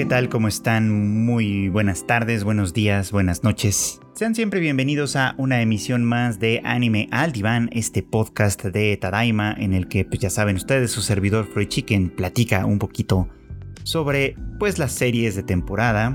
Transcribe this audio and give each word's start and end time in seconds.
¿qué 0.00 0.06
tal? 0.06 0.30
¿Cómo 0.30 0.48
están? 0.48 1.26
Muy 1.26 1.68
buenas 1.68 2.06
tardes, 2.06 2.42
buenos 2.42 2.72
días, 2.72 3.12
buenas 3.12 3.44
noches. 3.44 4.00
Sean 4.14 4.34
siempre 4.34 4.58
bienvenidos 4.58 5.14
a 5.14 5.34
una 5.36 5.60
emisión 5.60 6.04
más 6.04 6.40
de 6.40 6.62
Anime 6.64 7.06
al 7.10 7.32
Diván, 7.32 7.68
este 7.70 8.02
podcast 8.02 8.64
de 8.64 8.96
Tadaima 8.96 9.54
en 9.58 9.74
el 9.74 9.88
que, 9.88 10.06
pues 10.06 10.20
ya 10.20 10.30
saben 10.30 10.56
ustedes, 10.56 10.90
su 10.90 11.02
servidor 11.02 11.46
Freud 11.52 11.68
Chicken 11.68 12.08
platica 12.08 12.64
un 12.64 12.78
poquito 12.78 13.28
sobre, 13.82 14.36
pues, 14.58 14.78
las 14.78 14.92
series 14.92 15.36
de 15.36 15.42
temporada, 15.42 16.14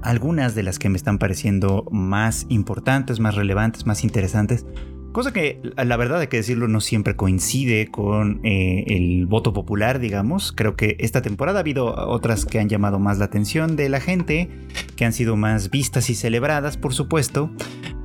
algunas 0.00 0.54
de 0.54 0.62
las 0.62 0.78
que 0.78 0.88
me 0.88 0.96
están 0.96 1.18
pareciendo 1.18 1.86
más 1.90 2.46
importantes, 2.48 3.20
más 3.20 3.34
relevantes, 3.34 3.84
más 3.84 4.04
interesantes, 4.04 4.64
Cosa 5.12 5.30
que 5.30 5.60
la 5.76 5.96
verdad 5.98 6.20
hay 6.20 6.28
que 6.28 6.38
decirlo 6.38 6.68
no 6.68 6.80
siempre 6.80 7.16
coincide 7.16 7.88
con 7.88 8.40
eh, 8.44 8.84
el 8.86 9.26
voto 9.26 9.52
popular, 9.52 9.98
digamos. 9.98 10.52
Creo 10.52 10.74
que 10.74 10.96
esta 11.00 11.20
temporada 11.20 11.58
ha 11.58 11.60
habido 11.60 11.94
otras 12.08 12.46
que 12.46 12.58
han 12.58 12.70
llamado 12.70 12.98
más 12.98 13.18
la 13.18 13.26
atención 13.26 13.76
de 13.76 13.90
la 13.90 14.00
gente, 14.00 14.48
que 14.96 15.04
han 15.04 15.12
sido 15.12 15.36
más 15.36 15.70
vistas 15.70 16.08
y 16.08 16.14
celebradas, 16.14 16.78
por 16.78 16.94
supuesto, 16.94 17.50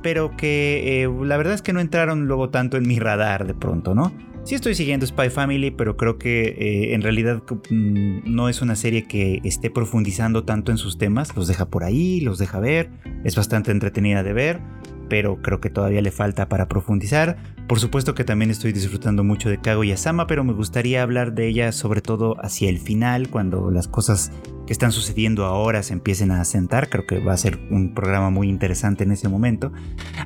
pero 0.02 0.36
que 0.36 1.02
eh, 1.02 1.08
la 1.24 1.38
verdad 1.38 1.54
es 1.54 1.62
que 1.62 1.72
no 1.72 1.80
entraron 1.80 2.26
luego 2.26 2.50
tanto 2.50 2.76
en 2.76 2.86
mi 2.86 2.98
radar 2.98 3.46
de 3.46 3.54
pronto, 3.54 3.94
¿no? 3.94 4.12
Sí 4.44 4.54
estoy 4.54 4.74
siguiendo 4.74 5.06
Spy 5.06 5.30
Family, 5.30 5.70
pero 5.70 5.96
creo 5.96 6.18
que 6.18 6.42
eh, 6.42 6.94
en 6.94 7.00
realidad 7.00 7.42
mm, 7.70 8.20
no 8.24 8.50
es 8.50 8.60
una 8.60 8.76
serie 8.76 9.04
que 9.04 9.40
esté 9.44 9.70
profundizando 9.70 10.44
tanto 10.44 10.72
en 10.72 10.78
sus 10.78 10.98
temas. 10.98 11.34
Los 11.36 11.48
deja 11.48 11.66
por 11.66 11.84
ahí, 11.84 12.20
los 12.20 12.38
deja 12.38 12.60
ver. 12.60 12.90
Es 13.24 13.34
bastante 13.34 13.70
entretenida 13.70 14.22
de 14.22 14.32
ver 14.32 14.60
pero 15.08 15.40
creo 15.42 15.60
que 15.60 15.70
todavía 15.70 16.02
le 16.02 16.10
falta 16.10 16.48
para 16.48 16.68
profundizar. 16.68 17.36
Por 17.66 17.80
supuesto 17.80 18.14
que 18.14 18.24
también 18.24 18.50
estoy 18.50 18.72
disfrutando 18.72 19.24
mucho 19.24 19.48
de 19.48 19.60
Kaguya-sama, 19.60 20.26
pero 20.26 20.44
me 20.44 20.52
gustaría 20.52 21.02
hablar 21.02 21.34
de 21.34 21.48
ella 21.48 21.72
sobre 21.72 22.00
todo 22.00 22.36
hacia 22.42 22.68
el 22.68 22.78
final, 22.78 23.28
cuando 23.28 23.70
las 23.70 23.88
cosas 23.88 24.32
que 24.66 24.72
están 24.72 24.92
sucediendo 24.92 25.44
ahora 25.44 25.82
se 25.82 25.94
empiecen 25.94 26.30
a 26.30 26.40
asentar. 26.40 26.88
Creo 26.88 27.06
que 27.06 27.18
va 27.20 27.32
a 27.32 27.36
ser 27.38 27.58
un 27.70 27.94
programa 27.94 28.30
muy 28.30 28.48
interesante 28.48 29.04
en 29.04 29.12
ese 29.12 29.28
momento. 29.28 29.72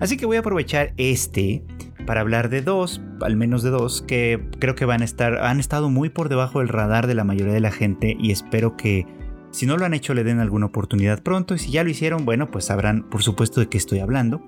Así 0.01 0.17
que 0.17 0.27
voy 0.27 0.37
a 0.37 0.41
aprovechar 0.41 0.95
este 0.97 1.65
para 2.07 2.21
hablar 2.21 2.49
de 2.49 2.63
dos, 2.63 3.01
al 3.21 3.37
menos 3.37 3.63
de 3.63 3.71
dos, 3.71 4.03
que 4.03 4.49
creo 4.59 4.75
que 4.75 4.85
van 4.85 5.03
a 5.03 5.05
estar, 5.05 5.39
han 5.39 5.61
estado 5.61 5.91
muy 5.91 6.11
por 6.11 6.29
debajo 6.29 6.59
del 6.59 6.69
radar 6.69 7.07
de 7.07 7.15
la 7.15 7.25
mayoría 7.25 7.55
de 7.55 7.61
la 7.61 7.71
gente 7.71 8.17
y 8.19 8.33
espero 8.33 8.77
que 8.77 9.07
si 9.53 9.67
no 9.67 9.77
lo 9.77 9.85
han 9.85 9.95
hecho 9.95 10.15
le 10.15 10.25
den 10.25 10.41
alguna 10.41 10.67
oportunidad 10.67 11.23
pronto 11.23 11.55
y 11.55 11.59
si 11.59 11.71
ya 11.71 11.85
lo 11.85 11.91
hicieron, 11.91 12.25
bueno, 12.25 12.51
pues 12.51 12.65
sabrán 12.65 13.09
por 13.09 13.23
supuesto 13.23 13.61
de 13.61 13.69
qué 13.69 13.79
estoy 13.79 14.01
hablando. 14.01 14.43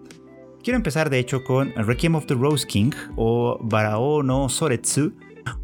Quiero 0.64 0.78
empezar 0.78 1.10
de 1.10 1.18
hecho 1.18 1.44
con 1.44 1.74
Requiem 1.74 2.14
of 2.14 2.24
the 2.24 2.32
Rose 2.32 2.66
King 2.66 2.90
o 3.16 3.58
Barao 3.60 4.22
no 4.22 4.48
Soretsu, 4.48 5.12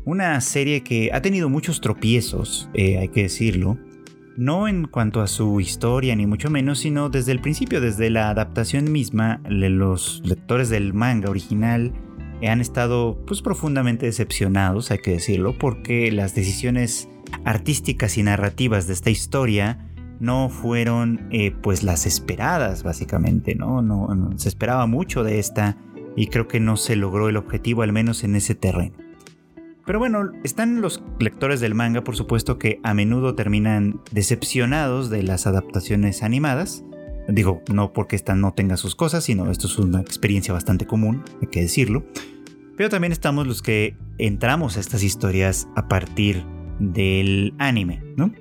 una 0.05 0.39
serie 0.43 0.83
que 0.83 1.09
ha 1.15 1.23
tenido 1.23 1.49
muchos 1.49 1.81
tropiezos, 1.81 2.69
eh, 2.75 2.99
hay 2.99 3.09
que 3.09 3.23
decirlo, 3.23 3.79
no 4.37 4.69
en 4.69 4.87
cuanto 4.87 5.23
a 5.23 5.27
su 5.27 5.59
historia 5.59 6.15
ni 6.17 6.27
mucho 6.27 6.51
menos, 6.51 6.81
sino 6.81 7.09
desde 7.09 7.33
el 7.33 7.41
principio, 7.41 7.81
desde 7.81 8.11
la 8.11 8.29
adaptación 8.29 8.93
misma, 8.93 9.41
los 9.49 10.21
lectores 10.23 10.69
del 10.69 10.93
manga 10.93 11.31
original 11.31 11.95
han 12.47 12.61
estado 12.61 13.25
pues 13.27 13.41
profundamente 13.41 14.05
decepcionados, 14.05 14.91
hay 14.91 14.99
que 14.99 15.13
decirlo, 15.13 15.57
porque 15.57 16.13
las 16.13 16.35
decisiones 16.35 17.09
artísticas 17.47 18.19
y 18.19 18.23
narrativas 18.23 18.87
de 18.87 18.93
esta 18.93 19.09
historia 19.09 19.90
no 20.21 20.51
fueron 20.51 21.27
eh, 21.31 21.51
pues 21.51 21.83
las 21.83 22.07
esperadas 22.07 22.83
básicamente, 22.83 23.55
¿no? 23.55 23.83
¿no? 23.83 24.09
Se 24.37 24.49
esperaba 24.49 24.87
mucho 24.87 25.25
de 25.25 25.39
esta 25.39 25.77
y 26.15 26.27
creo 26.27 26.47
que 26.47 26.61
no 26.61 26.77
se 26.77 26.95
logró 26.95 27.29
el 27.29 27.37
objetivo 27.37 27.83
al 27.83 27.93
menos 27.93 28.23
en 28.23 28.37
ese 28.37 28.55
terreno. 28.55 28.95
Pero 29.87 29.99
bueno, 29.99 30.31
están 30.45 30.83
los 30.83 31.03
lectores 31.19 31.61
del 31.61 31.75
manga 31.75 32.05
por 32.05 32.15
supuesto 32.15 32.59
que 32.59 32.79
a 32.83 32.95
menudo 32.95 33.35
terminan 33.35 34.01
decepcionados 34.13 35.11
de 35.11 35.23
las 35.23 35.47
adaptaciones 35.47 36.23
animadas. 36.23 36.85
Digo, 37.27 37.63
no 37.73 37.93
porque 37.93 38.17
esta 38.17 38.35
no 38.35 38.53
tenga 38.53 38.77
sus 38.77 38.95
cosas, 38.95 39.25
sino 39.25 39.51
esto 39.51 39.67
es 39.67 39.79
una 39.79 40.01
experiencia 40.01 40.53
bastante 40.53 40.87
común, 40.87 41.25
hay 41.41 41.49
que 41.49 41.63
decirlo. 41.63 42.05
Pero 42.77 42.89
también 42.89 43.13
estamos 43.13 43.47
los 43.47 43.63
que 43.63 43.97
entramos 44.19 44.77
a 44.77 44.81
estas 44.81 45.03
historias 45.03 45.69
a 45.77 45.89
partir 45.89 46.45
del 46.79 47.55
anime, 47.59 48.03
¿no? 48.17 48.33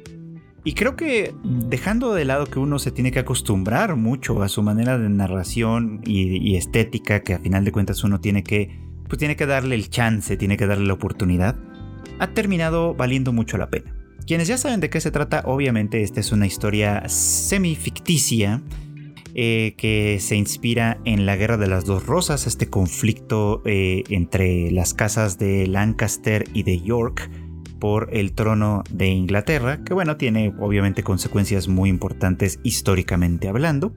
Y 0.63 0.73
creo 0.73 0.95
que 0.95 1.33
dejando 1.43 2.13
de 2.13 2.25
lado 2.25 2.45
que 2.45 2.59
uno 2.59 2.79
se 2.79 2.91
tiene 2.91 3.11
que 3.11 3.19
acostumbrar 3.19 3.95
mucho 3.95 4.41
a 4.43 4.49
su 4.49 4.61
manera 4.61 4.97
de 4.97 5.09
narración 5.09 6.01
y, 6.05 6.55
estética, 6.55 7.21
que 7.21 7.33
a 7.33 7.39
final 7.39 7.63
de 7.63 7.71
cuentas 7.71 8.03
uno 8.03 8.19
tiene 8.19 8.43
que, 8.43 8.79
pues 9.07 9.17
tiene 9.17 9.35
que 9.35 9.45
darle 9.45 9.75
el 9.75 9.89
chance, 9.89 10.35
tiene 10.37 10.57
que 10.57 10.67
darle 10.67 10.85
la 10.85 10.93
oportunidad, 10.93 11.55
ha 12.19 12.27
terminado 12.33 12.93
valiendo 12.93 13.31
mucho 13.31 13.57
la 13.57 13.69
pena. 13.69 13.95
Quienes 14.27 14.47
ya 14.47 14.57
saben 14.57 14.79
de 14.79 14.89
qué 14.89 15.01
se 15.01 15.11
trata, 15.11 15.43
obviamente 15.45 16.03
esta 16.03 16.19
es 16.19 16.31
una 16.31 16.45
historia 16.45 17.07
semi-ficticia 17.07 18.61
eh, 19.33 19.75
que 19.77 20.19
se 20.19 20.35
inspira 20.35 20.99
en 21.05 21.25
la 21.25 21.35
Guerra 21.35 21.57
de 21.57 21.67
las 21.67 21.85
Dos 21.85 22.05
Rosas, 22.05 22.45
este 22.45 22.69
conflicto 22.69 23.61
eh, 23.65 24.03
entre 24.09 24.71
las 24.71 24.93
casas 24.93 25.39
de 25.39 25.67
Lancaster 25.67 26.45
y 26.53 26.63
de 26.63 26.81
York, 26.81 27.29
por 27.79 28.09
el 28.11 28.33
trono 28.33 28.83
de 28.89 29.07
Inglaterra, 29.07 29.83
que 29.83 29.93
bueno, 29.93 30.17
tiene 30.17 30.53
obviamente 30.59 31.03
consecuencias 31.03 31.67
muy 31.67 31.89
importantes 31.89 32.59
históricamente 32.63 33.47
hablando. 33.47 33.93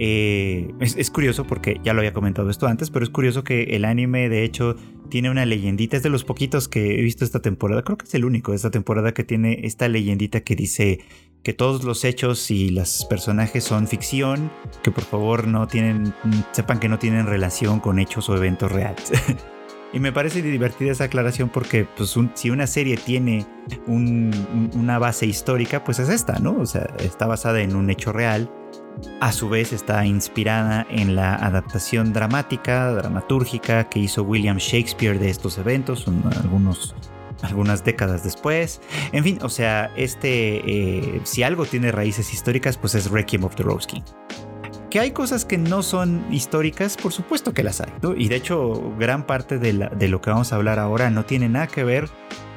Eh, 0.00 0.72
es, 0.78 1.10
curioso 1.10 1.44
porque 1.44 1.80
ya 1.82 1.92
lo 1.92 2.00
había 2.00 2.12
comentado 2.12 2.50
esto 2.50 2.68
antes, 2.68 2.88
pero 2.90 3.04
es 3.04 3.10
curioso 3.10 3.42
que 3.42 3.64
el 3.74 3.84
anime 3.84 4.28
de 4.28 4.44
hecho 4.44 4.76
tiene 5.10 5.28
una 5.28 5.44
leyendita, 5.44 5.96
es 5.96 6.04
de 6.04 6.08
los 6.08 6.22
poquitos 6.22 6.68
que 6.68 7.00
he 7.00 7.02
visto 7.02 7.24
esta 7.24 7.40
temporada, 7.40 7.82
creo 7.82 7.98
que 7.98 8.04
es 8.04 8.14
el 8.14 8.24
único 8.24 8.52
de 8.52 8.56
esta 8.56 8.70
temporada 8.70 9.12
que 9.12 9.24
tiene 9.24 9.60
esta 9.64 9.88
leyendita 9.88 10.42
que 10.42 10.54
dice 10.54 11.00
que 11.42 11.52
todos 11.52 11.82
los 11.82 12.04
hechos 12.04 12.50
y 12.52 12.70
los 12.70 13.06
personajes 13.06 13.64
son 13.64 13.88
ficción, 13.88 14.52
que 14.84 14.92
por 14.92 15.02
favor 15.02 15.48
no 15.48 15.66
tienen, 15.66 16.14
sepan 16.52 16.78
que 16.78 16.88
no 16.88 16.98
tienen 16.98 17.26
relación 17.26 17.80
con 17.80 17.98
hechos 17.98 18.28
o 18.28 18.36
eventos 18.36 18.70
reales. 18.70 19.10
Y 19.92 20.00
me 20.00 20.12
parece 20.12 20.42
divertida 20.42 20.92
esa 20.92 21.04
aclaración 21.04 21.48
porque 21.48 21.86
pues, 21.96 22.14
si 22.34 22.50
una 22.50 22.66
serie 22.66 22.96
tiene 22.96 23.46
una 23.86 24.98
base 24.98 25.26
histórica, 25.26 25.82
pues 25.82 25.98
es 25.98 26.10
esta, 26.10 26.38
¿no? 26.38 26.56
O 26.58 26.66
sea, 26.66 26.94
está 26.98 27.26
basada 27.26 27.60
en 27.60 27.74
un 27.74 27.88
hecho 27.88 28.12
real. 28.12 28.50
A 29.20 29.32
su 29.32 29.48
vez 29.48 29.72
está 29.72 30.04
inspirada 30.04 30.86
en 30.90 31.14
la 31.14 31.36
adaptación 31.36 32.12
dramática, 32.12 32.92
dramatúrgica 32.92 33.84
que 33.84 34.00
hizo 34.00 34.24
William 34.24 34.58
Shakespeare 34.58 35.18
de 35.18 35.30
estos 35.30 35.56
eventos, 35.56 36.06
algunos, 36.42 36.94
algunas 37.42 37.84
décadas 37.84 38.24
después. 38.24 38.80
En 39.12 39.24
fin, 39.24 39.38
o 39.40 39.48
sea, 39.48 39.90
este, 39.96 40.62
eh, 40.66 41.20
si 41.24 41.44
algo 41.44 41.64
tiene 41.64 41.92
raíces 41.92 42.34
históricas, 42.34 42.76
pues 42.76 42.94
es 42.94 43.10
Requiem 43.10 43.44
of 43.44 43.54
the 43.54 43.62
Rose 43.62 43.86
King. 43.86 44.02
Que 44.90 45.00
hay 45.00 45.10
cosas 45.10 45.44
que 45.44 45.58
no 45.58 45.82
son 45.82 46.24
históricas, 46.32 46.96
por 46.96 47.12
supuesto 47.12 47.52
que 47.52 47.62
las 47.62 47.80
hay. 47.82 47.92
Y 48.16 48.28
de 48.28 48.36
hecho, 48.36 48.94
gran 48.98 49.26
parte 49.26 49.58
de, 49.58 49.72
lo 49.72 50.20
que 50.22 50.30
vamos 50.30 50.52
a 50.52 50.56
hablar 50.56 50.78
ahora 50.78 51.10
no 51.10 51.26
tiene 51.26 51.48
nada 51.48 51.66
que 51.66 51.84
ver 51.84 52.08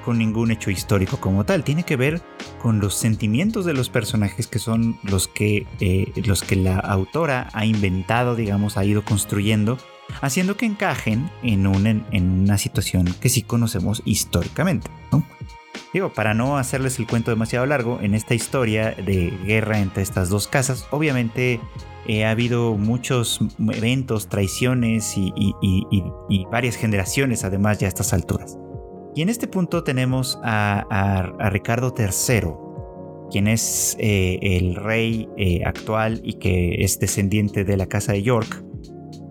con 0.06 0.18
ningún 0.18 0.50
hecho 0.52 0.72
histórico 0.72 1.18
como 1.18 1.44
tal. 1.44 1.64
Tiene 1.66 1.84
que 1.84 1.98
ver 1.98 2.22
con 2.62 2.80
los 2.80 2.96
sentimientos 2.96 3.66
de 3.66 3.74
los 3.74 3.90
personajes 3.90 4.48
que 4.48 4.60
son 4.60 4.98
los 5.04 5.28
que, 5.28 5.68
eh, 5.82 6.12
los 6.26 6.42
que 6.42 6.56
la 6.56 6.80
autora 6.80 7.50
ha 7.52 7.66
inventado, 7.66 8.36
digamos, 8.36 8.78
ha 8.78 8.86
ido 8.86 9.04
construyendo, 9.04 9.78
haciendo 10.22 10.56
que 10.56 10.66
encajen 10.66 11.30
en, 11.44 11.66
en 12.12 12.30
una 12.44 12.58
situación 12.58 13.14
que 13.20 13.28
sí 13.28 13.42
conocemos 13.42 14.02
históricamente. 14.06 14.90
Digo, 15.94 16.14
para 16.14 16.34
no 16.34 16.58
hacerles 16.58 16.98
el 17.00 17.08
cuento 17.08 17.32
demasiado 17.32 17.66
largo, 17.66 18.00
en 18.02 18.16
esta 18.16 18.34
historia 18.34 18.92
de 18.92 19.38
guerra 19.46 19.80
entre 19.80 20.04
estas 20.04 20.30
dos 20.30 20.48
casas, 20.48 20.88
obviamente 20.92 21.60
eh, 22.08 22.26
ha 22.26 22.32
habido 22.32 22.78
muchos 22.78 23.40
eventos, 23.74 24.28
traiciones 24.28 25.14
y, 25.18 25.32
varias 26.52 26.76
generaciones 26.76 27.44
además 27.44 27.80
ya 27.80 27.88
a 27.88 27.90
estas 27.90 28.14
alturas. 28.14 28.58
Y 29.16 29.22
en 29.22 29.30
este 29.30 29.48
punto 29.48 29.84
tenemos 29.84 30.40
a, 30.44 31.50
Ricardo 31.52 31.94
III, 31.98 32.52
quien 33.30 33.48
es 33.48 33.96
eh, 34.00 34.40
el 34.42 34.76
rey 34.76 35.30
eh, 35.38 35.62
actual 35.66 36.22
y 36.24 36.34
que 36.34 36.84
es 36.84 37.00
descendiente 37.00 37.64
de 37.64 37.78
la 37.78 37.86
casa 37.86 38.14
de 38.14 38.24
York, 38.24 38.64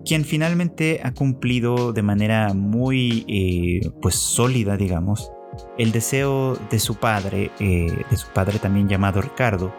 quien 0.05 0.25
finalmente 0.25 1.01
ha 1.03 1.13
cumplido 1.13 1.93
de 1.93 2.01
manera 2.01 2.53
muy 2.53 3.91
pues 4.01 4.15
sólida, 4.15 4.77
digamos, 4.77 5.31
el 5.77 5.91
deseo 5.91 6.57
de 6.71 6.79
su 6.79 6.95
padre, 6.95 7.51
de 7.59 8.17
su 8.17 8.27
padre 8.33 8.57
también 8.57 8.87
llamado 8.87 9.21
Ricardo, 9.21 9.71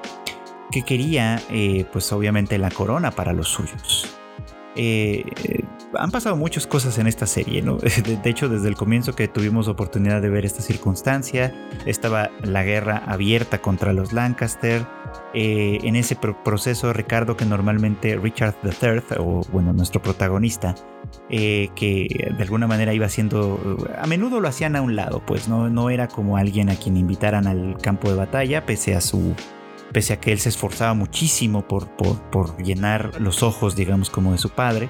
que 0.73 0.83
quería, 0.83 1.41
eh, 1.51 1.85
pues 1.93 2.11
obviamente, 2.13 2.59
la 2.59 2.71
corona 2.71 3.13
para 3.13 3.33
los 3.33 3.49
suyos. 3.49 4.09
Eh, 4.75 5.23
han 5.99 6.11
pasado 6.11 6.35
muchas 6.35 6.67
cosas 6.67 6.97
en 6.97 7.07
esta 7.07 7.27
serie, 7.27 7.61
¿no? 7.61 7.77
De, 8.23 8.31
hecho, 8.31 8.49
desde 8.49 8.69
el 8.69 8.75
comienzo 8.75 9.15
que 9.15 9.29
tuvimos 9.29 9.69
oportunidad 9.69 10.23
de 10.23 10.31
ver 10.31 10.47
esta 10.47 10.63
circunstancia, 10.63 11.55
estaba 11.85 12.31
la 12.43 12.65
guerra 12.65 13.03
abierta 13.07 13.61
contra 13.61 13.93
los 13.93 14.13
Lancaster. 14.13 14.85
Eh, 15.35 15.79
en 15.83 15.95
ese 15.95 16.17
proceso, 16.17 16.91
Ricardo, 16.95 17.37
que 17.37 17.45
normalmente 17.45 18.17
Richard 18.17 18.55
III, 18.65 19.19
o 19.19 19.43
bueno, 19.53 19.75
nuestro 19.75 20.01
protagonista, 20.01 20.75
que 21.29 22.33
de 22.35 22.43
alguna 22.43 22.67
manera 22.67 22.95
iba 22.95 23.05
haciendo, 23.05 23.77
a 23.99 24.07
menudo 24.07 24.41
lo 24.41 24.49
hacían 24.49 24.75
a 24.75 24.81
un 24.81 24.97
lado, 24.97 25.23
pues 25.27 25.49
no, 25.49 25.69
no 25.69 25.91
era 25.91 26.09
como 26.09 26.39
alguien 26.39 26.71
a 26.71 26.77
quien 26.77 26.97
invitaran 26.97 27.47
al 27.47 27.77
campo 27.83 28.09
de 28.09 28.17
batalla, 28.17 28.65
pese 28.65 28.95
a 28.95 29.03
su 29.03 29.35
pese 29.93 30.13
a 30.15 30.21
que 30.21 30.33
él 30.33 30.39
se 30.39 30.49
esforzaba 30.49 30.95
muchísimo 30.95 31.67
por, 31.67 31.89
por, 31.97 32.57
llenar 32.63 33.21
los 33.21 33.43
ojos, 33.43 33.77
digamos, 33.77 34.11
como 34.11 34.33
de 34.33 34.39
su 34.39 34.51
padre. 34.51 34.89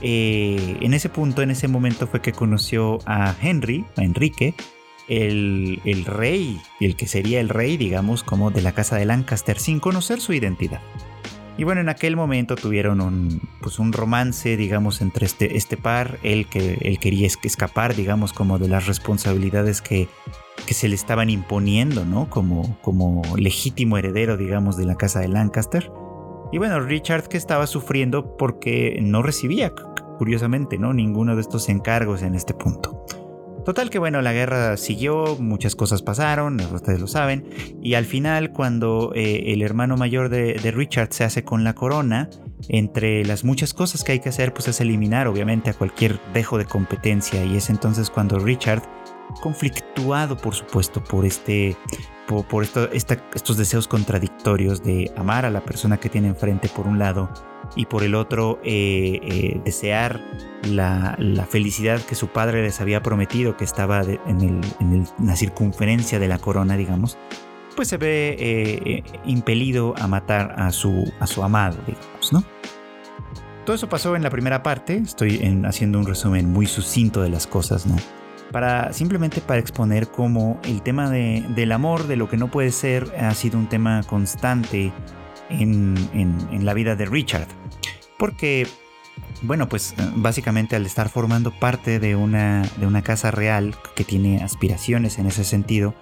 Eh, 0.00 0.78
en 0.80 0.94
ese 0.94 1.08
punto, 1.08 1.42
en 1.42 1.50
ese 1.50 1.68
momento 1.68 2.06
fue 2.06 2.20
que 2.20 2.32
conoció 2.32 2.98
a 3.06 3.34
Henry, 3.40 3.84
a 3.96 4.02
Enrique, 4.02 4.54
el, 5.08 5.80
el 5.84 6.04
rey, 6.04 6.60
el 6.80 6.96
que 6.96 7.06
sería 7.06 7.40
el 7.40 7.48
rey, 7.48 7.76
digamos, 7.76 8.22
como 8.22 8.50
de 8.50 8.62
la 8.62 8.72
casa 8.72 8.96
de 8.96 9.06
Lancaster, 9.06 9.58
sin 9.58 9.80
conocer 9.80 10.20
su 10.20 10.32
identidad. 10.32 10.80
Y 11.58 11.64
bueno, 11.64 11.80
en 11.80 11.88
aquel 11.88 12.16
momento 12.16 12.54
tuvieron 12.54 13.00
un, 13.00 13.40
pues 13.62 13.78
un 13.78 13.92
romance, 13.92 14.56
digamos, 14.56 15.00
entre 15.00 15.24
este, 15.24 15.56
este 15.56 15.76
par. 15.76 16.18
Él, 16.22 16.48
que, 16.48 16.78
él 16.82 16.98
quería 16.98 17.26
escapar, 17.26 17.94
digamos, 17.94 18.34
como 18.34 18.58
de 18.58 18.68
las 18.68 18.86
responsabilidades 18.86 19.80
que, 19.80 20.08
que 20.66 20.74
se 20.74 20.88
le 20.88 20.94
estaban 20.94 21.30
imponiendo, 21.30 22.04
¿no? 22.04 22.28
Como, 22.28 22.78
como 22.82 23.22
legítimo 23.36 23.96
heredero, 23.96 24.36
digamos, 24.36 24.76
de 24.76 24.84
la 24.84 24.96
casa 24.96 25.20
de 25.20 25.28
Lancaster. 25.28 25.90
Y 26.52 26.58
bueno, 26.58 26.78
Richard 26.80 27.28
que 27.28 27.38
estaba 27.38 27.66
sufriendo 27.66 28.36
porque 28.36 28.98
no 29.00 29.22
recibía, 29.22 29.72
curiosamente, 30.18 30.76
¿no? 30.76 30.92
Ninguno 30.92 31.36
de 31.36 31.40
estos 31.40 31.70
encargos 31.70 32.22
en 32.22 32.34
este 32.34 32.52
punto. 32.52 33.04
Total 33.66 33.90
que 33.90 33.98
bueno, 33.98 34.22
la 34.22 34.32
guerra 34.32 34.76
siguió, 34.76 35.36
muchas 35.40 35.74
cosas 35.74 36.00
pasaron, 36.00 36.60
ustedes 36.72 37.00
lo 37.00 37.08
saben, 37.08 37.48
y 37.82 37.94
al 37.94 38.04
final 38.04 38.52
cuando 38.52 39.10
eh, 39.16 39.52
el 39.52 39.60
hermano 39.60 39.96
mayor 39.96 40.28
de, 40.28 40.54
Richard 40.72 41.12
se 41.12 41.24
hace 41.24 41.42
con 41.42 41.64
la 41.64 41.74
corona, 41.74 42.30
entre 42.68 43.24
las 43.24 43.42
muchas 43.42 43.74
cosas 43.74 44.04
que 44.04 44.12
hay 44.12 44.20
que 44.20 44.28
hacer, 44.28 44.52
pues 44.54 44.68
es 44.68 44.80
eliminar 44.80 45.26
obviamente 45.26 45.70
a 45.70 45.74
cualquier 45.74 46.20
dejo 46.32 46.58
de 46.58 46.64
competencia, 46.64 47.44
y 47.44 47.56
es 47.56 47.68
entonces 47.68 48.08
cuando 48.08 48.38
Richard, 48.38 48.84
conflictuado 49.42 50.36
por 50.36 50.54
supuesto 50.54 51.02
por 51.02 51.24
este 51.24 51.76
por, 52.28 52.64
estos 52.92 53.56
deseos 53.56 53.88
contradictorios 53.88 54.84
de 54.84 55.10
amar 55.16 55.44
a 55.44 55.50
la 55.50 55.64
persona 55.64 55.96
que 55.96 56.08
tiene 56.08 56.28
enfrente 56.28 56.68
por 56.68 56.86
un 56.86 57.00
lado 57.00 57.30
y 57.74 57.86
por 57.86 58.02
el 58.02 58.14
otro 58.14 58.58
eh, 58.62 59.20
eh, 59.22 59.60
desear 59.64 60.20
la, 60.64 61.16
felicidad 61.48 62.00
que 62.00 62.14
su 62.14 62.28
padre 62.28 62.62
les 62.62 62.80
había 62.80 63.02
prometido 63.02 63.56
que 63.56 63.64
estaba 63.64 64.02
en, 64.02 64.60
la 65.22 65.36
circunferencia 65.36 66.18
de 66.18 66.28
la 66.28 66.38
corona, 66.38 66.76
digamos, 66.76 67.18
pues 67.74 67.88
se 67.88 67.98
ve 67.98 68.36
eh, 68.38 69.02
impelido 69.24 69.94
a 69.98 70.06
matar 70.06 70.54
a 70.58 70.70
su, 70.72 71.12
a 71.20 71.26
su 71.26 71.42
amado, 71.42 71.76
digamos, 71.86 72.32
¿no? 72.32 72.44
Todo 73.64 73.74
eso 73.74 73.88
pasó 73.88 74.14
en 74.14 74.22
la 74.22 74.30
primera 74.30 74.62
parte, 74.62 74.96
estoy 74.96 75.40
haciendo 75.64 75.98
un 75.98 76.06
resumen 76.06 76.52
muy 76.52 76.66
sucinto 76.66 77.20
de 77.20 77.30
las 77.30 77.48
cosas, 77.48 77.84
¿no? 77.84 77.96
Para, 78.52 78.92
simplemente 78.92 79.40
para 79.40 79.58
exponer 79.58 80.06
cómo 80.06 80.60
el 80.62 80.82
tema 80.82 81.10
del 81.10 81.72
amor, 81.72 82.06
de 82.06 82.14
lo 82.14 82.28
que 82.28 82.36
no 82.36 82.48
puede 82.48 82.70
ser, 82.70 83.12
ha 83.18 83.34
sido 83.34 83.58
un 83.58 83.68
tema 83.68 84.02
constante 84.04 84.92
en, 85.50 86.64
la 86.64 86.74
vida 86.74 86.96
de 86.96 87.06
Richard. 87.06 87.48
Porque, 88.18 88.66
bueno, 89.42 89.68
pues 89.68 89.94
básicamente 90.16 90.76
al 90.76 90.86
estar 90.86 91.08
formando 91.08 91.50
parte 91.50 91.98
de 91.98 92.16
una, 92.16 92.62
de 92.76 92.86
una 92.86 93.02
casa 93.02 93.30
real 93.30 93.74
que 93.94 94.04
tiene 94.04 94.42
aspiraciones 94.42 95.18
en 95.18 95.26
ese 95.26 95.44
sentido, 95.44 95.94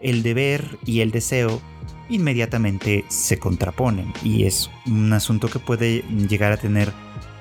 el 0.00 0.22
deber 0.22 0.78
y 0.84 1.00
el 1.00 1.10
deseo 1.10 1.60
inmediatamente 2.08 3.04
se 3.08 3.38
contraponen 3.38 4.12
y 4.22 4.44
es 4.44 4.70
un 4.86 5.12
asunto 5.12 5.48
que 5.48 5.58
puede 5.58 6.02
llegar 6.28 6.52
a 6.52 6.56
tener 6.56 6.92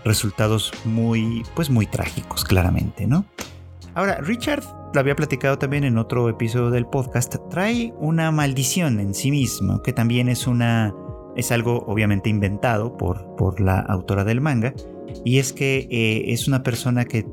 resultados 0.04 0.72
muy 0.86 1.44
pues 1.56 1.70
muy 1.70 1.86
trágicos 1.86 2.44
claramente, 2.44 3.08
¿no? 3.08 3.26
Ahora, 3.94 4.18
Richard 4.22 4.64
lo 4.94 5.00
había 5.00 5.16
platicado 5.16 5.58
también 5.58 5.84
en 5.84 5.98
otro 5.98 6.30
episodio 6.30 6.70
del 6.70 6.86
podcast, 6.86 7.36
trae 7.50 7.94
una 7.98 8.32
maldición 8.32 9.00
en 9.00 9.14
sí 9.14 9.32
mismo, 9.32 9.82
que 9.82 9.94
también 9.94 10.30
es 10.30 10.48
una 10.48 10.94
es 11.36 11.52
algo 11.52 11.84
obviamente 11.88 12.30
inventado 12.30 12.98
por, 12.98 13.36
por 13.36 13.60
la 13.60 13.80
autora 13.80 14.24
del 14.24 14.42
manga, 14.42 14.74
y 15.24 15.40
es 15.40 15.54
que 15.54 15.88
eh, 15.90 16.34
es 16.34 16.48
una 16.48 16.64
persona 16.64 17.06
que, 17.06 17.26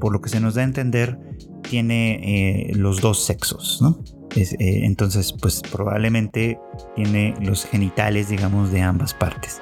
por 0.00 0.12
lo 0.12 0.20
que 0.20 0.28
se 0.28 0.40
nos 0.40 0.54
da 0.54 0.62
a 0.62 0.64
entender, 0.64 1.18
tiene 1.62 2.68
eh, 2.68 2.72
los 2.74 3.00
dos 3.00 3.24
sexos, 3.24 3.78
¿no? 3.80 4.02
Eh, 4.36 4.56
entonces, 4.84 5.34
pues 5.40 5.60
probablemente 5.72 6.58
tiene 6.94 7.34
los 7.40 7.64
genitales, 7.64 8.28
digamos, 8.28 8.70
de 8.70 8.80
ambas 8.82 9.14
partes. 9.14 9.60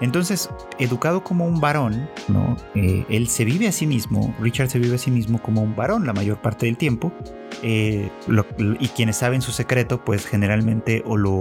Entonces, 0.00 0.48
educado 0.78 1.22
como 1.22 1.46
un 1.46 1.60
varón, 1.60 2.08
¿no? 2.28 2.56
Él 2.74 3.28
se 3.28 3.44
vive 3.44 3.68
a 3.68 3.72
sí 3.72 3.86
mismo, 3.86 4.34
Richard 4.40 4.70
se 4.70 4.78
vive 4.78 4.94
a 4.94 4.98
sí 4.98 5.10
mismo 5.10 5.42
como 5.42 5.62
un 5.62 5.76
varón 5.76 6.06
la 6.06 6.14
mayor 6.14 6.40
parte 6.40 6.66
del 6.66 6.78
tiempo, 6.78 7.12
eh, 7.62 8.10
y 8.78 8.88
quienes 8.88 9.16
saben 9.16 9.42
su 9.42 9.52
secreto, 9.52 10.04
pues 10.04 10.26
generalmente 10.26 11.02
o 11.06 11.16
lo, 11.16 11.32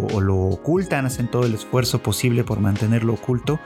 ocultan, 0.47 1.05
hacen 1.05 1.29
todo 1.29 1.45
el 1.45 1.53
esfuerzo 1.53 2.01
posible 2.01 2.43
por 2.43 2.59
mantenerlo 2.59 3.13
oculto, 3.13 3.59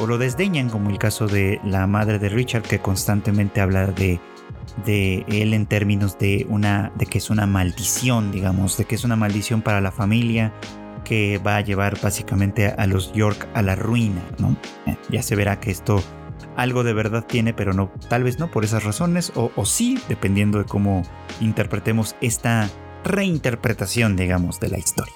o 0.00 0.06
lo 0.06 0.18
desdeñan, 0.18 0.68
como 0.68 0.90
el 0.90 0.98
caso 0.98 1.26
de 1.26 1.60
la 1.64 1.86
madre 1.86 2.18
de 2.18 2.28
Richard, 2.28 2.62
que 2.62 2.78
constantemente 2.78 3.60
habla 3.60 3.86
de, 3.86 4.20
de 4.84 5.24
él 5.28 5.54
en 5.54 5.66
términos 5.66 6.18
de 6.18 6.46
una 6.48 6.92
de 6.96 7.06
que 7.06 7.18
es 7.18 7.30
una 7.30 7.46
maldición, 7.46 8.30
digamos, 8.30 8.76
de 8.76 8.84
que 8.84 8.94
es 8.94 9.04
una 9.04 9.16
maldición 9.16 9.62
para 9.62 9.80
la 9.80 9.90
familia, 9.90 10.52
que 11.04 11.38
va 11.38 11.56
a 11.56 11.60
llevar 11.60 12.00
básicamente 12.00 12.66
a 12.66 12.86
los 12.86 13.12
York 13.12 13.48
a 13.54 13.62
la 13.62 13.76
ruina, 13.76 14.20
¿no? 14.38 14.56
Ya 15.08 15.22
se 15.22 15.36
verá 15.36 15.60
que 15.60 15.70
esto 15.70 16.02
algo 16.56 16.84
de 16.84 16.92
verdad 16.92 17.24
tiene, 17.26 17.54
pero 17.54 17.72
no, 17.72 17.92
tal 18.08 18.24
vez 18.24 18.38
no 18.38 18.50
por 18.50 18.64
esas 18.64 18.84
razones, 18.84 19.32
o, 19.34 19.64
sí, 19.64 19.98
dependiendo 20.08 20.58
de 20.58 20.64
cómo 20.64 21.02
interpretemos 21.40 22.16
esta 22.20 22.68
reinterpretación, 23.04 24.16
digamos, 24.16 24.58
de 24.58 24.70
la 24.70 24.78
historia. 24.78 25.14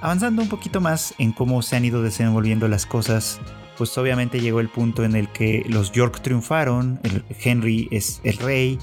Avanzando 0.00 0.42
un 0.42 0.48
poquito 0.48 0.80
más 0.80 1.14
en 1.18 1.32
cómo 1.32 1.62
se 1.62 1.76
han 1.76 1.84
ido 1.84 2.02
desenvolviendo 2.02 2.66
las 2.66 2.86
cosas, 2.86 3.40
pues 3.78 3.96
obviamente 3.98 4.40
llegó 4.40 4.60
el 4.60 4.68
punto 4.68 5.04
en 5.04 5.14
el 5.14 5.28
que 5.28 5.64
los 5.68 5.92
York 5.92 6.20
triunfaron, 6.22 7.00
Henry 7.42 7.88
es 7.92 8.20
el 8.24 8.38
rey, 8.38 8.78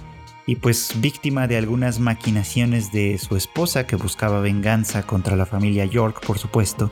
y 0.45 0.55
pues 0.55 0.93
víctima 0.95 1.47
de 1.47 1.57
algunas 1.57 1.99
maquinaciones 1.99 2.91
de 2.91 3.19
su 3.19 3.35
esposa 3.35 3.85
que 3.85 3.95
buscaba 3.95 4.39
venganza 4.39 5.03
contra 5.03 5.35
la 5.35 5.45
familia 5.45 5.85
York, 5.85 6.25
por 6.25 6.39
supuesto, 6.39 6.89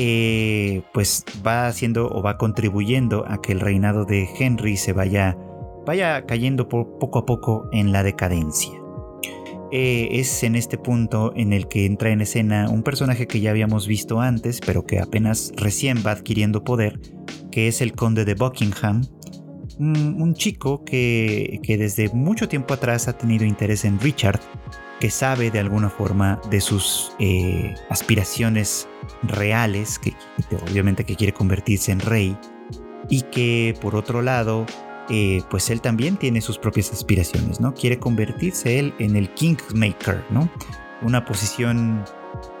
eh, 0.00 0.82
pues 0.94 1.24
va 1.44 1.66
haciendo 1.66 2.08
o 2.08 2.22
va 2.22 2.38
contribuyendo 2.38 3.24
a 3.26 3.42
que 3.42 3.50
el 3.50 3.58
reinado 3.58 4.04
de 4.04 4.28
Henry 4.38 4.76
se 4.76 4.92
vaya, 4.92 5.36
vaya 5.84 6.24
cayendo 6.24 6.68
poco 6.68 7.18
a 7.18 7.26
poco 7.26 7.68
en 7.72 7.90
la 7.90 8.04
decadencia. 8.04 8.70
Eh, 9.72 10.08
es 10.12 10.44
en 10.44 10.54
este 10.54 10.78
punto 10.78 11.32
en 11.34 11.52
el 11.52 11.66
que 11.66 11.84
entra 11.84 12.10
en 12.10 12.20
escena 12.20 12.70
un 12.70 12.84
personaje 12.84 13.26
que 13.26 13.40
ya 13.40 13.50
habíamos 13.50 13.88
visto 13.88 14.20
antes, 14.20 14.60
pero 14.64 14.86
que 14.86 15.00
apenas 15.00 15.52
recién 15.56 16.04
va 16.06 16.12
adquiriendo 16.12 16.62
poder, 16.62 17.00
que 17.50 17.66
es 17.66 17.80
el 17.80 17.92
conde 17.92 18.24
de 18.24 18.34
Buckingham, 18.34 19.02
un, 19.80 20.34
chico 20.34 20.84
que, 20.84 21.60
desde 21.66 22.08
mucho 22.10 22.48
tiempo 22.48 22.74
atrás 22.74 23.08
ha 23.08 23.18
tenido 23.18 23.44
interés 23.44 23.84
en 23.84 23.98
Richard, 23.98 24.40
que 25.00 25.10
sabe 25.10 25.50
de 25.50 25.60
alguna 25.60 25.90
forma 25.90 26.40
de 26.50 26.60
sus 26.60 27.12
eh, 27.18 27.74
aspiraciones 27.88 28.88
reales, 29.22 29.98
que, 29.98 30.14
obviamente 30.70 31.04
que 31.04 31.16
quiere 31.16 31.32
convertirse 31.32 31.92
en 31.92 32.00
rey, 32.00 32.36
y 33.08 33.22
que 33.22 33.76
por 33.80 33.94
otro 33.94 34.22
lado, 34.22 34.66
eh, 35.08 35.42
pues 35.50 35.70
él 35.70 35.80
también 35.80 36.16
tiene 36.16 36.40
sus 36.40 36.58
propias 36.58 36.92
aspiraciones, 36.92 37.60
¿no? 37.60 37.74
Quiere 37.74 37.98
convertirse 37.98 38.78
él 38.78 38.94
en 38.98 39.16
el 39.16 39.32
Kingmaker, 39.34 40.24
¿no? 40.30 40.50
Una 41.02 41.24
posición 41.24 42.04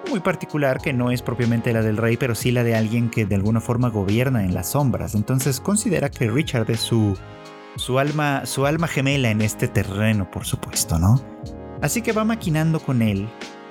muy 0.08 0.20
particular 0.20 0.80
que 0.80 0.92
no 0.92 1.10
es 1.10 1.22
propiamente 1.22 1.72
la 1.72 1.82
del 1.82 1.96
rey, 1.96 2.16
pero 2.16 2.34
sí 2.34 2.50
la 2.50 2.64
de 2.64 2.74
alguien 2.74 3.10
que 3.10 3.26
de 3.26 3.34
alguna 3.34 3.60
forma 3.60 3.90
gobierna 3.90 4.44
en 4.44 4.54
las 4.54 4.70
sombras. 4.70 5.14
Entonces 5.14 5.60
considera 5.60 6.08
que 6.08 6.30
Richard 6.30 6.70
es 6.70 6.80
su, 6.80 7.18
su, 7.76 7.98
alma, 7.98 8.46
su 8.46 8.64
alma 8.64 8.86
gemela 8.86 9.30
en 9.30 9.42
este 9.42 9.68
terreno, 9.68 10.30
por 10.30 10.46
supuesto, 10.46 10.98
¿no? 10.98 11.20
Así 11.80 12.02
que 12.02 12.12
va 12.12 12.24
maquinando 12.24 12.80
con 12.80 13.02
él, 13.02 13.28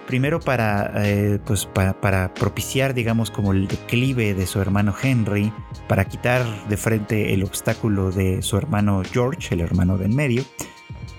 primero 0.07 0.39
para, 0.39 0.91
eh, 1.05 1.39
pues 1.45 1.65
para, 1.65 2.33
propiciar, 2.33 2.93
digamos, 2.93 3.29
como 3.29 3.51
el 3.51 3.67
declive 3.67 4.33
de 4.33 4.47
su 4.47 4.61
hermano 4.61 4.95
Henry, 5.01 5.51
para 5.87 6.05
quitar 6.05 6.45
de 6.69 6.77
frente 6.77 7.33
el 7.33 7.43
obstáculo 7.43 8.11
de 8.11 8.41
su 8.41 8.57
hermano 8.57 9.03
George, 9.11 9.53
el 9.53 9.61
hermano 9.61 9.97
de 9.97 10.05
en 10.05 10.15
medio, 10.15 10.43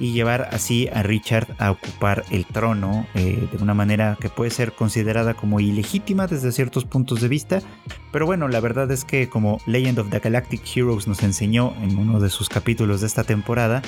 y 0.00 0.12
llevar 0.12 0.48
así 0.52 0.88
a 0.92 1.02
Richard 1.02 1.48
a 1.58 1.70
ocupar 1.70 2.24
el 2.30 2.46
trono 2.46 3.06
eh, 3.14 3.48
de 3.50 3.62
una 3.62 3.74
manera 3.74 4.16
que 4.20 4.28
puede 4.28 4.50
ser 4.50 4.72
considerada 4.72 5.34
como 5.34 5.60
ilegítima 5.60 6.26
desde 6.26 6.52
ciertos 6.52 6.84
puntos 6.84 7.20
de 7.20 7.28
vista. 7.28 7.60
Pero 8.12 8.26
bueno, 8.26 8.48
la 8.48 8.60
verdad 8.60 8.90
es 8.90 9.04
que 9.04 9.28
como 9.28 9.58
Legend 9.66 9.98
of 9.98 10.10
the 10.10 10.18
Galactic 10.18 10.62
Heroes 10.74 11.06
nos 11.06 11.22
enseñó 11.22 11.74
en 11.82 11.98
uno 11.98 12.20
de 12.20 12.30
sus 12.30 12.48
capítulos 12.48 13.00
de 13.00 13.06
esta 13.06 13.24
temporada, 13.24 13.82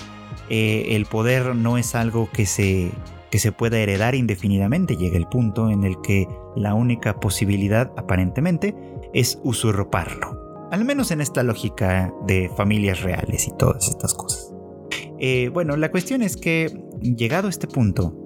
eh, 0.49 0.97
el 0.97 1.07
poder 1.07 1.55
no 1.55 1.79
es 1.79 1.95
algo 1.95 2.29
que 2.33 2.47
se, 2.47 2.91
que 3.31 3.39
se 3.39 3.53
pueda 3.53 3.79
heredar 3.79 4.15
indefinidamente. 4.15 4.97
Llega 4.97 5.17
el 5.17 5.27
punto 5.27 5.71
en 5.71 5.85
el 5.85 6.01
que 6.03 6.27
la 6.57 6.75
única 6.75 7.21
posibilidad 7.21 7.93
aparentemente 7.97 8.75
es 9.15 9.39
usurparlo. 9.43 10.69
Al 10.71 10.85
menos 10.85 11.11
en 11.11 11.21
esta 11.21 11.43
lógica 11.43 12.13
de 12.27 12.51
familias 12.57 13.01
reales 13.03 13.49
y 13.49 13.57
todas 13.57 13.89
estas 13.89 14.15
cosas. 14.15 14.50
Eh, 15.21 15.51
bueno, 15.53 15.77
la 15.77 15.91
cuestión 15.91 16.23
es 16.23 16.37
que 16.37 16.83
llegado 17.01 17.47
a 17.47 17.51
este 17.51 17.67
punto, 17.67 18.17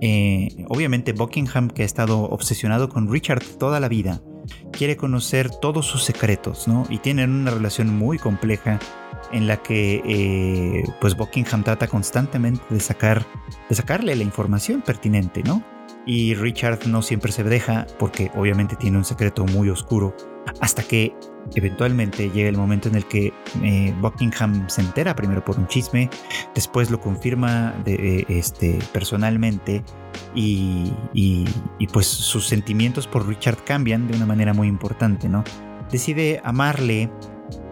eh, 0.00 0.64
obviamente 0.68 1.12
Buckingham, 1.12 1.68
que 1.68 1.82
ha 1.82 1.86
estado 1.86 2.22
obsesionado 2.22 2.88
con 2.88 3.10
Richard 3.10 3.44
toda 3.58 3.80
la 3.80 3.88
vida, 3.88 4.22
quiere 4.72 4.96
conocer 4.96 5.50
todos 5.50 5.86
sus 5.86 6.04
secretos, 6.04 6.68
¿no? 6.68 6.86
Y 6.88 6.98
tienen 6.98 7.30
una 7.30 7.50
relación 7.50 7.92
muy 7.96 8.18
compleja 8.18 8.78
en 9.32 9.46
la 9.48 9.60
que 9.62 10.02
eh, 10.06 10.84
pues 11.00 11.16
Buckingham 11.16 11.64
trata 11.64 11.88
constantemente 11.88 12.62
de 12.70 12.80
sacar 12.80 13.26
de 13.68 13.74
sacarle 13.74 14.14
la 14.14 14.22
información 14.22 14.82
pertinente, 14.82 15.42
¿no? 15.42 15.64
Y 16.08 16.34
Richard 16.34 16.86
no 16.86 17.02
siempre 17.02 17.30
se 17.32 17.44
deja 17.44 17.86
porque 17.98 18.30
obviamente 18.34 18.76
tiene 18.76 18.96
un 18.96 19.04
secreto 19.04 19.44
muy 19.44 19.68
oscuro 19.68 20.16
hasta 20.58 20.82
que 20.82 21.14
eventualmente 21.54 22.30
llega 22.30 22.48
el 22.48 22.56
momento 22.56 22.88
en 22.88 22.94
el 22.94 23.04
que 23.04 23.30
eh, 23.62 23.94
Buckingham 24.00 24.70
se 24.70 24.80
entera 24.80 25.14
primero 25.14 25.44
por 25.44 25.58
un 25.58 25.66
chisme, 25.68 26.08
después 26.54 26.90
lo 26.90 26.98
confirma 26.98 27.74
de, 27.84 28.24
este, 28.30 28.78
personalmente 28.90 29.84
y, 30.34 30.94
pues 31.92 32.06
sus 32.06 32.46
sentimientos 32.46 33.06
por 33.06 33.26
Richard 33.28 33.62
cambian 33.64 34.08
de 34.08 34.16
una 34.16 34.24
manera 34.24 34.54
muy 34.54 34.66
importante, 34.66 35.28
¿no? 35.28 35.44
Decide 35.92 36.40
amarle 36.42 37.10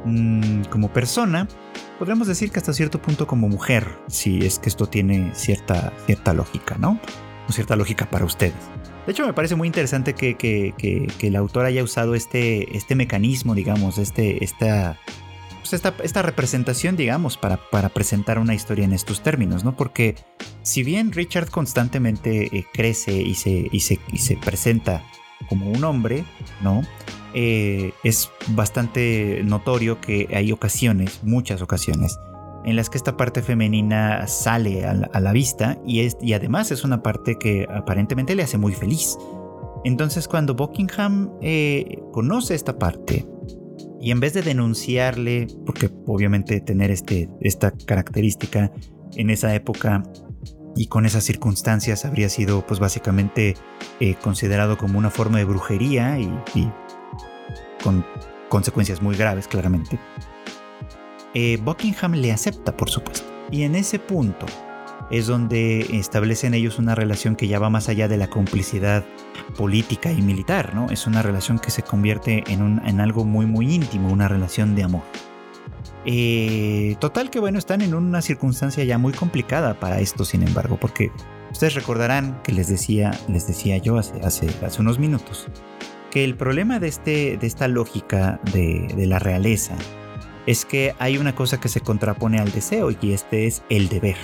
mm, 0.05 0.64
como 0.64 0.93
persona, 0.93 1.49
podríamos 1.99 2.28
decir 2.28 2.50
que 2.50 2.59
hasta 2.59 2.75
cierto 2.75 3.00
punto 3.00 3.26
como 3.26 3.49
mujer, 3.49 3.99
si 4.09 4.45
es 4.45 4.59
que 4.59 4.69
esto 4.69 4.87
tiene 4.87 5.35
cierta, 5.35 5.95
cierta 6.07 6.35
lógica, 6.35 6.76
¿no? 6.78 7.00
Cierta 7.49 7.76
lógica 7.76 8.11
para 8.11 8.25
ustedes. 8.25 8.55
De 9.07 9.12
hecho, 9.12 9.25
me 9.25 9.33
parece 9.33 9.55
muy 9.55 9.69
interesante 9.69 10.15
que, 10.15 10.35
que, 10.37 11.07
el 11.21 11.37
autor 11.37 11.65
haya 11.65 11.83
usado 11.85 12.15
este, 12.15 12.76
este 12.76 12.97
mecanismo, 12.97 13.55
digamos, 13.55 13.99
este, 13.99 14.43
esta, 14.43 14.99
pues 15.61 15.73
esta, 15.75 15.95
esta, 16.03 16.23
representación, 16.23 16.97
digamos, 16.97 17.37
para, 17.37 17.57
para, 17.71 17.88
presentar 17.88 18.41
una 18.41 18.55
historia 18.55 18.85
en 18.85 18.93
estos 18.93 19.23
términos, 19.23 19.62
¿no? 19.62 19.76
Porque 19.76 20.17
si 20.62 20.83
bien 20.83 21.12
Richard 21.12 21.50
constantemente 21.50 22.57
eh, 22.57 22.67
crece 22.73 23.12
y 23.12 23.35
se, 23.37 23.69
y, 23.71 23.81
se, 23.81 24.00
y 24.12 24.19
se, 24.19 24.37
presenta 24.37 25.05
como 25.49 25.71
un 25.71 25.85
hombre, 25.85 26.25
¿no? 26.61 26.83
Eh, 27.33 27.93
es 28.03 28.31
bastante 28.49 29.43
notorio 29.45 30.00
que 30.00 30.29
hay 30.35 30.50
ocasiones, 30.50 31.21
muchas 31.23 31.62
ocasiones, 31.62 32.19
en 32.66 32.75
las 32.75 32.90
que 32.90 32.99
esta 32.99 33.16
parte 33.16 33.42
femenina 33.42 34.26
sale 34.26 34.85
a 34.85 35.20
la, 35.20 35.32
vista 35.32 35.78
y, 35.87 36.00
es, 36.00 36.16
y 36.20 36.32
además 36.32 36.73
es 36.73 36.82
una 36.82 37.00
parte 37.00 37.38
que 37.38 37.64
aparentemente 37.73 38.35
le 38.35 38.42
hace 38.42 38.58
muy 38.58 38.75
feliz. 38.75 39.16
Entonces 39.85 40.26
cuando 40.26 40.54
Buckingham 40.54 41.30
eh, 41.40 42.02
conoce 42.12 42.56
esta 42.56 42.76
parte 42.76 43.25
y 44.00 44.11
en 44.11 44.18
vez 44.18 44.35
de 44.35 44.42
denunciarle, 44.42 45.46
porque 45.64 45.90
obviamente 46.06 46.61
tener 46.61 46.90
este, 46.90 47.30
esta 47.40 47.70
característica 47.70 48.73
en 49.14 49.30
esa 49.30 49.54
época 49.54 50.02
y 50.75 50.88
con 50.88 51.06
esas 51.06 51.23
circunstancias 51.23 52.04
habría 52.04 52.28
sido 52.28 52.66
pues 52.66 52.80
básicamente 52.80 53.54
eh, 54.00 54.16
considerado 54.20 54.76
como 54.76 54.99
una 54.99 55.11
forma 55.11 55.38
de 55.38 55.44
brujería 55.44 56.18
y 56.18 56.28
con 57.82 58.04
consecuencias 58.49 59.00
muy 59.00 59.16
graves 59.16 59.46
claramente. 59.46 60.00
Eh, 61.38 61.59
Buckingham 61.62 62.14
le 62.14 62.33
acepta, 62.33 62.75
por 62.75 62.88
supuesto. 62.88 63.28
Y 63.50 63.64
en 63.64 63.75
ese 63.75 63.99
punto 63.99 64.47
es 65.11 65.26
donde 65.26 65.81
establecen 65.99 66.55
ellos 66.55 66.78
una 66.78 66.95
relación 66.95 67.37
que 67.37 67.47
ya 67.47 67.59
va 67.59 67.69
más 67.69 67.90
allá 67.90 68.09
de 68.09 68.16
la 68.16 68.31
complicidad 68.31 69.05
política 69.55 70.11
y 70.11 70.23
militar, 70.23 70.75
¿no? 70.75 70.88
Es 70.88 71.07
una 71.07 71.21
relación 71.21 71.59
que 71.59 71.71
se 71.71 71.83
convierte 71.83 72.43
en, 72.47 72.81
en 72.87 73.00
algo 73.00 73.26
muy, 73.26 73.45
muy 73.45 73.71
íntimo, 73.75 74.11
una 74.11 74.28
relación 74.28 74.75
de 74.75 74.85
amor. 74.85 75.02
Eh, 76.07 76.97
total 77.00 77.28
que 77.28 77.38
bueno, 77.38 77.59
están 77.59 77.83
en 77.83 77.93
una 77.93 78.23
circunstancia 78.23 78.83
ya 78.85 78.97
muy 78.97 79.12
complicada 79.12 79.78
para 79.78 80.00
esto, 80.00 80.25
sin 80.25 80.43
embargo, 80.43 80.78
porque 80.81 81.11
ustedes 81.52 81.75
recordarán 81.75 82.40
que 82.45 82.52
les 82.52 82.69
decía, 82.69 83.11
les 83.28 83.47
decía 83.47 83.76
yo 83.76 83.99
hace, 83.99 84.19
hace, 84.23 84.49
hace 84.64 84.81
unos 84.81 84.99
minutos, 84.99 85.49
que 86.11 86.25
el 86.25 86.35
problema 86.35 86.78
de, 86.81 86.88
este, 86.88 87.37
de 87.37 87.47
esta 87.47 87.69
lógica 87.69 88.40
de, 88.55 88.88
de 88.97 89.07
la 89.07 89.19
realeza 89.19 89.76
es 90.47 90.65
que 90.65 90.95
hay 90.99 91.19
una 91.19 91.35
cosa 91.35 91.61
que 91.61 91.69
se 91.69 91.81
contrapone 91.81 92.38
al 92.38 92.53
deseo 92.53 92.91
y 92.91 93.12
este 93.12 93.47
es 93.47 93.62
el 93.69 93.88
deber. 93.88 94.17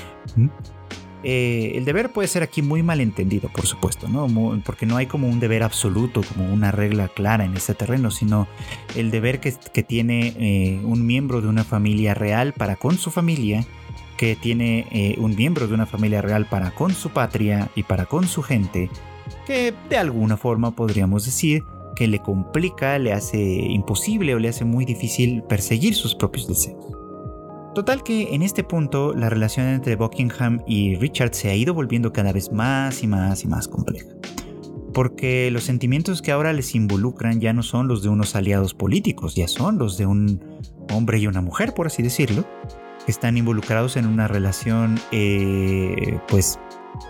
Eh, 1.25 1.73
el 1.76 1.85
deber 1.85 2.11
puede 2.11 2.26
ser 2.26 2.43
aquí 2.43 2.62
muy 2.62 2.83
mal 2.83 3.00
entendido, 3.00 3.49
por 3.49 3.67
supuesto, 3.67 4.09
¿no? 4.09 4.26
porque 4.64 4.87
no 4.87 4.97
hay 4.97 5.07
como 5.07 5.29
un 5.29 5.38
deber 5.38 5.62
absoluto, 5.62 6.23
como 6.23 6.52
una 6.52 6.73
regla 6.73 7.09
clara 7.09 7.45
en 7.45 7.57
ese 7.57 7.75
terreno, 7.75 8.11
sino 8.11 8.49
el 8.97 9.11
deber 9.11 9.41
que, 9.41 9.52
tiene 9.83 10.35
eh, 10.38 10.81
un 10.85 11.07
miembro 11.07 11.41
de 11.41 11.49
una 11.49 11.64
familia 11.64 12.14
real 12.14 12.52
para 12.52 12.76
con 12.76 12.99
su 12.99 13.11
familia, 13.11 13.64
que 14.17 14.37
tiene 14.37 14.87
eh, 14.91 15.17
un 15.19 15.35
miembro 15.35 15.67
de 15.67 15.75
una 15.75 15.87
familia 15.87 16.23
real 16.23 16.47
para 16.47 16.73
con 16.73 16.93
su 16.93 17.11
patria 17.11 17.71
y 17.75 17.83
para 17.83 18.07
con 18.07 18.26
su 18.26 18.43
gente, 18.43 18.91
que 19.47 19.75
de 19.88 19.97
alguna 19.97 20.37
forma 20.37 20.73
podríamos 20.73 21.25
decir 21.25 21.64
que 21.94 22.08
le 22.08 22.20
complica, 22.20 22.99
le 22.99 23.12
hace 23.12 23.38
imposible 23.40 24.34
o 24.34 24.38
le 24.38 24.49
hace 24.49 24.64
muy 24.64 24.84
difícil 24.84 25.42
perseguir 25.44 25.94
sus 25.94 26.14
propios 26.14 26.49
deseos. 26.49 26.84
Total 27.75 28.02
que 28.02 28.34
en 28.34 28.42
este 28.42 28.64
punto 28.64 29.14
la 29.14 29.30
relación 29.30 29.66
entre 29.66 29.96
Buckingham 29.96 30.62
y 30.66 30.96
Richard 30.96 31.34
se 31.34 31.49
ha 31.49 31.54
ido 31.54 31.72
volviendo 31.72 32.12
cada 32.12 32.32
vez 32.32 32.52
más 32.52 33.02
y 33.02 33.06
más 33.06 33.44
y 33.44 33.49
más 33.49 33.66
compleja. 33.66 34.08
Porque 34.92 35.50
los 35.50 35.64
sentimientos 35.64 36.20
que 36.20 36.32
ahora 36.32 36.52
les 36.52 36.75
involucran 36.75 37.40
ya 37.40 37.54
no 37.54 37.62
son 37.62 37.88
los 37.88 38.02
de 38.02 38.11
unos 38.11 38.37
aliados 38.37 38.75
políticos, 38.75 39.34
ya 39.34 39.49
son 39.49 39.78
los 39.78 39.96
de 39.96 40.04
un 40.04 40.44
hombre 40.92 41.18
y 41.18 41.26
una 41.26 41.40
mujer, 41.40 41.72
por 41.72 41.87
así 41.87 42.02
decirlo, 42.02 42.44
que 43.06 43.11
están 43.11 43.38
involucrados 43.38 43.96
en 43.96 44.04
una 44.04 44.28
relación 44.28 45.00
eh, 45.11 46.18
pues, 46.28 46.58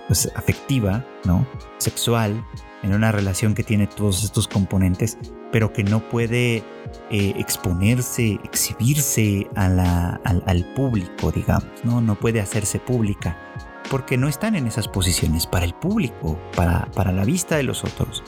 pues 0.07 0.31
afectiva, 0.37 1.05
¿no? 1.25 1.45
sexual, 1.79 2.45
en 2.83 2.95
una 2.95 3.13
relación 3.13 3.55
que 3.55 3.63
tiene 3.63 3.87
todos 3.87 4.25
estos 4.25 4.49
componentes, 4.49 5.19
pero 5.51 5.73
que 5.73 5.85
no 5.85 6.09
puede 6.09 6.63
eh, 7.11 7.35
exponerse, 7.37 8.39
exhibirse 8.45 9.47
al, 9.55 10.73
público, 10.75 11.31
digamos, 11.31 11.85
¿no? 11.85 12.01
no 12.01 12.15
puede 12.15 12.41
hacerse 12.41 12.79
pública, 12.79 13.37
porque 13.91 14.17
no 14.17 14.29
están 14.29 14.55
en 14.55 14.67
esas 14.67 14.89
posiciones 14.89 15.47
para 15.47 15.65
el 15.65 15.75
público, 15.75 16.39
para, 16.57 16.87
para 16.93 17.13
la 17.13 17.25
vista 17.25 17.57
de 17.57 17.63
los 17.63 17.85
otros. 17.85 18.23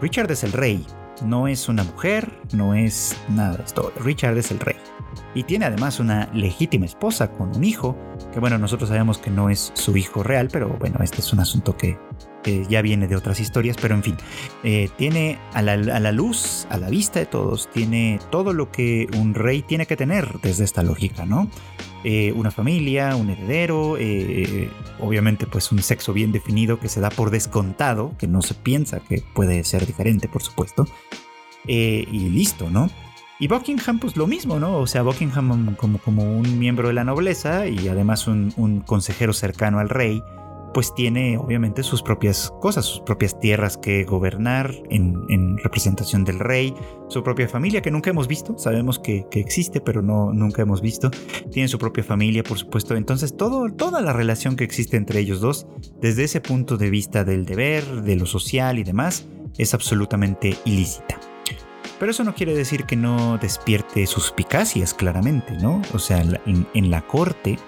Richard 0.00 0.30
es 0.30 0.44
el 0.44 0.52
rey, 0.52 0.86
no 1.22 1.48
es 1.48 1.68
una 1.68 1.84
mujer, 1.84 2.32
no 2.52 2.74
es 2.74 3.16
nada 3.28 3.62
esto. 3.64 3.92
Richard 4.00 4.36
es 4.38 4.50
el 4.50 4.60
rey. 4.60 4.76
Y 5.34 5.42
tiene 5.44 5.66
además 5.66 6.00
una 6.00 6.28
legítima 6.32 6.86
esposa 6.86 7.30
con 7.32 7.56
un 7.56 7.64
hijo, 7.64 7.96
que 8.32 8.40
bueno, 8.40 8.58
nosotros 8.58 8.88
sabemos 8.88 9.18
que 9.18 9.30
no 9.30 9.50
es 9.50 9.72
su 9.74 9.96
hijo 9.96 10.22
real, 10.22 10.48
pero 10.52 10.68
bueno, 10.78 10.98
este 11.02 11.20
es 11.20 11.32
un 11.32 11.40
asunto 11.40 11.76
que 11.76 11.98
ya 12.68 12.82
viene 12.82 13.08
de 13.08 13.16
otras 13.16 13.40
historias, 13.40 13.76
pero 13.80 13.94
en 13.94 14.02
fin, 14.02 14.16
eh, 14.62 14.88
tiene 14.96 15.38
a 15.52 15.62
la, 15.62 15.76
luz, 16.12 16.66
a 16.70 16.78
la 16.78 16.88
vista 16.88 17.18
de 17.18 17.26
todos, 17.26 17.68
tiene 17.70 18.18
todo 18.30 18.52
lo 18.52 18.70
que 18.70 19.08
un 19.16 19.34
rey 19.34 19.62
tiene 19.62 19.86
que 19.86 19.96
tener 19.96 20.40
desde 20.42 20.64
esta 20.64 20.82
lógica, 20.82 21.26
¿no? 21.26 21.50
Eh, 22.04 22.32
una 22.32 22.50
familia, 22.50 23.16
un 23.16 23.30
heredero, 23.30 23.96
eh, 23.98 24.70
obviamente 25.00 25.46
pues 25.46 25.72
un 25.72 25.82
sexo 25.82 26.12
bien 26.12 26.30
definido 26.30 26.78
que 26.78 26.88
se 26.88 27.00
da 27.00 27.10
por 27.10 27.30
descontado, 27.30 28.14
que 28.18 28.28
no 28.28 28.40
se 28.42 28.54
piensa 28.54 29.00
que 29.00 29.22
puede 29.34 29.64
ser 29.64 29.86
diferente, 29.86 30.28
por 30.28 30.42
supuesto, 30.42 30.86
y 31.66 32.30
listo, 32.30 32.70
¿no? 32.70 32.88
Y 33.40 33.46
Buckingham, 33.46 33.98
pues 33.98 34.16
lo 34.16 34.26
mismo, 34.26 34.58
¿no? 34.58 34.78
O 34.78 34.86
sea, 34.86 35.02
Buckingham 35.02 35.76
como, 35.76 35.98
como 35.98 36.22
un 36.22 36.58
miembro 36.58 36.88
de 36.88 36.94
la 36.94 37.04
nobleza 37.04 37.68
y 37.68 37.88
además 37.88 38.26
un 38.26 38.82
consejero 38.86 39.32
cercano 39.32 39.78
al 39.78 39.88
rey, 39.88 40.22
pues 40.78 40.94
tiene 40.94 41.36
obviamente 41.36 41.82
sus 41.82 42.04
propias 42.04 42.52
cosas, 42.60 42.84
sus 42.84 43.00
propias 43.00 43.40
tierras 43.40 43.76
que 43.76 44.04
gobernar 44.04 44.72
en, 44.90 45.58
representación 45.58 46.24
del 46.24 46.38
rey, 46.38 46.72
su 47.08 47.24
propia 47.24 47.48
familia 47.48 47.82
que 47.82 47.90
nunca 47.90 48.10
hemos 48.10 48.28
visto, 48.28 48.56
sabemos 48.56 49.00
que, 49.00 49.26
existe, 49.32 49.80
pero 49.80 50.02
no, 50.02 50.32
nunca 50.32 50.62
hemos 50.62 50.80
visto, 50.80 51.10
tiene 51.50 51.66
su 51.66 51.80
propia 51.80 52.04
familia, 52.04 52.44
por 52.44 52.60
supuesto, 52.60 52.94
entonces 52.94 53.36
todo, 53.36 53.68
toda 53.72 54.00
la 54.00 54.12
relación 54.12 54.54
que 54.54 54.62
existe 54.62 54.96
entre 54.96 55.18
ellos 55.18 55.40
dos, 55.40 55.66
desde 56.00 56.22
ese 56.22 56.40
punto 56.40 56.76
de 56.76 56.90
vista 56.90 57.24
del 57.24 57.44
deber, 57.44 58.02
de 58.02 58.14
lo 58.14 58.26
social 58.26 58.78
y 58.78 58.84
demás, 58.84 59.26
es 59.58 59.74
absolutamente 59.74 60.56
ilícita. 60.64 61.18
Pero 61.98 62.12
eso 62.12 62.22
no 62.22 62.36
quiere 62.36 62.54
decir 62.54 62.84
que 62.84 62.94
no 62.94 63.36
despierte 63.38 64.06
suspicacias, 64.06 64.94
claramente, 64.94 65.54
¿no? 65.54 65.82
O 65.92 65.98
sea, 65.98 66.20
en, 66.20 66.68
en 66.72 66.90
la 66.92 67.04
corte 67.04 67.58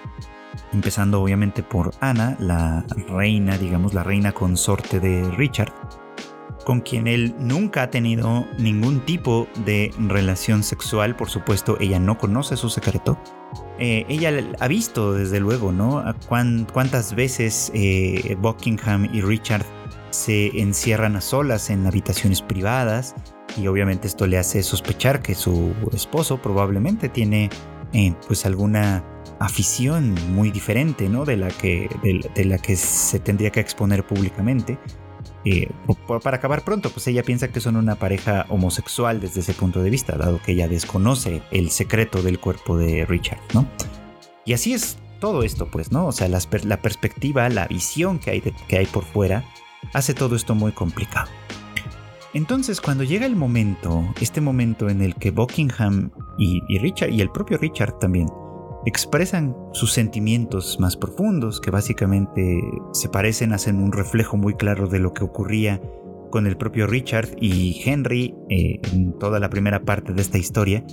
empezando 0.73 1.21
obviamente 1.21 1.63
por 1.63 1.91
Ana, 1.99 2.35
la 2.39 2.85
reina, 3.09 3.57
digamos, 3.57 3.93
la 3.93 4.03
reina 4.03 4.31
consorte 4.31 4.99
de 4.99 5.29
Richard, 5.31 5.73
con 6.65 6.81
quien 6.81 7.07
él 7.07 7.35
nunca 7.39 7.83
ha 7.83 7.89
tenido 7.89 8.45
ningún 8.57 9.01
tipo 9.01 9.47
de 9.65 9.91
relación 9.97 10.63
sexual, 10.63 11.15
por 11.15 11.29
supuesto, 11.29 11.77
ella 11.79 11.99
no 11.99 12.17
conoce 12.17 12.55
su 12.55 12.69
secreto. 12.69 13.17
Eh, 13.79 14.05
ella 14.09 14.31
ha 14.59 14.67
visto, 14.67 15.13
desde 15.13 15.39
luego, 15.39 15.71
¿no? 15.71 16.03
cuántas 16.27 17.15
veces 17.15 17.71
eh, 17.73 18.35
Buckingham 18.39 19.09
y 19.11 19.21
Richard 19.21 19.65
se 20.11 20.59
encierran 20.59 21.15
a 21.15 21.21
solas 21.21 21.69
en 21.69 21.87
habitaciones 21.87 22.41
privadas 22.41 23.15
y 23.57 23.67
obviamente 23.67 24.07
esto 24.07 24.27
le 24.27 24.37
hace 24.37 24.61
sospechar 24.63 25.21
que 25.21 25.35
su 25.35 25.73
esposo 25.93 26.41
probablemente 26.41 27.09
tiene 27.09 27.49
eh, 27.93 28.13
pues 28.27 28.45
alguna 28.45 29.03
afición 29.41 30.15
muy 30.33 30.51
diferente, 30.51 31.09
¿no? 31.09 31.25
De 31.25 31.35
la 31.35 31.49
que, 31.49 31.89
de, 32.03 32.45
la 32.45 32.59
que 32.59 32.75
se 32.75 33.19
tendría 33.19 33.49
que 33.49 33.59
exponer 33.59 34.05
públicamente. 34.05 34.77
Eh, 35.43 35.67
para 36.23 36.37
acabar 36.37 36.63
pronto, 36.63 36.91
pues 36.91 37.07
ella 37.07 37.23
piensa 37.23 37.47
que 37.47 37.59
son 37.59 37.75
una 37.75 37.95
pareja 37.95 38.45
homosexual 38.49 39.19
desde 39.19 39.39
ese 39.39 39.53
punto 39.53 39.81
de 39.81 39.89
vista, 39.89 40.15
dado 40.15 40.39
que 40.41 40.51
ella 40.51 40.67
desconoce 40.67 41.41
el 41.51 41.71
secreto 41.71 42.21
del 42.21 42.39
cuerpo 42.39 42.77
de 42.77 43.05
Richard, 43.05 43.39
¿no? 43.55 43.67
Y 44.45 44.53
así 44.53 44.73
es 44.73 44.99
todo 45.19 45.41
esto, 45.41 45.69
pues, 45.71 45.91
¿no? 45.91 46.05
O 46.07 46.11
sea, 46.11 46.27
la 46.27 46.81
perspectiva, 46.81 47.49
la 47.49 47.67
visión 47.67 48.19
que 48.19 48.31
hay, 48.31 48.41
que 48.41 48.77
hay 48.77 48.85
por 48.85 49.03
fuera, 49.05 49.43
hace 49.93 50.13
todo 50.13 50.35
esto 50.35 50.53
muy 50.53 50.71
complicado. 50.71 51.29
Entonces, 52.33 52.79
cuando 52.79 53.03
llega 53.03 53.25
el 53.25 53.35
momento, 53.35 54.05
este 54.21 54.39
momento 54.39 54.89
en 54.89 55.01
el 55.01 55.15
que 55.15 55.31
Buckingham 55.31 56.11
y, 56.37 56.77
Richard, 56.79 57.09
y 57.09 57.19
el 57.19 57.29
propio 57.29 57.57
Richard 57.57 57.99
también, 57.99 58.27
expresan 58.85 59.55
sus 59.73 59.93
sentimientos 59.93 60.79
más 60.79 60.97
profundos, 60.97 61.61
que 61.61 61.71
básicamente 61.71 62.61
se 62.93 63.09
parecen, 63.09 63.53
hacen 63.53 63.81
un 63.81 63.91
reflejo 63.91 64.37
muy 64.37 64.55
claro 64.55 64.87
de 64.87 64.99
lo 64.99 65.13
que 65.13 65.23
ocurría 65.23 65.81
con 66.29 66.47
el 66.47 66.57
propio 66.57 66.87
Richard 66.87 67.29
y 67.39 67.81
Henry 67.85 68.33
eh, 68.49 68.79
en 68.93 69.17
toda 69.19 69.39
la 69.39 69.49
primera 69.49 69.83
parte 69.83 70.13
de 70.13 70.21
esta 70.21 70.37
historia, 70.37 70.83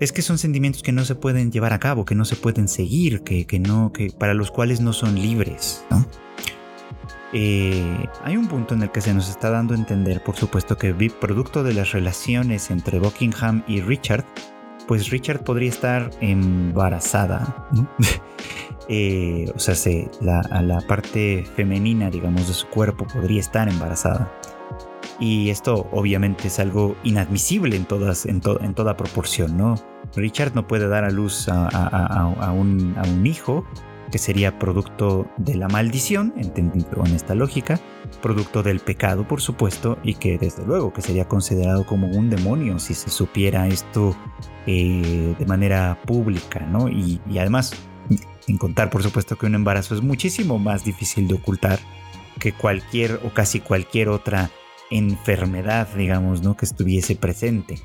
es 0.00 0.12
que 0.12 0.22
son 0.22 0.38
sentimientos 0.38 0.82
que 0.82 0.92
no 0.92 1.04
se 1.04 1.14
pueden 1.14 1.50
llevar 1.50 1.72
a 1.72 1.78
cabo, 1.78 2.04
que 2.04 2.14
no 2.14 2.24
se 2.24 2.36
pueden 2.36 2.68
seguir, 2.68 3.22
que, 3.22 3.46
que 3.46 3.58
no, 3.58 3.92
que 3.92 4.10
para 4.10 4.34
los 4.34 4.50
cuales 4.50 4.80
no 4.80 4.92
son 4.92 5.16
libres. 5.16 5.84
¿no? 5.90 6.06
Eh, 7.32 8.06
hay 8.22 8.36
un 8.36 8.46
punto 8.46 8.74
en 8.74 8.82
el 8.82 8.90
que 8.90 9.00
se 9.00 9.12
nos 9.12 9.28
está 9.28 9.50
dando 9.50 9.74
a 9.74 9.76
entender, 9.76 10.22
por 10.22 10.36
supuesto, 10.36 10.76
que 10.76 10.94
producto 11.20 11.62
de 11.62 11.74
las 11.74 11.92
relaciones 11.92 12.70
entre 12.70 12.98
Buckingham 12.98 13.62
y 13.66 13.80
Richard, 13.80 14.24
pues 14.86 15.10
Richard 15.10 15.44
podría 15.44 15.68
estar 15.68 16.10
embarazada. 16.20 17.68
Eh, 18.88 19.50
o 19.52 19.58
sea, 19.58 19.74
la, 20.20 20.38
a 20.42 20.62
la 20.62 20.80
parte 20.80 21.44
femenina, 21.56 22.08
digamos, 22.08 22.46
de 22.46 22.54
su 22.54 22.68
cuerpo 22.68 23.04
podría 23.04 23.40
estar 23.40 23.68
embarazada. 23.68 24.32
Y 25.18 25.50
esto 25.50 25.88
obviamente 25.90 26.46
es 26.46 26.60
algo 26.60 26.94
inadmisible 27.02 27.74
en 27.74 27.84
toda 27.84 28.96
proporción, 28.96 29.56
¿no? 29.56 29.74
Richard 30.14 30.54
no 30.54 30.68
puede 30.68 30.86
dar 30.86 31.02
a 31.02 31.10
luz 31.10 31.48
a 31.48 32.52
un 32.54 33.26
hijo 33.26 33.64
que 34.16 34.22
sería 34.22 34.58
producto 34.58 35.26
de 35.36 35.56
la 35.56 35.68
maldición, 35.68 36.32
entendido 36.38 37.04
en 37.04 37.14
esta 37.14 37.34
lógica, 37.34 37.78
producto 38.22 38.62
del 38.62 38.80
pecado, 38.80 39.28
por 39.28 39.42
supuesto, 39.42 39.98
y 40.02 40.14
que 40.14 40.38
desde 40.38 40.64
luego 40.64 40.90
que 40.90 41.02
sería 41.02 41.28
considerado 41.28 41.84
como 41.84 42.06
un 42.06 42.30
demonio 42.30 42.78
si 42.78 42.94
se 42.94 43.10
supiera 43.10 43.68
esto 43.68 44.16
eh, 44.66 45.34
de 45.38 45.44
manera 45.44 45.98
pública, 46.06 46.60
¿no? 46.60 46.88
Y, 46.88 47.20
y 47.30 47.36
además, 47.36 47.74
en 48.48 48.56
contar, 48.56 48.88
por 48.88 49.02
supuesto, 49.02 49.36
que 49.36 49.44
un 49.44 49.54
embarazo 49.54 49.94
es 49.94 50.00
muchísimo 50.00 50.58
más 50.58 50.82
difícil 50.82 51.28
de 51.28 51.34
ocultar 51.34 51.78
que 52.40 52.54
cualquier 52.54 53.20
o 53.22 53.34
casi 53.34 53.60
cualquier 53.60 54.08
otra 54.08 54.48
enfermedad, 54.90 55.88
digamos, 55.94 56.40
¿no? 56.40 56.56
Que 56.56 56.64
estuviese 56.64 57.16
presente. 57.16 57.82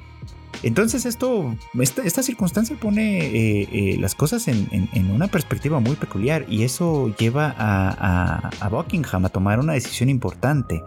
Entonces 0.63 1.05
esto, 1.05 1.55
esta, 1.79 2.21
circunstancia 2.21 2.77
pone 2.79 3.25
eh, 3.25 3.67
eh, 3.71 3.97
las 3.99 4.13
cosas 4.13 4.47
en, 4.47 4.67
una 5.11 5.27
perspectiva 5.27 5.79
muy 5.79 5.95
peculiar 5.95 6.45
y 6.47 6.63
eso 6.63 7.13
lleva 7.17 7.55
a, 7.57 8.69
Buckingham 8.69 9.25
a 9.25 9.29
tomar 9.29 9.59
una 9.59 9.73
decisión 9.73 10.09
importante, 10.09 10.83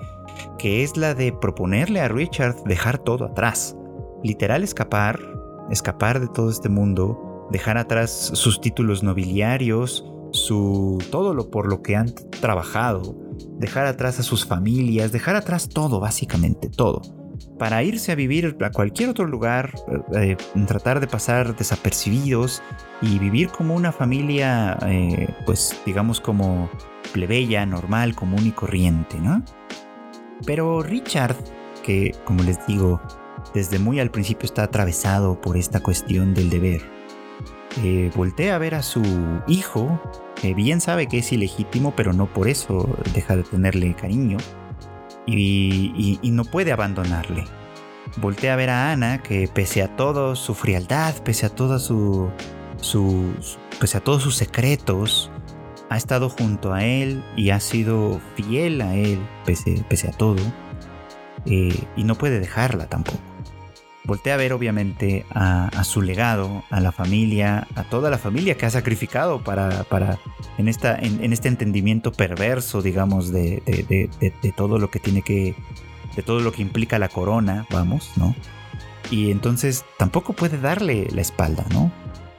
que 0.59 0.85
es 0.85 0.97
la 0.97 1.15
de 1.15 1.33
proponerle 1.33 2.01
a 2.01 2.09
Richard 2.09 2.63
dejar 2.65 2.99
todo 2.99 3.25
atrás, 3.25 3.77
literal 4.23 4.63
escapar, 4.63 5.21
escapar 5.71 6.21
de 6.21 6.29
todo 6.29 6.51
este 6.51 6.69
mundo, 6.69 7.49
dejar 7.51 7.77
atrás 7.77 8.31
sus 8.35 8.61
títulos 8.61 9.03
nobiliarios, 9.03 10.05
su 10.31 10.99
todo 11.11 11.35
lo 11.35 11.51
por 11.51 11.69
lo 11.69 11.83
que 11.83 11.97
han 11.97 12.15
trabajado, 12.41 13.17
dejar 13.59 13.87
atrás 13.87 14.21
a 14.21 14.23
sus 14.23 14.47
familias, 14.47 15.11
dejar 15.11 15.35
atrás 15.35 15.69
todo, 15.69 15.99
básicamente 15.99 16.69
todo 16.69 17.24
para 17.59 17.83
irse 17.83 18.13
a 18.13 18.15
vivir 18.15 18.57
a 18.61 18.71
cualquier 18.71 19.11
otro 19.11 19.27
lugar, 19.27 19.73
eh, 20.15 20.37
eh, 20.55 20.65
tratar 20.67 21.01
de 21.01 21.07
pasar 21.07 21.57
desapercibidos 21.57 22.63
y 23.01 23.19
vivir 23.19 23.49
como 23.49 23.75
una 23.75 23.93
familia, 23.93 24.77
eh, 24.87 25.29
pues 25.47 25.81
digamos 25.87 26.21
como 26.21 26.71
plebeya, 27.13 27.65
normal, 27.67 28.15
común 28.15 28.47
y 28.47 28.51
corriente, 28.51 29.19
¿no? 29.19 29.43
Pero 30.47 30.83
Richard, 30.83 31.37
que 31.83 32.15
como 32.25 32.43
les 32.43 32.65
digo, 32.67 33.01
desde 33.55 33.79
muy 33.79 34.01
al 34.01 34.11
principio 34.11 34.47
está 34.47 34.65
atravesado 34.65 35.41
por 35.41 35.57
esta 35.57 35.81
cuestión 35.81 36.35
del 36.35 36.51
deber, 36.51 36.83
voltea 38.15 38.55
a 38.55 38.59
ver 38.59 38.75
a 38.75 38.83
su 38.83 39.03
hijo, 39.49 40.01
que 40.41 40.55
bien 40.55 40.81
sabe 40.81 41.09
que 41.09 41.19
es 41.19 41.33
ilegítimo, 41.33 41.95
pero 41.97 42.13
no 42.13 42.27
por 42.27 42.49
eso 42.49 42.89
deja 43.13 43.37
de 43.37 43.43
tenerle 43.43 43.95
cariño 43.95 44.39
y, 45.27 46.19
no 46.23 46.45
puede 46.45 46.73
abandonarle. 46.73 47.45
Voltea 48.17 48.53
a 48.53 48.57
ver 48.57 48.71
a 48.71 48.93
Ana 48.93 49.23
que 49.23 49.49
pese 49.49 49.83
a 49.83 49.97
todo 49.97 50.37
su 50.37 50.55
frialdad, 50.55 51.15
pese 51.23 51.47
a 51.47 51.49
toda 51.49 51.79
su, 51.79 52.31
pese 53.81 53.97
a 53.97 54.01
todos 54.01 54.23
sus 54.23 54.37
secretos, 54.37 55.31
ha 55.91 55.97
estado 55.97 56.29
junto 56.29 56.73
a 56.73 56.85
él 56.85 57.23
y 57.37 57.51
ha 57.51 57.61
sido 57.61 58.21
fiel 58.37 58.81
a 58.81 58.95
él 58.95 59.19
pese, 59.45 60.09
a 60.09 60.13
todo 60.13 60.43
eh, 61.47 61.85
y 61.97 62.05
no 62.05 62.15
puede 62.15 62.41
dejarla 62.41 62.87
tampoco. 62.87 63.34
Voltea 64.05 64.35
a 64.35 64.37
ver 64.37 64.53
obviamente 64.53 65.25
a, 65.31 65.83
su 65.85 66.03
legado, 66.03 66.63
a 66.71 66.81
la 66.81 66.93
familia, 66.93 67.67
a 67.75 67.85
toda 67.85 68.11
la 68.11 68.19
familia 68.19 68.57
que 68.57 68.67
ha 68.67 68.71
sacrificado 68.71 69.43
para, 69.43 69.85
para 69.85 70.19
en, 70.59 70.69
esta, 70.69 70.99
en, 70.99 71.33
este 71.33 71.49
entendimiento 71.49 72.13
perverso, 72.13 72.83
digamos, 72.83 73.33
de, 73.33 73.63
de, 73.67 74.53
todo 74.53 74.79
lo 74.79 74.91
que 74.91 74.99
tiene 74.99 75.23
que, 75.23 75.55
de 76.17 76.23
todo 76.23 76.41
lo 76.41 76.53
que 76.53 76.61
implica 76.61 76.99
la 76.99 77.09
corona, 77.09 77.67
vamos, 77.71 78.13
¿no? 78.17 78.35
Y 79.11 79.31
entonces 79.31 79.85
tampoco 79.99 80.33
puede 80.33 80.59
darle 80.59 81.09
la 81.11 81.21
espalda, 81.21 81.65
¿no? 81.73 81.91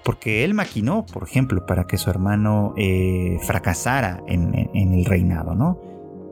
Porque 0.03 0.43
él 0.43 0.53
maquinó, 0.53 1.05
por 1.05 1.23
ejemplo, 1.23 1.65
para 1.65 1.87
que 1.87 1.97
su 1.97 2.09
hermano 2.09 2.73
eh, 2.77 3.39
fracasara 3.41 4.21
en, 4.27 4.53
el 4.75 5.05
reinado, 5.05 5.55
¿no? 5.55 5.79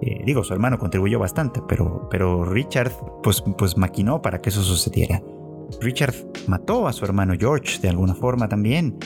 Eh, 0.06 0.22
digo, 0.26 0.44
su 0.44 0.54
hermano 0.54 0.78
contribuyó 0.78 1.18
bastante, 1.18 1.62
pero, 1.66 2.10
pero 2.12 2.44
Richard 2.44 2.92
pues, 3.22 3.42
pues 3.58 3.78
maquinó 3.78 4.22
para 4.22 4.42
que 4.42 4.50
eso 4.50 4.62
sucediera. 4.62 5.22
Richard 5.80 6.14
mató 6.46 6.88
a 6.88 6.94
su 6.94 7.06
hermano 7.06 7.36
George 7.40 7.80
de 7.80 7.88
alguna 7.88 8.14
forma 8.14 8.50
también. 8.50 8.98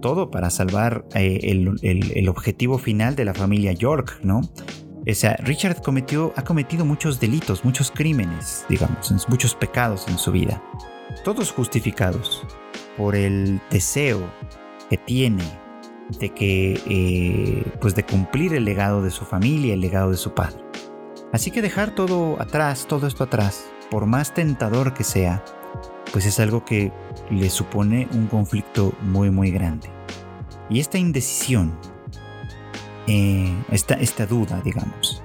Todo 0.00 0.30
para 0.30 0.48
salvar 0.50 1.04
eh, 1.16 1.40
el, 1.42 2.28
objetivo 2.28 2.78
final 2.78 3.16
de 3.16 3.24
la 3.24 3.34
familia 3.34 3.72
York, 3.72 4.20
¿no? 4.22 4.40
O 4.40 5.14
sea, 5.14 5.34
Richard 5.38 5.82
cometió, 5.82 6.32
ha 6.36 6.44
cometido 6.44 6.84
muchos 6.84 7.18
delitos, 7.18 7.64
muchos 7.64 7.90
crímenes, 7.90 8.64
digamos, 8.68 9.26
muchos 9.28 9.56
pecados 9.56 10.06
en 10.06 10.18
su 10.18 10.30
vida. 10.30 10.62
Todos 11.24 11.50
justificados 11.50 12.44
por 12.96 13.16
el 13.16 13.60
deseo 13.72 14.20
que 14.88 14.98
tiene 14.98 15.42
de 16.18 16.30
que, 16.30 16.80
eh, 16.86 17.64
pues 17.80 17.94
de 17.94 18.04
cumplir 18.04 18.54
el 18.54 18.64
legado 18.64 19.02
de 19.02 19.10
su 19.10 19.24
familia, 19.24 19.74
el 19.74 19.80
legado 19.80 20.10
de 20.10 20.16
su 20.16 20.32
padre. 20.32 20.62
Así 21.32 21.50
que 21.50 21.60
dejar 21.60 21.94
todo 21.94 22.40
atrás, 22.40 22.86
todo 22.88 23.06
esto 23.06 23.24
atrás, 23.24 23.66
por 23.90 24.06
más 24.06 24.32
tentador 24.32 24.94
que 24.94 25.04
sea, 25.04 25.44
pues 26.12 26.24
es 26.24 26.40
algo 26.40 26.64
que 26.64 26.90
le 27.30 27.50
supone 27.50 28.08
un 28.12 28.26
conflicto 28.26 28.94
muy 29.02 29.30
muy 29.30 29.50
grande. 29.50 29.90
Y 30.70 30.80
esta 30.80 30.98
indecisión, 30.98 31.78
eh, 33.06 33.54
esta, 33.70 33.94
esta 33.94 34.26
duda, 34.26 34.60
digamos, 34.64 35.22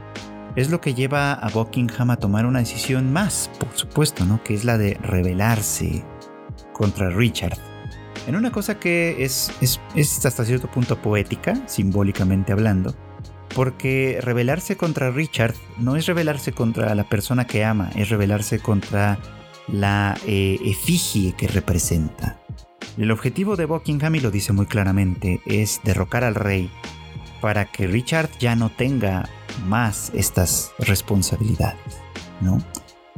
es 0.55 0.69
lo 0.69 0.81
que 0.81 0.93
lleva 0.93 1.33
a 1.33 1.49
Buckingham 1.49 2.11
a 2.11 2.17
tomar 2.17 2.45
una 2.45 2.59
decisión 2.59 3.11
más, 3.11 3.49
por 3.59 3.69
supuesto, 3.73 4.25
¿no? 4.25 4.43
Que 4.43 4.53
es 4.53 4.65
la 4.65 4.77
de 4.77 4.95
rebelarse 5.01 6.03
contra 6.73 7.09
Richard 7.09 7.57
en 8.27 8.35
una 8.35 8.51
cosa 8.51 8.79
que 8.79 9.23
es, 9.23 9.51
es, 9.61 10.25
hasta 10.25 10.45
cierto 10.45 10.69
punto 10.69 11.01
poética, 11.01 11.55
simbólicamente 11.67 12.51
hablando, 12.51 12.95
porque 13.53 14.19
rebelarse 14.21 14.77
contra 14.77 15.11
Richard 15.11 15.55
no 15.77 15.95
es 15.95 16.05
rebelarse 16.05 16.53
contra 16.53 16.95
la 16.95 17.03
persona 17.03 17.45
que 17.45 17.65
ama, 17.65 17.91
es 17.95 18.09
rebelarse 18.09 18.59
contra 18.59 19.19
la 19.67 20.17
eh, 20.25 20.57
efigie 20.63 21.33
que 21.33 21.47
representa. 21.47 22.39
El 22.97 23.11
objetivo 23.11 23.55
de 23.55 23.65
Buckingham, 23.65 24.15
y 24.15 24.19
lo 24.19 24.31
dice 24.31 24.53
muy 24.53 24.67
claramente, 24.67 25.41
es 25.45 25.81
derrocar 25.83 26.23
al 26.23 26.35
rey 26.35 26.69
para 27.41 27.65
que 27.65 27.87
Richard 27.87 28.29
ya 28.39 28.55
no 28.55 28.69
tenga 28.69 29.27
más 29.67 30.11
estas 30.13 30.71
responsabilidades, 30.79 32.01
¿no? 32.41 32.59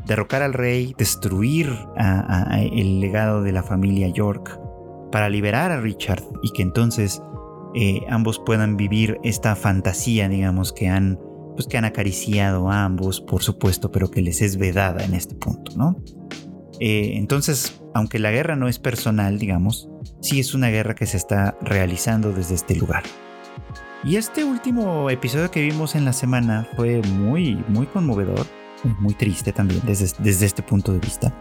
Derrocar 0.06 0.44
al 0.44 0.54
rey, 0.54 0.96
destruir 0.98 1.76
el 2.52 3.00
legado 3.00 3.42
de 3.42 3.52
la 3.52 3.64
familia 3.64 4.08
York, 4.10 4.60
para 5.12 5.30
liberar 5.30 5.72
a 5.72 5.80
Richard 5.80 6.24
y 6.42 6.52
que 6.52 6.62
entonces 6.62 7.22
eh, 7.74 8.02
ambos 8.10 8.40
puedan 8.40 8.78
vivir 8.78 9.20
esta 9.24 9.56
fantasía, 9.56 10.30
digamos, 10.30 10.72
que 10.72 10.88
han, 10.88 11.20
pues, 11.56 11.68
que 11.68 11.78
han 11.78 11.86
acariciado 11.86 12.70
a 12.70 12.86
ambos, 12.86 13.20
por 13.20 13.44
supuesto, 13.44 13.92
pero 13.92 14.10
que 14.10 14.22
les 14.22 14.42
es 14.42 14.58
vedada 14.58 15.04
en 15.04 15.14
este 15.14 15.36
punto, 15.36 15.74
¿no? 15.76 15.98
Eh, 16.80 17.14
entonces, 17.16 17.82
aunque 17.94 18.20
la 18.20 18.32
guerra 18.32 18.56
no 18.56 18.68
es 18.68 18.80
personal, 18.80 19.40
digamos, 19.40 19.90
sí 20.22 20.40
es 20.40 20.54
una 20.54 20.70
guerra 20.70 20.96
que 20.96 21.06
se 21.06 21.18
está 21.18 21.58
realizando 21.62 22.32
desde 22.32 22.56
este 22.56 22.76
lugar. 22.76 23.04
Y 24.06 24.18
este 24.18 24.44
último 24.44 25.10
episodio 25.10 25.52
que 25.52 25.62
vimos 25.62 25.96
en 25.96 26.06
la 26.06 26.14
semana 26.14 26.68
fue 26.76 27.02
muy, 27.02 27.56
muy 27.68 27.88
conmovedor, 27.88 28.46
muy 29.00 29.16
triste 29.16 29.52
también 29.52 29.82
desde, 29.86 30.16
desde 30.20 30.46
este 30.46 30.62
punto 30.62 30.94
de 30.94 31.00
vista. 31.00 31.34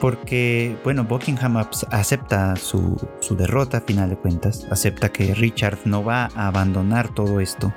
Porque, 0.00 0.76
bueno, 0.84 1.04
Buckingham 1.04 1.56
acepta 1.90 2.54
su, 2.56 3.00
su 3.20 3.34
derrota 3.34 3.78
a 3.78 3.80
final 3.80 4.10
de 4.10 4.16
cuentas, 4.16 4.66
acepta 4.70 5.10
que 5.10 5.34
Richard 5.34 5.78
no 5.84 6.04
va 6.04 6.28
a 6.34 6.48
abandonar 6.48 7.14
todo 7.14 7.40
esto 7.40 7.72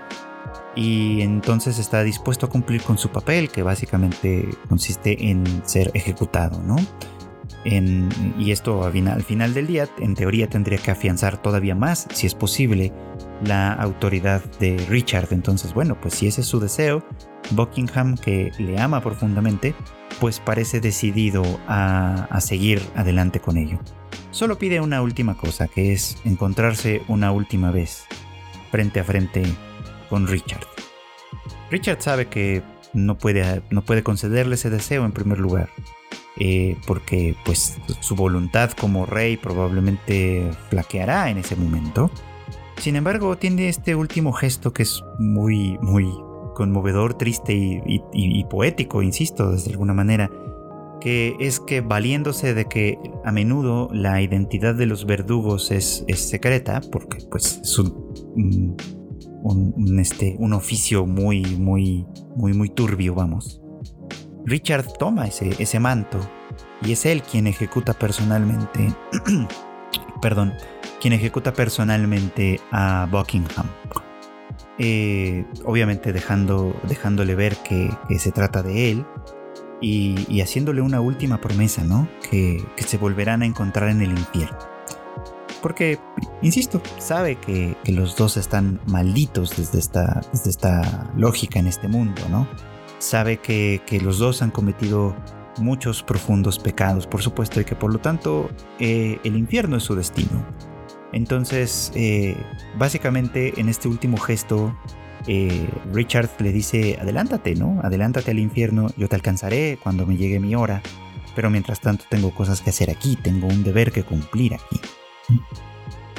y 0.76 1.22
entonces 1.22 1.80
está 1.80 2.04
dispuesto 2.04 2.46
a 2.46 2.50
cumplir 2.50 2.82
con 2.82 2.98
su 2.98 3.10
papel, 3.10 3.50
que 3.50 3.64
básicamente 3.64 4.48
consiste 4.68 5.30
en 5.30 5.44
ser 5.66 5.92
ejecutado, 5.94 6.62
¿no? 6.64 6.78
y 7.66 8.52
esto 8.52 8.84
al 8.86 9.24
final 9.24 9.54
del 9.54 9.68
día, 9.68 9.88
en 10.00 10.16
teoría, 10.16 10.48
tendría 10.48 10.78
que 10.78 10.92
afianzar 10.92 11.42
todavía 11.42 11.76
más, 11.76 12.08
si 12.14 12.26
es 12.26 12.34
posible, 12.34 12.94
la 13.44 13.74
autoridad 13.74 14.42
de 14.60 14.78
Richard. 14.90 15.28
Entonces, 15.32 15.74
bueno, 15.74 16.00
pues 16.00 16.14
si 16.14 16.28
ese 16.28 16.42
es 16.42 16.48
su 16.48 16.60
deseo, 16.60 17.04
Buckingham, 17.52 18.18
que 18.18 18.52
le 18.58 18.80
ama 18.80 19.02
profundamente, 19.02 19.76
pues 20.20 20.40
parece 20.40 20.80
decidido 20.80 21.44
a, 21.68 22.26
a 22.30 22.42
seguir 22.42 22.82
adelante 22.96 23.40
con 23.40 23.58
ello. 23.58 23.80
Solo 24.32 24.58
pide 24.58 24.80
una 24.80 25.02
última 25.02 25.36
cosa, 25.36 25.68
que 25.68 25.92
es 25.92 26.18
encontrarse 26.24 27.02
una 27.08 27.32
última 27.32 27.72
vez, 27.72 28.06
frente 28.72 29.00
a 29.00 29.04
frente 29.04 29.44
con 30.10 30.28
Richard. 30.28 30.66
Richard 31.72 32.02
sabe 32.02 32.28
que 32.28 32.64
no 32.94 33.18
puede, 33.18 33.62
no 33.70 33.84
puede 33.84 34.04
concederle 34.04 34.56
ese 34.56 34.70
deseo 34.70 35.06
en 35.06 35.12
primer 35.12 35.40
lugar, 35.40 35.70
eh, 36.38 36.78
porque 36.88 37.36
pues 37.46 37.78
su 38.00 38.16
voluntad 38.16 38.72
como 38.72 39.06
rey 39.06 39.38
probablemente 39.38 40.50
flaqueará 40.70 41.30
en 41.30 41.38
ese 41.38 41.56
momento. 41.56 42.12
Sin 42.78 42.96
embargo, 42.96 43.38
tiene 43.38 43.68
este 43.68 43.96
último 43.96 44.32
gesto 44.32 44.74
que 44.74 44.84
es 44.84 45.04
muy, 45.20 45.78
muy 45.82 46.10
conmovedor, 46.60 47.14
triste 47.14 47.54
y, 47.56 48.44
poético, 48.50 49.02
insisto, 49.02 49.50
desde 49.50 49.72
alguna 49.72 49.94
manera, 49.94 50.30
que 51.00 51.38
es 51.40 51.62
que 51.62 51.80
valiéndose 51.80 52.54
de 52.54 52.66
que 52.66 52.98
a 53.24 53.32
menudo 53.32 53.88
la 53.94 54.22
identidad 54.22 54.76
de 54.76 54.86
los 54.86 55.06
verdugos 55.06 55.72
es, 55.72 56.04
secreta, 56.16 56.82
porque 56.92 57.20
pues 57.32 57.62
es 57.64 57.80
un 57.80 58.76
un, 59.42 60.00
este, 60.02 60.36
un 60.38 60.52
oficio 60.52 61.06
muy, 61.06 61.46
muy, 61.56 62.06
muy, 62.36 62.52
muy 62.52 62.68
turbio, 62.68 63.16
vamos. 63.16 63.62
Richard 64.46 64.86
toma 65.00 65.28
ese, 65.28 65.56
ese 65.60 65.80
manto 65.80 66.20
y 66.82 66.92
es 66.92 67.06
él 67.06 67.22
quien 67.22 67.48
ejecuta 67.48 67.94
personalmente, 67.94 68.94
perdón, 70.22 70.54
quien 71.00 71.14
ejecuta 71.14 71.54
personalmente 71.54 72.60
a 72.70 73.08
Buckingham. 73.10 73.68
Eh, 74.82 75.46
obviamente 75.66 76.14
dejando, 76.14 76.74
dejándole 76.88 77.36
ver 77.36 77.58
que, 77.58 77.92
se 78.18 78.32
trata 78.32 78.64
de 78.64 78.92
él 78.92 79.06
y, 79.82 80.40
haciéndole 80.40 80.82
una 80.82 81.02
última 81.02 81.42
promesa, 81.42 81.84
¿no? 81.84 82.08
Que, 82.30 82.64
se 82.78 82.98
volverán 82.98 83.42
a 83.42 83.46
encontrar 83.46 83.90
en 83.90 84.02
el 84.02 84.12
infierno. 84.12 84.58
Porque, 85.62 86.00
insisto, 86.42 86.82
sabe 86.98 87.36
que, 87.36 87.76
los 87.88 88.16
dos 88.16 88.38
están 88.38 88.80
malditos 88.88 89.58
desde 89.58 89.80
esta, 89.80 90.22
desde 90.32 90.50
esta 90.50 91.12
lógica 91.18 91.60
en 91.60 91.68
este 91.68 91.90
mundo, 91.90 92.22
¿no? 92.30 92.48
Sabe 93.00 93.38
que, 93.38 93.82
los 94.02 94.18
dos 94.18 94.42
han 94.42 94.52
cometido 94.52 95.14
muchos 95.58 96.04
profundos 96.04 96.58
pecados, 96.58 97.06
por 97.06 97.22
supuesto, 97.22 97.60
y 97.60 97.66
que 97.66 97.76
por 97.76 97.92
lo 97.92 98.00
tanto 98.00 98.50
eh, 98.80 99.20
el 99.26 99.36
infierno 99.36 99.76
es 99.76 99.84
su 99.84 99.94
destino. 99.94 100.46
Entonces, 101.12 101.92
eh, 101.96 102.36
básicamente 102.78 103.60
en 103.60 103.70
este 103.70 103.88
último 103.88 104.18
gesto, 104.18 104.76
eh, 105.28 105.68
Richard 105.92 106.30
le 106.40 106.52
dice, 106.52 106.98
adelántate, 107.02 107.56
¿no? 107.56 107.80
Adelántate 107.84 108.32
al 108.32 108.40
infierno, 108.40 108.90
yo 108.98 109.08
te 109.08 109.16
alcanzaré 109.16 109.80
cuando 109.82 110.06
me 110.06 110.18
llegue 110.18 110.40
mi 110.40 110.56
hora, 110.56 110.82
pero 111.36 111.50
mientras 111.50 111.82
tanto 111.82 112.06
tengo 112.10 112.32
cosas 112.34 112.62
que 112.62 112.70
hacer 112.70 112.90
aquí, 112.90 113.16
tengo 113.16 113.48
un 113.48 113.64
deber 113.64 113.92
que 113.92 114.04
cumplir 114.04 114.54
aquí. 114.56 114.80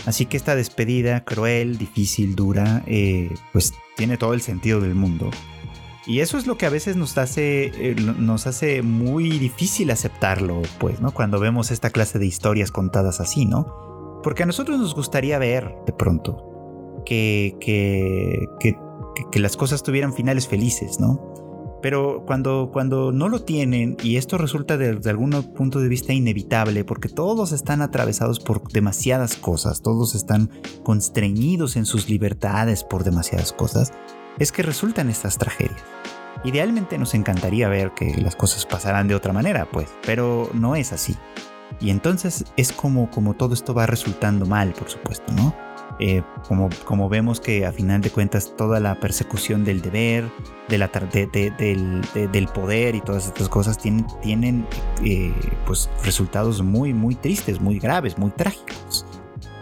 Así 0.07 0.27
que 0.27 0.37
esta 0.37 0.57
despedida 0.57 1.25
cruel, 1.25 1.79
difícil, 1.79 2.35
dura, 2.35 2.83
eh, 2.87 3.33
pues 3.53 3.75
tiene 3.97 4.17
todo 4.17 4.35
el 4.35 4.41
sentido 4.41 4.81
del 4.81 4.95
mundo. 4.95 5.31
Y 6.07 6.21
eso 6.21 6.39
es 6.39 6.47
lo 6.47 6.57
que 6.57 6.67
a 6.67 6.71
veces 6.71 6.97
nos 6.97 7.19
hace, 7.19 7.95
nos 8.19 8.47
hace 8.47 8.83
muy 8.83 9.39
difícil 9.39 9.91
aceptarlo, 9.91 10.63
pues, 10.79 11.01
¿no? 11.01 11.13
Cuando 11.13 11.39
vemos 11.39 11.71
esta 11.71 11.91
clase 11.91 12.19
de 12.19 12.27
historias 12.27 12.71
contadas 12.71 13.21
así, 13.21 13.45
¿no? 13.45 13.90
Porque 14.23 14.43
a 14.43 14.47
nosotros 14.47 14.79
nos 14.79 14.95
gustaría 14.95 15.39
ver, 15.39 15.75
de 15.87 15.93
pronto, 15.93 17.03
que, 17.05 17.57
que, 17.61 18.47
que, 19.31 19.39
las 19.41 19.57
cosas 19.57 19.83
tuvieran 19.83 20.13
finales 20.13 20.47
felices, 20.47 21.01
¿no? 21.01 21.79
Pero 21.83 22.25
cuando, 22.27 22.71
cuando 22.73 23.11
no 23.11 23.29
lo 23.29 23.43
tienen, 23.43 23.97
y 24.03 24.17
esto 24.17 24.37
resulta 24.37 24.77
de, 24.77 25.01
algún 25.09 25.31
punto 25.55 25.81
de 25.81 25.89
vista 25.89 26.13
inevitable, 26.13 26.85
porque 26.85 27.09
todos 27.09 27.53
están 27.53 27.81
atravesados 27.81 28.39
por 28.39 28.71
demasiadas 28.71 29.37
cosas, 29.37 29.81
todos 29.81 30.15
están 30.15 30.51
constreñidos 30.83 31.77
en 31.77 31.87
sus 31.87 32.11
libertades 32.11 32.85
por 32.85 33.05
demasiadas 33.05 33.53
cosas, 33.53 33.93
es 34.39 34.53
que 34.53 34.63
resultan 34.63 35.09
estas 35.09 35.39
tragedias. 35.39 35.83
Idealmente 36.45 36.99
nos 36.99 37.15
encantaría 37.15 37.69
ver 37.69 37.93
que 37.93 38.15
las 38.21 38.37
cosas 38.37 38.67
pasarán 38.67 39.09
de 39.09 39.15
otra 39.15 39.33
manera, 39.33 39.69
pues, 39.71 39.89
pero 40.05 40.51
no 40.53 40.77
es 40.77 40.93
así. 40.93 41.17
Y 41.79 41.91
entonces 41.91 42.45
es 42.57 42.73
como, 42.73 43.11
como 43.11 43.35
todo 43.35 43.55
esto 43.55 43.75
va 43.75 43.87
resultando 43.87 44.47
mal, 44.47 44.73
por 44.73 44.91
supuesto, 44.91 45.33
¿no? 45.33 45.55
Eh, 46.03 46.23
como, 46.49 46.71
como 46.87 47.11
vemos 47.11 47.41
que 47.41 47.67
a 47.67 47.73
final 47.73 48.01
de 48.01 48.11
cuentas 48.11 48.57
toda 48.57 48.81
la 48.81 48.99
persecución 48.99 49.65
del 49.65 49.83
deber, 49.83 50.31
de 50.69 50.79
la, 50.79 50.89
del, 50.89 52.49
poder 52.55 52.95
y 52.95 53.03
todas 53.03 53.27
estas 53.27 53.51
cosas 53.51 53.77
tienen, 53.77 54.07
tienen 54.23 54.67
eh, 55.05 55.35
pues 55.67 55.91
resultados 56.03 56.63
muy, 56.63 56.95
muy 56.95 57.15
tristes, 57.17 57.61
muy 57.61 57.79
graves, 57.79 58.17
muy 58.17 58.31
trágicos. 58.31 59.05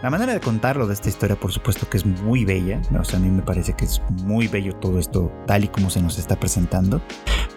La 0.01 0.09
manera 0.09 0.31
de 0.31 0.39
contarlo 0.39 0.87
de 0.87 0.93
esta 0.93 1.09
historia, 1.09 1.35
por 1.37 1.51
supuesto 1.51 1.89
que 1.89 1.97
es 1.97 2.05
muy 2.05 2.45
bella, 2.45 2.81
o 2.97 3.03
sea, 3.03 3.19
a 3.19 3.21
mí 3.21 3.27
me 3.27 3.41
parece 3.41 3.73
que 3.73 3.83
es 3.83 4.01
muy 4.23 4.47
bello 4.47 4.73
todo 4.77 4.97
esto 4.97 5.29
tal 5.45 5.65
y 5.65 5.67
como 5.67 5.89
se 5.89 6.01
nos 6.01 6.17
está 6.17 6.39
presentando, 6.39 7.01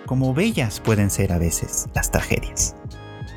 como 0.06 0.34
bellas 0.34 0.80
pueden 0.80 1.08
ser 1.08 1.32
a 1.32 1.38
veces 1.38 1.86
las 1.94 2.10
tragedias. 2.10 2.74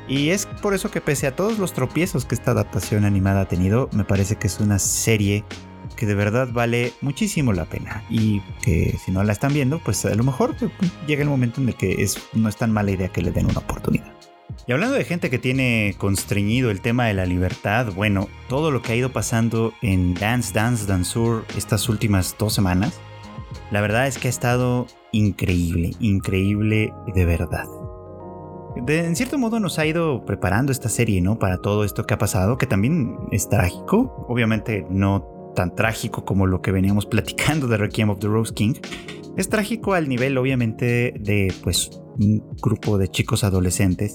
Y 0.08 0.30
es 0.30 0.46
por 0.46 0.74
eso 0.74 0.90
que 0.90 1.00
pese 1.00 1.26
a 1.26 1.34
todos 1.34 1.58
los 1.58 1.72
tropiezos 1.72 2.24
que 2.24 2.34
esta 2.34 2.52
adaptación 2.52 3.04
animada 3.04 3.42
ha 3.42 3.48
tenido, 3.48 3.88
me 3.92 4.04
parece 4.04 4.36
que 4.36 4.46
es 4.46 4.60
una 4.60 4.78
serie 4.78 5.44
que 5.96 6.06
de 6.06 6.14
verdad 6.14 6.48
vale 6.52 6.92
muchísimo 7.00 7.52
la 7.52 7.64
pena 7.64 8.04
y 8.10 8.40
que 8.62 8.96
si 9.04 9.10
no 9.10 9.24
la 9.24 9.32
están 9.32 9.52
viendo, 9.52 9.78
pues 9.78 10.04
a 10.04 10.14
lo 10.14 10.24
mejor 10.24 10.54
llega 11.06 11.22
el 11.22 11.28
momento 11.28 11.60
en 11.60 11.68
el 11.68 11.74
que 11.74 12.02
es, 12.02 12.18
no 12.34 12.48
es 12.48 12.56
tan 12.56 12.70
mala 12.70 12.90
idea 12.90 13.08
que 13.08 13.22
le 13.22 13.32
den 13.32 13.46
una 13.46 13.60
oportunidad. 13.60 14.12
Y 14.66 14.72
hablando 14.72 14.94
de 14.94 15.04
gente 15.04 15.30
que 15.30 15.38
tiene 15.38 15.94
constreñido 15.98 16.70
el 16.70 16.80
tema 16.80 17.06
de 17.06 17.14
la 17.14 17.26
libertad, 17.26 17.92
bueno, 17.94 18.28
todo 18.48 18.70
lo 18.70 18.82
que 18.82 18.92
ha 18.92 18.96
ido 18.96 19.12
pasando 19.12 19.72
en 19.82 20.14
Dance 20.14 20.52
Dance 20.52 20.86
Danceur 20.86 21.44
estas 21.56 21.88
últimas 21.88 22.36
dos 22.38 22.54
semanas, 22.54 23.00
la 23.70 23.80
verdad 23.80 24.06
es 24.06 24.18
que 24.18 24.28
ha 24.28 24.30
estado 24.30 24.86
increíble, 25.12 25.92
increíble 26.00 26.92
de 27.14 27.24
verdad 27.24 27.66
en 28.86 29.16
cierto 29.16 29.38
modo 29.38 29.60
nos 29.60 29.78
ha 29.78 29.86
ido 29.86 30.24
preparando 30.24 30.72
esta 30.72 30.88
serie, 30.88 31.20
¿no? 31.20 31.38
Para 31.38 31.58
todo 31.58 31.84
esto 31.84 32.04
que 32.04 32.14
ha 32.14 32.18
pasado, 32.18 32.58
que 32.58 32.66
también 32.66 33.16
es 33.30 33.48
trágico. 33.48 34.26
Obviamente 34.28 34.86
no 34.90 35.52
tan 35.54 35.74
trágico 35.74 36.24
como 36.24 36.46
lo 36.46 36.60
que 36.60 36.72
veníamos 36.72 37.06
platicando 37.06 37.66
de 37.66 37.78
Requiem 37.78 38.10
of 38.10 38.20
the 38.20 38.28
Rose 38.28 38.54
King. 38.54 38.74
Es 39.36 39.48
trágico 39.48 39.94
al 39.94 40.08
nivel, 40.08 40.38
obviamente, 40.38 41.14
de 41.18 41.52
pues 41.62 41.90
un 42.18 42.42
grupo 42.62 42.96
de 42.96 43.08
chicos 43.08 43.44
adolescentes 43.44 44.14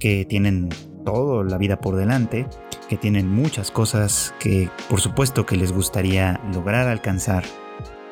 que 0.00 0.24
tienen 0.24 0.68
toda 1.04 1.44
la 1.44 1.58
vida 1.58 1.80
por 1.80 1.96
delante, 1.96 2.46
que 2.88 2.96
tienen 2.96 3.28
muchas 3.28 3.70
cosas 3.70 4.34
que 4.40 4.68
por 4.88 5.00
supuesto 5.00 5.46
que 5.46 5.56
les 5.56 5.72
gustaría 5.72 6.40
lograr 6.52 6.88
alcanzar, 6.88 7.44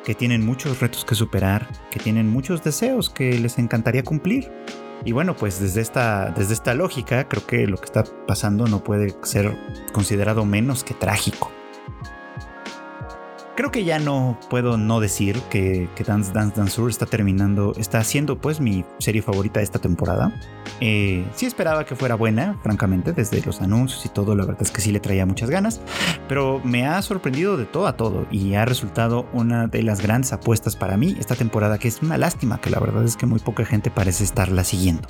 que 0.05 0.15
tienen 0.15 0.45
muchos 0.45 0.79
retos 0.79 1.03
que 1.03 1.15
superar, 1.15 1.67
que 1.91 1.99
tienen 1.99 2.29
muchos 2.29 2.63
deseos 2.63 3.09
que 3.09 3.37
les 3.39 3.59
encantaría 3.59 4.03
cumplir 4.03 4.49
y 5.05 5.11
bueno, 5.11 5.35
pues 5.35 5.59
desde 5.59 5.81
esta, 5.81 6.31
desde 6.31 6.53
esta 6.53 6.73
lógica, 6.73 7.27
creo 7.27 7.45
que 7.45 7.67
lo 7.67 7.77
que 7.77 7.85
está 7.85 8.03
pasando 8.27 8.67
no 8.67 8.83
puede 8.83 9.15
ser 9.23 9.57
considerado 9.93 10.45
menos 10.45 10.83
que 10.83 10.93
trágico. 10.93 11.51
Creo 13.57 13.71
que 13.71 13.83
ya 13.83 13.97
no 13.97 14.37
puedo 14.51 14.77
no 14.77 14.99
decir 14.99 15.41
que, 15.49 15.89
Dance 16.05 16.31
Dance 16.31 16.55
Dancer 16.55 16.89
está 16.89 17.07
terminando, 17.07 17.73
está 17.75 18.03
siendo 18.03 18.39
pues 18.39 18.59
mi 18.59 18.85
serie 18.99 19.23
favorita 19.23 19.61
de 19.61 19.63
esta 19.63 19.79
temporada. 19.79 20.31
Eh, 20.79 21.25
sí 21.33 21.47
esperaba 21.47 21.83
que 21.83 21.95
fuera 21.95 22.13
buena, 22.13 22.59
francamente, 22.61 23.13
desde 23.13 23.41
los 23.41 23.59
anuncios 23.59 24.05
y 24.05 24.09
todo, 24.09 24.35
la 24.35 24.45
verdad 24.45 24.61
es 24.61 24.69
que 24.69 24.79
sí 24.79 24.91
le 24.91 24.99
traía 24.99 25.25
muchas 25.25 25.49
ganas, 25.49 25.81
pero 26.29 26.61
me 26.63 26.85
ha 26.85 27.01
sorprendido 27.01 27.57
de 27.57 27.65
todo 27.65 27.87
a 27.87 27.97
todo 27.97 28.27
y 28.29 28.53
ha 28.53 28.63
resultado 28.63 29.25
una 29.33 29.65
de 29.65 29.81
las 29.81 30.01
grandes 30.01 30.33
apuestas 30.33 30.75
para 30.75 30.95
mí 30.95 31.17
esta 31.19 31.33
temporada, 31.33 31.79
que 31.79 31.87
es 31.87 32.03
una 32.03 32.19
lástima 32.19 32.61
que 32.61 32.69
la 32.69 32.79
verdad 32.79 33.05
es 33.05 33.17
que 33.17 33.25
muy 33.25 33.39
poca 33.39 33.65
gente 33.65 33.89
parece 33.89 34.23
estarla 34.23 34.63
siguiendo. 34.63 35.07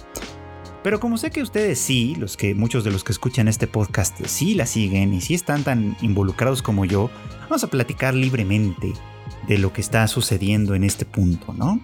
Pero 0.88 1.02
como 1.02 1.18
sé 1.18 1.32
que 1.32 1.42
ustedes 1.42 1.80
sí, 1.80 2.16
los 2.16 2.38
que 2.38 2.56
muchos 2.56 2.86
de 2.86 2.92
los 2.92 3.04
que 3.04 3.12
escuchan 3.12 3.50
este 3.50 3.68
podcast 3.68 4.26
sí 4.26 4.54
la 4.54 4.66
siguen 4.66 5.14
y 5.14 5.20
sí 5.20 5.34
están 5.34 5.66
tan 5.66 5.98
involucrados 6.00 6.62
como 6.62 6.86
yo, 6.86 7.10
vamos 7.42 7.62
a 7.66 7.68
platicar 7.68 8.14
libremente 8.14 8.94
de 9.50 9.58
lo 9.58 9.74
que 9.74 9.82
está 9.82 10.08
sucediendo 10.08 10.76
en 10.76 10.86
este 10.86 11.04
punto, 11.04 11.52
¿no? 11.52 11.82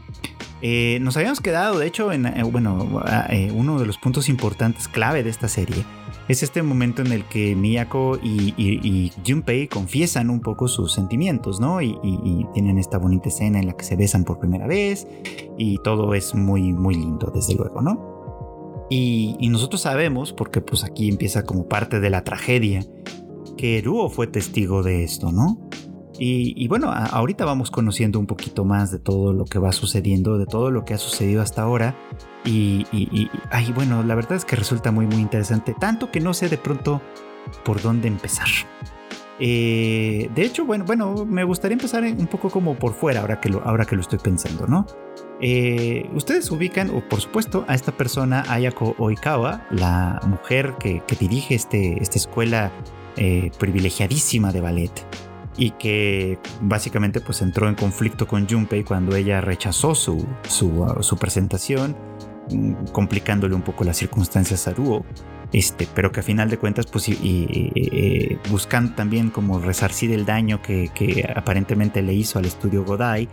Eh, 0.61 0.99
nos 1.01 1.17
habíamos 1.17 1.41
quedado, 1.41 1.79
de 1.79 1.87
hecho, 1.87 2.13
en 2.13 2.27
eh, 2.27 2.43
bueno, 2.43 3.03
eh, 3.29 3.51
uno 3.53 3.77
de 3.77 3.85
los 3.85 3.97
puntos 3.97 4.29
importantes 4.29 4.87
clave 4.87 5.21
de 5.21 5.31
esta 5.31 5.49
serie 5.49 5.83
es 6.29 6.41
este 6.41 6.63
momento 6.63 7.01
en 7.01 7.11
el 7.11 7.25
que 7.25 7.57
Miyako 7.57 8.19
y, 8.23 9.11
Junpei 9.27 9.67
confiesan 9.67 10.29
un 10.29 10.39
poco 10.39 10.69
sus 10.69 10.93
sentimientos, 10.93 11.59
¿no? 11.59 11.81
Y, 11.81 11.99
y, 12.01 12.45
tienen 12.53 12.77
esta 12.77 12.99
bonita 12.99 13.27
escena 13.27 13.59
en 13.59 13.67
la 13.67 13.73
que 13.73 13.83
se 13.83 13.97
besan 13.97 14.23
por 14.23 14.39
primera 14.39 14.65
vez 14.65 15.05
y 15.57 15.79
todo 15.79 16.13
es 16.13 16.33
muy, 16.33 16.71
muy 16.71 16.95
lindo, 16.95 17.33
desde 17.35 17.53
luego, 17.55 17.81
¿no? 17.81 18.12
Y, 18.95 19.49
nosotros 19.49 19.81
sabemos, 19.81 20.33
porque 20.33 20.61
pues 20.61 20.83
aquí 20.83 21.09
empieza 21.09 21.43
como 21.45 21.67
parte 21.67 21.99
de 21.99 22.11
la 22.11 22.23
tragedia, 22.23 22.85
que 23.57 23.81
Ruo 23.83 24.07
fue 24.09 24.27
testigo 24.27 24.83
de 24.83 25.03
esto, 25.03 25.31
¿no? 25.31 25.67
Y, 26.19 26.67
bueno, 26.67 26.91
ahorita 26.91 27.43
vamos 27.43 27.71
conociendo 27.71 28.19
un 28.19 28.27
poquito 28.27 28.65
más 28.65 28.91
de 28.91 28.99
todo 28.99 29.33
lo 29.33 29.45
que 29.45 29.57
va 29.57 29.71
sucediendo, 29.71 30.37
de 30.37 30.45
todo 30.45 30.69
lo 30.69 30.85
que 30.85 30.93
ha 30.93 30.99
sucedido 30.99 31.41
hasta 31.41 31.63
ahora. 31.63 31.97
Y, 32.45 32.85
y, 32.91 33.29
bueno, 33.73 34.03
la 34.03 34.13
verdad 34.13 34.33
es 34.33 34.45
que 34.45 34.55
resulta 34.55 34.91
muy, 34.91 35.07
muy 35.07 35.21
interesante, 35.21 35.75
tanto 35.77 36.11
que 36.11 36.19
no 36.19 36.35
sé 36.35 36.47
de 36.47 36.59
pronto 36.59 37.01
por 37.65 37.81
dónde 37.81 38.07
empezar. 38.07 38.47
Eh, 39.39 40.29
de 40.35 40.43
hecho, 40.43 40.65
bueno, 40.65 40.85
bueno, 40.85 41.25
me 41.25 41.43
gustaría 41.43 41.73
empezar 41.73 42.03
un 42.03 42.27
poco 42.27 42.51
como 42.51 42.75
por 42.75 42.93
fuera, 42.93 43.21
ahora 43.21 43.41
que 43.41 43.49
lo, 43.49 43.63
ahora 43.67 43.85
que 43.85 43.95
lo 43.95 44.01
estoy 44.01 44.19
pensando, 44.19 44.67
¿no? 44.67 44.85
Eh, 45.41 46.09
ustedes 46.13 46.49
ubican, 46.51 46.89
o 46.89 47.01
por 47.07 47.21
supuesto, 47.21 47.65
a 47.67 47.75
esta 47.75 47.91
persona, 47.91 48.43
Ayako 48.47 48.95
Oikawa, 48.97 49.65
la 49.71 50.21
mujer 50.25 50.75
que, 50.79 51.01
dirige 51.19 51.55
este, 51.55 52.01
esta 52.01 52.17
escuela 52.17 52.71
eh, 53.17 53.51
privilegiadísima 53.59 54.51
de 54.51 54.61
ballet 54.61 54.91
y 55.57 55.71
que 55.71 56.39
básicamente 56.61 57.21
pues 57.21 57.41
entró 57.41 57.67
en 57.69 57.75
conflicto 57.75 58.27
con 58.27 58.47
Junpei 58.49 58.83
cuando 58.83 59.15
ella 59.15 59.41
rechazó 59.41 59.95
su, 59.95 60.25
su, 60.47 61.17
presentación, 61.17 61.95
mm, 62.49 62.87
complicándole 62.91 63.53
un 63.53 63.61
poco 63.61 63.83
las 63.83 63.97
circunstancias 63.97 64.67
a 64.67 64.73
Ruo. 64.73 65.05
Este, 65.53 65.87
pero 65.93 66.11
que 66.11 66.21
a 66.21 66.23
final 66.23 66.49
de 66.49 66.57
cuentas, 66.57 66.87
pues, 66.87 67.07
y, 67.09 68.39
buscando 68.49 68.95
también 68.95 69.29
como 69.29 69.59
resarcir 69.59 70.11
el 70.11 70.25
daño 70.25 70.61
que, 70.63 70.89
aparentemente 71.35 72.01
le 72.01 72.13
hizo 72.13 72.39
al 72.39 72.45
estudio 72.45 72.83
Godai, 72.83 73.29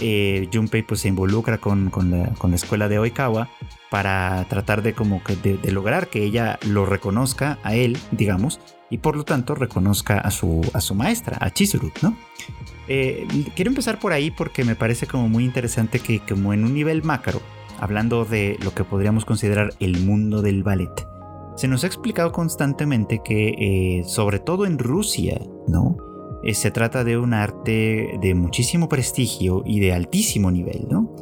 eh, 0.00 0.48
Junpei 0.52 0.82
pues 0.82 1.00
se 1.00 1.08
involucra 1.08 1.58
con, 1.58 1.90
la, 2.10 2.54
escuela 2.54 2.88
de 2.88 2.98
Oikawa 2.98 3.48
para 3.88 4.44
tratar 4.48 4.82
de 4.82 4.94
como 4.94 5.22
de, 5.42 5.58
lograr 5.70 6.08
que 6.08 6.24
ella 6.24 6.58
lo 6.66 6.86
reconozca 6.86 7.58
a 7.62 7.76
él, 7.76 7.96
digamos, 8.10 8.60
y 8.90 8.98
por 8.98 9.14
lo 9.14 9.24
tanto 9.24 9.54
reconozca 9.54 10.18
a 10.18 10.32
su, 10.32 10.68
a 10.74 10.80
su 10.80 10.96
maestra, 10.96 11.38
a 11.40 11.50
Chizuru, 11.50 11.92
¿no? 12.02 12.16
Eh, 12.88 13.28
quiero 13.54 13.70
empezar 13.70 14.00
por 14.00 14.12
ahí 14.12 14.32
porque 14.32 14.64
me 14.64 14.74
parece 14.74 15.06
como 15.06 15.28
muy 15.28 15.44
interesante 15.44 16.00
que 16.00 16.18
como 16.18 16.52
en 16.52 16.64
un 16.64 16.74
nivel 16.74 17.04
macro, 17.04 17.40
hablando 17.78 18.24
de 18.24 18.58
lo 18.64 18.74
que 18.74 18.82
podríamos 18.82 19.24
considerar 19.24 19.74
el 19.78 20.00
mundo 20.00 20.42
del 20.42 20.64
ballet, 20.64 21.09
se 21.60 21.68
nos 21.68 21.84
ha 21.84 21.88
explicado 21.88 22.32
constantemente 22.32 23.20
que, 23.22 23.48
eh, 23.50 24.04
sobre 24.06 24.38
todo 24.38 24.64
en 24.64 24.78
Rusia, 24.78 25.38
¿no? 25.68 25.98
Eh, 26.42 26.54
se 26.54 26.70
trata 26.70 27.04
de 27.04 27.18
un 27.18 27.34
arte 27.34 28.18
de 28.22 28.34
muchísimo 28.34 28.88
prestigio 28.88 29.62
y 29.66 29.78
de 29.80 29.92
altísimo 29.92 30.50
nivel, 30.50 30.86
¿no? 30.88 31.14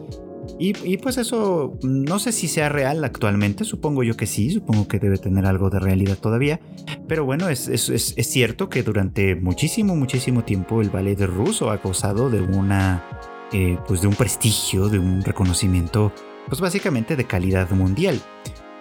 Y, 0.61 0.97
pues 0.99 1.19
eso, 1.19 1.77
no 1.83 2.19
sé 2.21 2.33
si 2.33 2.49
sea 2.49 2.69
real 2.69 3.05
actualmente, 3.05 3.65
supongo 3.65 4.03
yo 4.03 4.17
que 4.17 4.27
sí, 4.27 4.51
supongo 4.51 4.89
que 4.89 4.99
debe 4.99 5.19
tener 5.19 5.45
algo 5.45 5.71
de 5.71 5.79
realidad 5.79 6.17
todavía, 6.19 6.61
pero 7.07 7.25
bueno, 7.25 7.49
es, 7.49 7.69
cierto 8.17 8.69
que 8.69 8.83
durante 8.83 9.37
muchísimo, 9.37 9.95
muchísimo 9.95 10.45
tiempo 10.45 10.81
el 10.81 10.91
ballet 10.91 11.21
ruso 11.27 11.71
ha 11.71 11.77
gozado 11.77 12.31
de 12.31 12.41
una, 12.41 13.05
eh, 13.53 13.77
pues 13.87 14.01
de 14.01 14.09
un 14.09 14.15
prestigio, 14.15 14.89
de 14.89 14.99
un 14.99 15.23
reconocimiento, 15.23 16.13
pues 16.49 16.61
básicamente 16.61 17.15
de 17.15 17.25
calidad 17.25 17.71
mundial. 17.71 18.21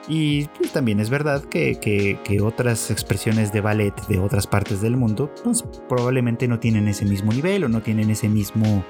Y 0.08 0.46
pues, 0.58 0.72
también 0.72 1.00
es 1.00 1.10
verdad 1.10 1.44
que, 1.44 2.18
otras 2.42 2.92
expresiones 2.92 3.52
de 3.52 3.62
ballet 3.62 3.94
de 4.08 4.20
otras 4.20 4.48
partes 4.48 4.82
del 4.82 4.96
mundo, 4.96 5.34
pues 5.44 5.64
probablemente 5.90 6.48
no 6.48 6.60
tienen 6.60 6.88
ese 6.88 7.06
mismo 7.06 7.34
nivel 7.34 7.66
o 7.66 7.70
no 7.70 7.82
tienen 7.82 8.10
ese 8.10 8.30
mismo, 8.30 8.84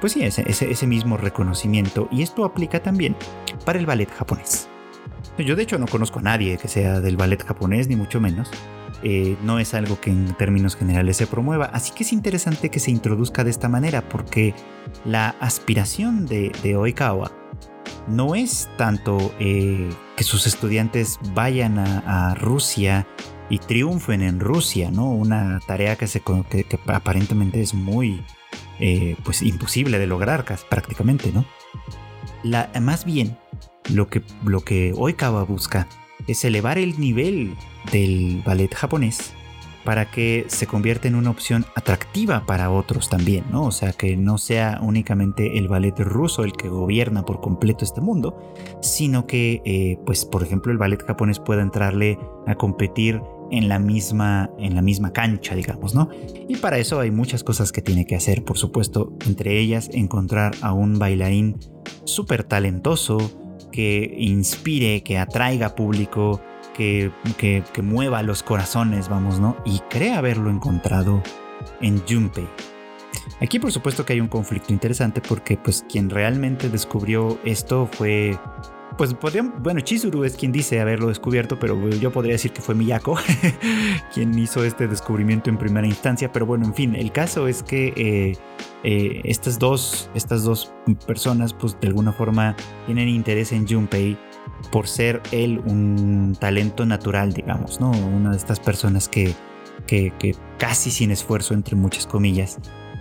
pues 0.00 0.12
sí, 0.12 0.22
ese, 0.22 0.86
mismo 0.86 1.16
reconocimiento. 1.16 2.08
Y 2.10 2.22
esto 2.22 2.44
aplica 2.44 2.82
también 2.82 3.16
para 3.64 3.78
el 3.78 3.86
ballet 3.86 4.10
japonés. 4.10 4.68
Yo 5.38 5.56
de 5.56 5.62
hecho 5.62 5.78
no 5.78 5.86
conozco 5.86 6.18
a 6.18 6.22
nadie 6.22 6.58
que 6.58 6.68
sea 6.68 7.00
del 7.00 7.16
ballet 7.16 7.42
japonés, 7.42 7.88
ni 7.88 7.96
mucho 7.96 8.20
menos. 8.20 8.50
Eh, 9.02 9.36
no 9.42 9.58
es 9.58 9.74
algo 9.74 10.00
que 10.00 10.10
en 10.10 10.32
términos 10.34 10.76
generales 10.76 11.16
se 11.16 11.26
promueva. 11.26 11.66
Así 11.66 11.92
que 11.92 12.04
es 12.04 12.12
interesante 12.12 12.70
que 12.70 12.78
se 12.78 12.92
introduzca 12.92 13.42
de 13.42 13.50
esta 13.50 13.68
manera 13.68 14.08
porque 14.08 14.54
la 15.04 15.30
aspiración 15.40 16.26
de, 16.26 16.52
de 16.62 16.76
Oikawa 16.76 17.41
no 18.08 18.34
es 18.34 18.68
tanto 18.76 19.34
eh, 19.38 19.90
que 20.16 20.24
sus 20.24 20.46
estudiantes 20.46 21.18
vayan 21.34 21.78
a, 21.78 22.34
Rusia 22.34 23.06
y 23.48 23.58
triunfen 23.58 24.22
en 24.22 24.40
Rusia, 24.40 24.90
¿no? 24.90 25.10
Una 25.10 25.60
tarea 25.66 25.96
que, 25.96 26.06
se, 26.06 26.22
aparentemente 26.86 27.60
es 27.60 27.74
muy 27.74 28.24
eh, 28.80 29.16
pues 29.24 29.42
imposible 29.42 29.98
de 29.98 30.06
lograr 30.06 30.44
prácticamente, 30.68 31.32
¿no? 31.32 31.44
La, 32.42 32.70
más 32.80 33.04
bien, 33.04 33.36
lo 33.92 34.08
que, 34.08 34.22
lo 34.44 34.60
que 34.60 34.92
Oikawa 34.96 35.44
busca 35.44 35.86
es 36.26 36.44
elevar 36.44 36.78
el 36.78 36.98
nivel 36.98 37.54
del 37.92 38.42
ballet 38.44 38.72
japonés 38.74 39.34
para 39.84 40.10
que 40.10 40.44
se 40.48 40.66
convierta 40.66 41.08
en 41.08 41.14
una 41.14 41.30
opción 41.30 41.64
atractiva 41.74 42.44
para 42.46 42.70
otros 42.70 43.08
también, 43.08 43.44
¿no? 43.50 43.64
O 43.64 43.72
sea, 43.72 43.92
que 43.92 44.16
no 44.16 44.38
sea 44.38 44.78
únicamente 44.82 45.58
el 45.58 45.68
ballet 45.68 45.98
ruso 45.98 46.44
el 46.44 46.52
que 46.52 46.68
gobierna 46.68 47.24
por 47.24 47.40
completo 47.40 47.84
este 47.84 48.00
mundo, 48.00 48.38
sino 48.80 49.26
que, 49.26 49.60
eh, 49.64 49.98
pues, 50.06 50.24
por 50.24 50.42
ejemplo, 50.42 50.72
el 50.72 50.78
ballet 50.78 51.02
japonés 51.04 51.38
pueda 51.38 51.62
entrarle 51.62 52.18
a 52.46 52.54
competir 52.54 53.20
en 53.50 53.68
la 53.68 53.78
misma 53.78 54.50
en 54.58 54.74
la 54.74 54.82
misma 54.82 55.12
cancha, 55.12 55.54
digamos, 55.54 55.94
¿no? 55.94 56.08
Y 56.48 56.56
para 56.56 56.78
eso 56.78 57.00
hay 57.00 57.10
muchas 57.10 57.44
cosas 57.44 57.70
que 57.70 57.82
tiene 57.82 58.06
que 58.06 58.16
hacer, 58.16 58.44
por 58.44 58.56
supuesto, 58.56 59.12
entre 59.26 59.58
ellas 59.58 59.90
encontrar 59.92 60.54
a 60.62 60.72
un 60.72 60.98
bailarín 60.98 61.58
súper 62.04 62.44
talentoso 62.44 63.18
que 63.70 64.14
inspire, 64.18 65.02
que 65.02 65.18
atraiga 65.18 65.74
público, 65.74 66.40
que, 66.72 67.10
mueva 67.82 68.22
los 68.22 68.42
corazones, 68.42 69.08
vamos, 69.08 69.40
¿no? 69.40 69.56
Y 69.64 69.80
cree 69.90 70.14
haberlo 70.14 70.50
encontrado 70.50 71.22
en 71.80 72.02
Junpei. 72.06 72.48
Aquí 73.40 73.58
por 73.58 73.72
supuesto 73.72 74.04
que 74.04 74.14
hay 74.14 74.20
un 74.20 74.28
conflicto 74.28 74.72
interesante 74.72 75.20
porque 75.20 75.56
pues 75.56 75.84
quien 75.88 76.10
realmente 76.10 76.68
descubrió 76.68 77.38
esto 77.44 77.88
fue 77.90 78.38
pues 78.96 79.16
bueno, 79.60 79.80
Chizuru 79.80 80.24
es 80.24 80.36
quien 80.36 80.52
dice 80.52 80.80
haberlo 80.80 81.08
descubierto, 81.08 81.58
pero 81.58 81.88
yo 81.88 82.12
podría 82.12 82.32
decir 82.32 82.52
que 82.52 82.60
fue 82.60 82.74
Miyako 82.74 83.16
quien 84.14 84.38
hizo 84.38 84.64
este 84.64 84.86
descubrimiento 84.86 85.50
en 85.50 85.56
primera 85.56 85.86
instancia. 85.86 86.30
Pero 86.30 86.46
bueno, 86.46 86.66
en 86.66 86.74
fin, 86.74 86.94
el 86.94 87.10
caso 87.10 87.48
es 87.48 87.62
que 87.62 87.92
eh, 87.96 88.36
eh, 88.84 89.20
estas, 89.24 89.58
dos, 89.58 90.10
estas 90.14 90.44
dos 90.44 90.72
personas, 91.06 91.54
pues 91.54 91.78
de 91.80 91.88
alguna 91.88 92.12
forma 92.12 92.54
tienen 92.86 93.08
interés 93.08 93.52
en 93.52 93.66
Junpei 93.66 94.18
por 94.70 94.88
ser 94.88 95.20
él 95.32 95.60
un 95.64 96.36
talento 96.38 96.86
natural, 96.86 97.32
digamos, 97.32 97.80
¿no? 97.80 97.90
Una 97.90 98.30
de 98.30 98.36
estas 98.36 98.60
personas 98.60 99.08
que, 99.08 99.34
que, 99.86 100.36
casi 100.58 100.90
sin 100.90 101.10
esfuerzo, 101.10 101.54
entre 101.54 101.76
muchas 101.76 102.06
comillas, 102.06 102.58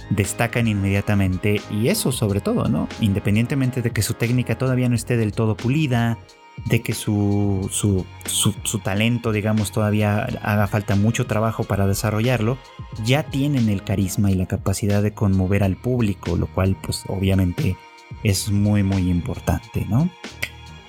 destacan 0.10 0.68
inmediatamente 0.68 1.62
y 1.70 1.88
eso 1.88 2.12
sobre 2.12 2.42
todo, 2.42 2.68
¿no? 2.68 2.88
Independientemente 3.00 3.82
de 3.82 3.92
que 3.92 4.02
su 4.02 4.14
técnica 4.16 4.58
todavía 4.58 4.90
no 4.90 4.96
esté 4.96 5.18
del 5.18 5.32
todo 5.32 5.56
pulida, 5.56 6.18
de 6.66 6.82
que 6.82 6.94
su, 6.94 7.70
su, 7.72 8.06
su, 8.26 8.80
talento, 8.80 9.32
digamos, 9.32 9.72
todavía 9.72 10.28
haga 10.42 10.68
falta 10.68 10.96
mucho 10.96 11.26
trabajo 11.26 11.64
para 11.64 11.88
desarrollarlo, 11.88 12.58
ya 13.06 13.24
tienen 13.24 13.70
el 13.70 13.84
carisma 13.84 14.32
y 14.32 14.36
la 14.36 14.48
capacidad 14.48 15.02
de 15.02 15.14
conmover 15.14 15.64
al 15.64 15.78
público, 15.78 16.36
lo 16.36 16.48
cual 16.48 16.76
pues 16.82 17.04
obviamente 17.08 17.78
es 18.24 18.52
muy 18.52 18.84
muy 18.84 19.10
importante, 19.10 19.86
¿no? 19.90 20.10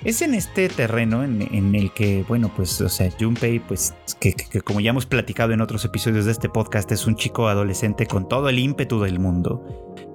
Es 0.05 0.21
en 0.21 0.33
este 0.33 0.67
terreno 0.67 1.23
en, 1.23 1.75
el 1.75 1.93
que, 1.93 2.25
bueno, 2.27 2.51
pues, 2.53 2.81
o 2.81 2.89
sea, 2.89 3.09
Junpei, 3.17 3.59
pues, 3.59 3.95
que, 4.19 4.35
como 4.61 4.81
ya 4.81 4.89
hemos 4.89 5.05
platicado 5.05 5.53
en 5.53 5.61
otros 5.61 5.85
episodios 5.85 6.25
de 6.25 6.31
este 6.33 6.49
podcast, 6.49 6.91
es 6.91 7.07
un 7.07 7.15
chico 7.15 7.47
adolescente 7.47 8.05
con 8.05 8.27
todo 8.27 8.49
el 8.49 8.59
ímpetu 8.59 8.99
del 8.99 9.19
mundo. 9.19 9.63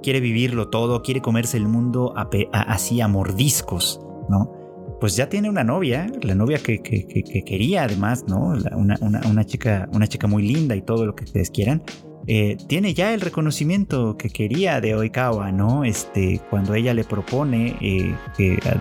Quiere 0.03 0.21
vivirlo 0.21 0.69
todo, 0.69 1.03
quiere 1.03 1.23
comerse 1.23 1.57
el 1.57 1.69
mundo 1.69 2.13
así 2.53 3.01
a 3.01 3.09
mordiscos, 3.09 4.01
¿no? 4.29 4.53
Pues 5.01 5.17
ya 5.17 5.31
tiene 5.31 5.49
una 5.49 5.65
novia, 5.65 6.07
la 6.21 6.35
novia 6.35 6.59
que, 6.59 6.83
quería 6.83 7.85
además, 7.85 8.25
¿no? 8.29 8.59
Una, 8.77 9.47
chica, 9.47 9.89
una 9.93 10.07
chica 10.07 10.27
muy 10.27 10.43
linda 10.43 10.77
y 10.77 10.83
todo 10.83 11.07
lo 11.07 11.15
que 11.15 11.25
ustedes 11.25 11.51
quieran. 11.51 11.83
Eh, 12.31 12.59
tiene 12.67 12.93
ya 12.93 13.15
el 13.15 13.23
reconocimiento 13.23 14.19
que 14.19 14.29
quería 14.29 14.83
de 14.83 14.95
Oikawa, 14.95 15.51
¿no? 15.51 15.85
Este, 15.85 16.43
cuando 16.51 16.75
ella 16.75 16.93
le 16.93 17.03
propone 17.03 17.75
eh, 17.81 18.15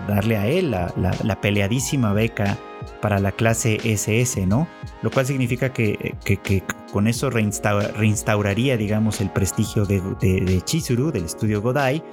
darle 0.05 0.35
a 0.35 0.47
él 0.47 0.71
la, 0.71 1.39
peleadísima 1.41 2.11
beca 2.11 2.57
para 3.01 3.19
la 3.19 3.31
clase 3.31 3.79
SS, 3.85 4.45
¿no? 4.45 4.67
Lo 5.01 5.11
cual 5.11 5.25
significa 5.25 5.71
que, 5.71 6.15
con 6.91 7.07
eso 7.07 7.29
reinstauraría, 7.29 8.77
digamos, 8.77 9.21
el 9.21 9.29
prestigio 9.29 9.85
de, 9.85 10.61
Chizuru, 10.63 11.11
del 11.11 11.25
estudio 11.25 11.61
Godai, 11.61 12.03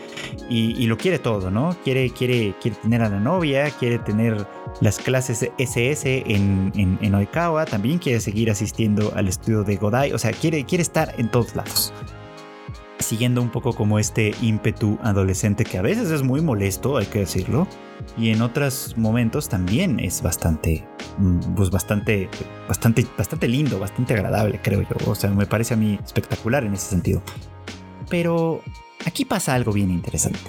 y, 0.48 0.86
lo 0.86 0.96
quiere 0.96 1.18
todo, 1.18 1.50
¿no? 1.50 1.76
Quiere, 1.84 2.10
quiere, 2.10 2.54
quiere 2.60 2.76
tener 2.82 3.02
a 3.02 3.08
la 3.08 3.20
novia, 3.20 3.70
quiere 3.70 3.98
tener 3.98 4.46
las 4.80 4.98
clases 4.98 5.48
SS 5.58 6.24
en, 6.26 6.72
en, 6.74 7.14
Oikawa, 7.14 7.64
también 7.64 7.98
quiere 7.98 8.20
seguir 8.20 8.50
asistiendo 8.50 9.12
al 9.14 9.28
estudio 9.28 9.64
de 9.64 9.76
Godai, 9.76 10.12
o 10.12 10.18
sea, 10.18 10.32
quiere, 10.32 10.64
quiere 10.64 10.82
estar 10.82 11.14
en 11.16 11.30
todos 11.30 11.54
lados 11.54 11.92
siguiendo 13.04 13.42
un 13.42 13.50
poco 13.50 13.72
como 13.72 13.98
este 13.98 14.34
ímpetu 14.42 14.98
adolescente 15.02 15.64
que 15.64 15.78
a 15.78 15.82
veces 15.82 16.10
es 16.10 16.22
muy 16.22 16.40
molesto, 16.40 16.96
hay 16.96 17.06
que 17.06 17.20
decirlo, 17.20 17.68
y 18.16 18.30
en 18.30 18.42
otros 18.42 18.94
momentos 18.96 19.48
también 19.48 20.00
es 20.00 20.22
bastante, 20.22 20.84
mm, 21.18 21.54
pues 21.54 21.70
bastante, 21.70 22.28
bastante, 22.68 23.06
bastante 23.16 23.48
lindo, 23.48 23.78
bastante 23.78 24.14
agradable, 24.14 24.60
creo 24.62 24.82
yo. 24.82 25.10
O 25.10 25.14
sea, 25.14 25.30
me 25.30 25.46
parece 25.46 25.74
a 25.74 25.76
mí 25.76 25.98
espectacular 26.04 26.64
en 26.64 26.74
ese 26.74 26.90
sentido. 26.90 27.22
Pero 28.08 28.62
aquí 29.06 29.24
pasa 29.24 29.54
algo 29.54 29.72
bien 29.72 29.90
interesante. 29.90 30.40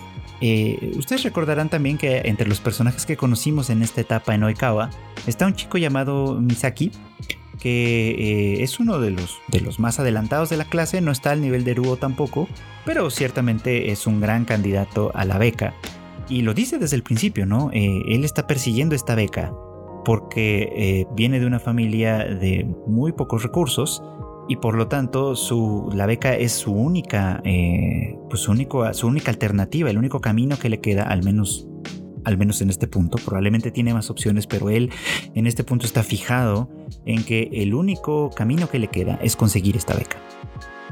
Eh, 0.41 0.91
ustedes 0.97 1.23
recordarán 1.23 1.69
también 1.69 1.97
que 1.97 2.21
entre 2.25 2.47
los 2.47 2.59
personajes 2.59 3.05
que 3.05 3.15
conocimos 3.15 3.69
en 3.69 3.81
esta 3.81 4.01
etapa 4.01 4.35
en 4.35 4.43
Oikawa 4.43 4.89
está 5.27 5.45
un 5.45 5.53
chico 5.53 5.77
llamado 5.77 6.39
Misaki, 6.41 6.91
que 7.59 8.09
eh, 8.11 8.63
es 8.63 8.79
uno 8.79 8.99
de 8.99 9.11
los, 9.11 9.39
de 9.47 9.61
los 9.61 9.79
más 9.79 9.99
adelantados 9.99 10.49
de 10.49 10.57
la 10.57 10.65
clase, 10.65 11.01
no 11.01 11.11
está 11.11 11.31
al 11.31 11.41
nivel 11.41 11.63
de 11.63 11.73
Ruo 11.73 11.97
tampoco, 11.97 12.47
pero 12.85 13.09
ciertamente 13.09 13.91
es 13.91 14.07
un 14.07 14.21
gran 14.21 14.45
candidato 14.45 15.11
a 15.13 15.25
la 15.25 15.37
beca. 15.37 15.73
Y 16.29 16.41
lo 16.41 16.53
dice 16.53 16.79
desde 16.79 16.95
el 16.95 17.03
principio, 17.03 17.45
¿no? 17.45 17.69
Eh, 17.71 18.01
él 18.07 18.23
está 18.23 18.47
persiguiendo 18.47 18.95
esta 18.95 19.15
beca 19.15 19.53
porque 20.03 20.69
eh, 20.75 21.07
viene 21.15 21.39
de 21.39 21.47
una 21.47 21.59
familia 21.59 22.19
de 22.19 22.67
muy 22.87 23.11
pocos 23.11 23.43
recursos 23.43 24.03
y 24.47 24.57
por 24.57 24.75
lo 24.75 24.87
tanto 24.87 25.35
su, 25.35 25.89
la 25.93 26.05
beca 26.05 26.35
es 26.35 26.51
su 26.51 26.71
única, 26.71 27.41
pues 28.29 28.41
su, 28.41 28.51
único, 28.51 28.93
su 28.93 29.07
única 29.07 29.31
alternativa, 29.31 29.89
el 29.89 29.97
único 29.97 30.21
camino 30.21 30.57
que 30.59 30.69
le 30.69 30.79
queda, 30.79 31.03
al 31.03 31.23
menos 31.23 31.67
al 32.25 32.37
menos 32.37 32.61
en 32.61 32.69
este 32.69 32.87
punto. 32.87 33.17
Probablemente 33.23 33.71
tiene 33.71 33.93
más 33.93 34.09
opciones, 34.09 34.47
pero 34.47 34.69
él 34.69 34.91
en 35.33 35.47
este 35.47 35.63
punto 35.63 35.85
está 35.85 36.03
fijado 36.03 36.69
en 37.05 37.23
que 37.23 37.49
el 37.53 37.73
único 37.73 38.29
camino 38.31 38.69
que 38.69 38.79
le 38.79 38.87
queda 38.87 39.17
es 39.21 39.35
conseguir 39.35 39.77
esta 39.77 39.93
beca. 39.95 40.17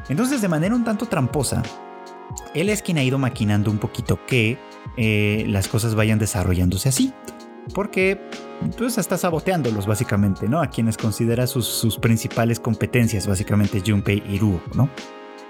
Entonces, 0.10 0.42
de 0.42 0.48
manera 0.48 0.76
un 0.76 0.84
tanto 0.84 1.08
tramposa, 1.08 1.64
él 2.54 2.70
es 2.70 2.82
quien 2.82 2.98
ha 2.98 3.04
ido 3.04 3.18
maquinando 3.18 3.72
un 3.72 3.78
poquito 3.78 4.20
que 4.26 4.58
eh, 4.98 5.46
las 5.48 5.68
cosas 5.68 5.96
vayan 5.96 6.20
desarrollándose 6.20 6.90
así. 6.90 7.14
Porque 7.74 8.20
pues 8.78 8.98
está 8.98 9.18
saboteándolos 9.18 9.88
básicamente, 9.88 10.48
¿no? 10.48 10.62
A 10.62 10.68
quienes 10.68 10.98
considera 10.98 11.48
sus, 11.48 11.98
principales 12.02 12.60
competencias, 12.60 13.26
básicamente 13.28 13.82
Junpei 13.86 14.22
y 14.30 14.38
Ruo, 14.38 14.62
¿no? 14.76 14.90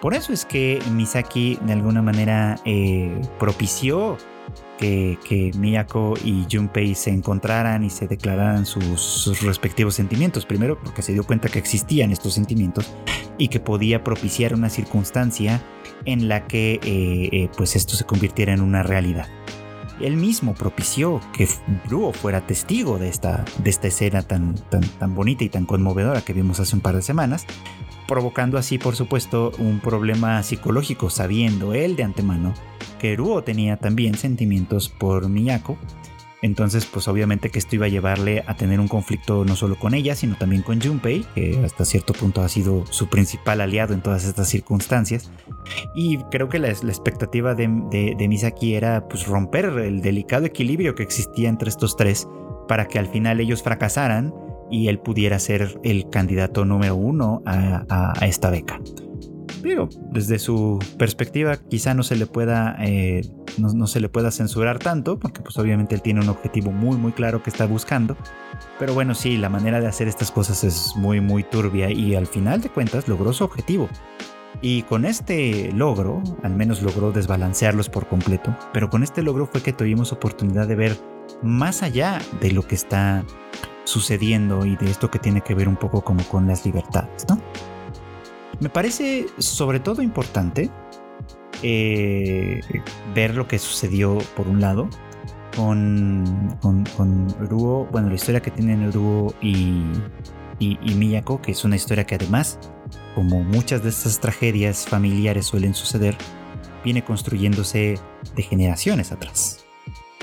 Por 0.02 0.14
eso 0.14 0.34
es 0.34 0.46
que 0.46 0.80
Misaki 0.92 1.58
de 1.66 1.74
alguna 1.74 2.02
manera 2.02 2.60
eh, 2.66 3.20
propició 3.40 4.18
que, 4.78 5.52
Miyako 5.58 6.16
y 6.24 6.46
Junpei 6.52 6.96
se 6.96 7.10
encontraran 7.10 7.84
y 7.84 7.90
se 7.90 8.08
declararan 8.08 8.66
sus, 8.66 9.42
respectivos 9.42 9.96
sentimientos. 9.96 10.46
Primero 10.46 10.78
porque 10.80 11.02
se 11.02 11.14
dio 11.14 11.24
cuenta 11.24 11.50
que 11.50 11.60
existían 11.60 12.12
estos 12.12 12.34
sentimientos 12.34 12.92
y 13.38 13.48
que 13.48 13.60
podía 13.60 14.04
propiciar 14.04 14.54
una 14.54 14.70
circunstancia 14.70 15.62
en 16.06 16.28
la 16.28 16.48
que 16.48 16.74
eh, 16.84 17.30
eh, 17.32 17.50
pues 17.56 17.76
esto 17.76 17.96
se 17.96 18.04
convirtiera 18.04 18.54
en 18.54 18.62
una 18.62 18.84
realidad. 18.84 19.28
Él 20.04 20.18
mismo 20.18 20.54
propició 20.54 21.22
que 21.32 21.48
Bruo 21.88 22.12
fuera 22.12 22.46
testigo 22.46 23.00
de 23.00 23.08
esta, 23.08 23.46
de 23.58 23.70
esta 23.70 23.88
escena 23.88 24.22
tan, 24.22 24.56
tan, 24.70 24.82
tan 24.82 25.16
bonita 25.16 25.46
y 25.46 25.50
tan 25.50 25.66
conmovedora 25.66 26.20
que 26.20 26.34
vimos 26.34 26.60
hace 26.60 26.76
un 26.76 26.82
par 26.82 26.96
de 26.96 27.02
semanas, 27.02 27.46
provocando 28.06 28.58
así 28.58 28.78
por 28.78 28.98
supuesto 28.98 29.54
un 29.60 29.80
problema 29.80 30.44
psicológico, 30.44 31.10
sabiendo 31.10 31.74
él 31.74 31.96
de 31.96 32.04
antemano 32.04 32.54
que 33.00 33.16
Ruo 33.16 33.44
tenía 33.44 33.78
también 33.78 34.16
sentimientos 34.16 34.90
por 34.90 35.30
Miyako. 35.30 35.78
Entonces, 36.44 36.86
pues 36.86 37.08
obviamente 37.08 37.50
que 37.50 37.58
esto 37.58 37.78
iba 37.78 37.86
a 37.86 37.90
llevarle 37.90 38.44
a 38.46 38.58
tener 38.58 38.82
un 38.82 38.90
conflicto 38.90 39.46
no 39.46 39.56
solo 39.56 39.80
con 39.80 39.94
ella, 39.94 40.14
sino 40.14 40.36
también 40.36 40.62
con 40.62 40.82
Junpei, 40.82 41.26
que 41.34 41.58
hasta 41.64 41.86
cierto 41.86 42.12
punto 42.12 42.42
ha 42.42 42.50
sido 42.50 42.86
su 42.90 43.08
principal 43.08 43.62
aliado 43.62 43.94
en 43.94 44.02
todas 44.02 44.26
estas 44.26 44.50
circunstancias. 44.50 45.32
Y 45.96 46.18
creo 46.32 46.50
que 46.50 46.60
la, 46.60 46.68
expectativa 46.68 47.56
de, 47.56 47.70
de, 48.18 48.28
Misaki 48.28 48.74
era 48.74 49.08
pues 49.08 49.26
romper 49.26 49.66
el 49.66 50.02
delicado 50.02 50.46
equilibrio 50.46 50.96
que 50.96 51.04
existía 51.04 51.48
entre 51.48 51.70
estos 51.70 51.96
tres 51.96 52.28
para 52.68 52.90
que 52.90 53.00
al 53.00 53.08
final 53.08 53.40
ellos 53.40 53.64
fracasaran 53.64 54.34
y 54.70 54.90
él 54.90 55.00
pudiera 55.00 55.40
ser 55.40 55.80
el 55.84 56.10
candidato 56.10 56.66
número 56.66 56.96
uno 56.98 57.42
a 57.46 58.26
esta 58.26 58.50
beca 58.50 58.82
pero 59.64 59.88
desde 60.12 60.38
su 60.38 60.78
perspectiva 61.00 61.56
quizá 61.56 61.94
no 61.94 62.04
se 62.04 62.18
le 62.18 62.28
pueda 62.28 62.76
eh, 62.82 63.22
no, 63.58 63.88
se 63.88 64.02
le 64.02 64.10
pueda 64.10 64.30
censurar 64.30 64.78
tanto 64.78 65.18
porque 65.18 65.42
pues 65.42 65.58
obviamente 65.58 65.96
él 65.96 66.02
tiene 66.02 66.20
un 66.20 66.30
objetivo 66.30 66.72
muy 66.72 66.98
muy 66.98 67.14
claro 67.14 67.42
que 67.42 67.50
está 67.50 67.66
buscando. 67.66 68.18
Pero 68.78 68.94
bueno 68.94 69.16
sí 69.16 69.38
la 69.38 69.50
manera 69.50 69.80
de 69.80 69.88
hacer 69.88 70.08
estas 70.08 70.32
cosas 70.32 70.64
es 70.66 70.94
muy 70.98 71.22
muy 71.22 71.44
turbia 71.44 71.90
y 71.90 72.14
al 72.14 72.28
final 72.28 72.62
de 72.62 72.70
cuentas 72.70 73.08
logró 73.08 73.32
su 73.32 73.46
objetivo. 73.46 73.90
Y 74.62 74.84
con 74.84 75.06
este 75.06 75.72
logro 75.72 76.22
al 76.44 76.56
menos 76.56 76.82
logró 76.82 77.12
desbalancearlos 77.12 77.90
por 77.90 78.08
completo 78.08 78.56
pero 78.74 78.90
con 78.90 79.02
este 79.02 79.24
logro 79.24 79.48
fue 79.48 79.62
que 79.62 79.72
tuvimos 79.72 80.12
oportunidad 80.12 80.68
de 80.68 80.76
ver 80.76 80.98
más 81.42 81.84
allá 81.84 82.20
de 82.42 82.52
lo 82.52 82.68
que 82.68 82.76
está 82.76 83.24
sucediendo 83.86 84.66
y 84.66 84.76
de 84.76 84.90
esto 84.90 85.10
que 85.10 85.20
tiene 85.20 85.42
que 85.42 85.56
ver 85.56 85.68
un 85.68 85.76
poco 85.76 86.02
como 86.02 86.24
con 86.26 86.48
las 86.48 86.66
libertades 86.66 87.26
no 87.28 87.40
me 88.60 88.70
parece 88.70 89.28
sobre 89.38 89.80
todo 89.80 90.02
importante 90.02 90.70
eh, 91.62 92.62
ver 93.14 93.36
lo 93.36 93.48
que 93.48 93.60
sucedió 93.60 94.18
por 94.36 94.48
un 94.48 94.62
lado 94.62 94.90
con, 95.56 96.58
con, 96.62 96.84
con 96.98 97.28
bueno, 97.92 98.10
la 98.10 98.16
historia 98.16 98.42
que 98.42 98.52
tienen 98.52 98.92
Ruo 98.92 99.34
y, 99.42 99.84
y, 100.60 100.80
y, 100.82 100.96
Miyako, 100.96 101.42
que 101.42 101.52
es 101.52 101.64
una 101.64 101.76
historia 101.76 102.06
que 102.06 102.16
además, 102.16 102.60
como 103.16 103.44
muchas 103.44 103.84
de 103.84 103.90
estas 103.90 104.20
tragedias 104.20 104.86
familiares 104.86 105.46
suelen 105.46 105.74
suceder, 105.74 106.18
viene 106.84 107.04
construyéndose 107.04 108.00
de 108.36 108.44
generaciones 108.44 109.12
atrás. 109.12 109.66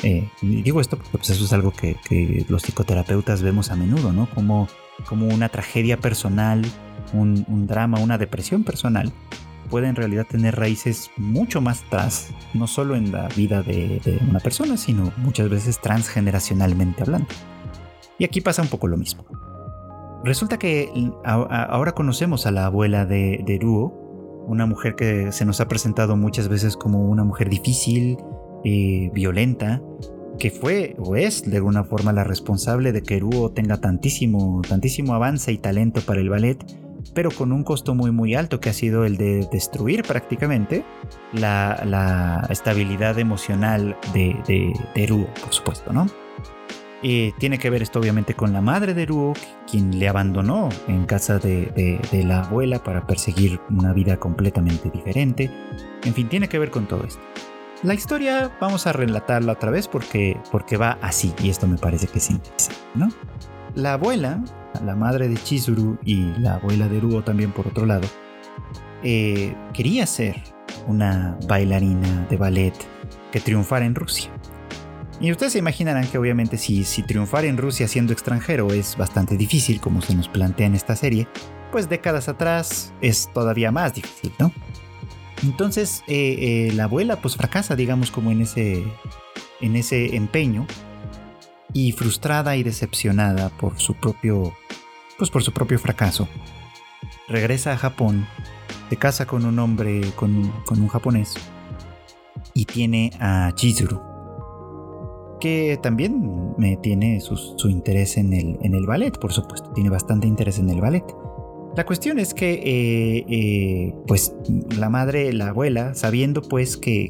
Eh, 0.03 0.29
digo 0.41 0.81
esto 0.81 0.97
porque 0.97 1.19
pues, 1.19 1.31
eso 1.31 1.45
es 1.45 1.53
algo 1.53 1.73
que, 1.73 1.97
que, 2.09 2.45
los 2.49 2.63
psicoterapeutas 2.63 3.43
vemos 3.43 3.71
a 3.71 3.77
menudo, 3.77 4.13
¿no? 4.13 4.29
Como, 4.35 4.69
como 5.07 5.27
una 5.27 5.49
tragedia 5.49 5.99
personal 5.99 6.63
un, 7.13 7.67
drama, 7.67 7.99
una 7.99 8.19
depresión 8.19 8.65
personal, 8.65 9.13
puede 9.69 9.89
en 9.89 9.97
realidad 9.97 10.27
tener 10.29 10.57
raíces 10.57 11.11
mucho 11.17 11.61
más 11.61 11.83
atrás, 11.85 12.31
no 12.55 12.67
solo 12.67 12.97
en 12.97 13.13
la 13.13 13.29
vida 13.29 13.63
de, 13.63 14.21
una 14.29 14.41
persona, 14.41 14.77
sino 14.77 15.13
muchas 15.19 15.49
veces 15.49 15.81
transgeneracionalmente 15.81 17.03
hablando. 17.03 17.29
Y 18.19 18.25
aquí 18.25 18.41
pasa 18.41 18.63
un 18.63 18.69
poco 18.69 18.89
lo 18.89 18.97
mismo. 18.97 19.25
Resulta 20.25 20.59
que 20.59 20.91
ahora 21.25 21.93
conocemos 21.93 22.47
a 22.47 22.51
la 22.51 22.67
abuela 22.67 23.07
de, 23.07 23.43
de 23.47 23.59
Ruo, 23.59 24.01
una 24.47 24.67
mujer 24.67 24.97
que 24.97 25.33
se 25.33 25.45
nos 25.45 25.61
ha 25.61 25.69
presentado 25.69 26.17
muchas 26.17 26.49
veces 26.49 26.77
como 26.77 27.09
una 27.09 27.25
mujer 27.25 27.49
difícil, 27.49 28.19
eh, 28.65 29.11
violenta, 29.15 29.81
que 30.39 30.51
fue 30.51 30.97
o 30.99 31.17
es 31.17 31.49
de 31.49 31.57
alguna 31.57 31.85
forma 31.85 32.13
la 32.13 32.25
responsable 32.25 32.93
de 32.93 33.03
que 33.03 33.21
Ruo 33.21 33.53
tenga 33.53 33.81
tantísimo, 33.81 34.61
tantísimo 34.69 35.15
avance 35.15 35.53
y 35.53 35.59
talento 35.59 36.01
para 36.01 36.21
el 36.21 36.29
ballet 36.29 36.59
pero 37.15 37.31
con 37.31 37.53
un 37.53 37.65
costo 37.65 37.95
muy 37.95 38.11
muy 38.11 38.35
alto 38.35 38.61
que 38.61 38.71
ha 38.71 38.73
sido 38.73 39.05
el 39.05 39.17
de 39.17 39.49
destruir 39.53 40.03
prácticamente 40.03 40.85
la, 41.33 42.47
estabilidad 42.51 43.19
emocional 43.19 43.97
de, 44.13 44.37
de, 44.95 45.07
Ruo, 45.07 45.27
por 45.43 45.53
supuesto, 45.53 45.93
¿no? 45.93 46.07
Y 47.03 47.33
tiene 47.33 47.59
que 47.59 47.71
ver 47.71 47.83
esto 47.83 47.99
obviamente 47.99 48.35
con 48.35 48.53
la 48.53 48.61
madre 48.61 48.93
de 48.93 49.07
Ruo, 49.07 49.33
quien 49.71 49.99
le 49.99 50.09
abandonó 50.09 50.69
en 50.87 51.07
casa 51.07 51.39
de, 51.39 52.01
de, 52.11 52.25
la 52.25 52.43
abuela 52.43 52.83
para 52.83 53.07
perseguir 53.07 53.59
una 53.71 53.93
vida 53.95 54.19
completamente 54.19 54.91
diferente. 54.91 55.51
En 56.05 56.13
fin, 56.13 56.29
tiene 56.29 56.49
que 56.49 56.59
ver 56.59 56.71
con 56.71 56.87
todo 56.87 57.05
esto. 57.05 57.23
La 57.83 57.95
historia 57.95 58.55
vamos 58.61 58.87
a 58.87 58.93
relatarla 58.93 59.53
otra 59.53 59.71
vez 59.71 59.89
porque, 59.89 60.39
porque 60.53 60.77
va 60.77 60.99
así 61.01 61.33
y 61.43 61.49
esto 61.49 61.67
me 61.67 61.79
parece 61.79 62.07
que 62.07 62.19
es 62.19 62.29
interesante, 62.29 62.83
¿no? 62.95 63.09
La 63.75 63.95
abuela 63.95 64.43
la 64.85 64.95
madre 64.95 65.29
de 65.29 65.37
Chizuru 65.37 65.99
y 66.05 66.33
la 66.39 66.55
abuela 66.55 66.89
de 66.89 67.01
Ruo 67.01 67.23
también 67.23 67.53
por 67.53 67.67
otro 67.67 67.87
lado, 67.87 68.09
eh, 69.03 69.55
quería 69.73 70.07
ser 70.07 70.37
una 70.87 71.39
bailarina 71.47 72.27
de 72.29 72.37
ballet 72.37 72.75
que 73.33 73.41
triunfara 73.41 73.85
en 73.85 73.95
Rusia. 73.95 74.31
Y 75.21 75.31
ustedes 75.31 75.53
se 75.53 75.59
imaginarán 75.59 76.07
que 76.07 76.17
obviamente 76.17 76.57
si, 76.57 76.85
si 76.85 77.03
triunfar 77.03 77.45
en 77.45 77.59
Rusia 77.59 77.87
siendo 77.89 78.13
extranjero 78.13 78.73
es 78.73 78.97
bastante 78.97 79.37
difícil, 79.37 79.81
como 79.81 80.01
se 80.01 80.15
nos 80.15 80.29
plantea 80.29 80.67
en 80.67 80.75
esta 80.75 80.97
serie, 80.97 81.29
pues 81.71 81.89
décadas 81.89 82.29
atrás 82.29 82.95
es 83.03 83.31
todavía 83.33 83.71
más 83.71 83.95
difícil, 83.95 84.33
¿no? 84.39 84.53
Entonces 85.43 86.03
eh, 86.07 86.69
eh, 86.69 86.73
la 86.75 86.85
abuela 86.85 87.21
pues 87.21 87.37
fracasa, 87.37 87.77
digamos, 87.77 88.11
como 88.11 88.31
en 88.31 88.43
ese, 88.43 88.83
en 89.61 89.77
ese 89.77 90.17
empeño 90.17 90.67
y 91.73 91.93
frustrada 91.93 92.57
y 92.57 92.63
decepcionada 92.63 93.51
por 93.51 93.79
su 93.79 93.95
propio 93.95 94.53
pues 95.19 95.31
por 95.31 95.43
su 95.43 95.53
propio 95.53 95.79
fracaso. 95.79 96.29
Regresa 97.29 97.73
a 97.73 97.77
Japón, 97.77 98.27
se 98.89 98.97
casa 98.97 99.27
con 99.27 99.45
un 99.45 99.59
hombre 99.59 100.01
con, 100.17 100.51
un 100.71 100.89
japonés 100.89 101.35
y 102.55 102.65
tiene 102.65 103.11
a 103.21 103.53
Chizuru 103.55 104.01
que 105.41 105.79
también 105.83 106.55
me 106.59 106.77
tiene 106.77 107.21
su, 107.21 107.69
interés 107.69 108.19
en 108.19 108.35
el, 108.35 108.59
en 108.61 108.75
el 108.75 108.87
ballet, 108.87 109.19
por 109.19 109.33
supuesto, 109.33 109.73
tiene 109.73 109.89
bastante 109.89 110.27
interés 110.27 110.59
en 110.59 110.69
el 110.69 110.81
ballet. 110.81 111.05
La 111.77 111.87
cuestión 111.87 112.19
es 112.19 112.35
que, 112.35 112.53
eh, 112.53 113.25
eh, 113.29 113.95
pues, 114.07 114.35
la 114.77 114.91
madre, 114.91 115.33
la 115.33 115.49
abuela, 115.49 115.95
sabiendo 115.95 116.43
pues 116.43 116.77
que, 116.77 117.09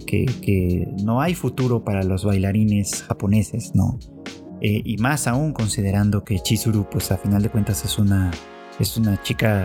no 1.02 1.20
hay 1.20 1.34
futuro 1.34 1.82
para 1.82 2.02
los 2.02 2.24
bailarines 2.24 3.02
japoneses, 3.02 3.74
¿no? 3.74 3.98
Eh, 4.60 4.82
y 4.84 4.96
más 4.98 5.26
aún 5.26 5.52
considerando 5.52 6.24
que 6.24 6.38
Chizuru, 6.38 6.88
pues, 6.90 7.10
a 7.12 7.18
final 7.18 7.42
de 7.42 7.50
cuentas 7.50 7.84
es 7.84 7.98
una, 7.98 8.30
es 8.78 8.96
una 8.96 9.22
chica 9.22 9.64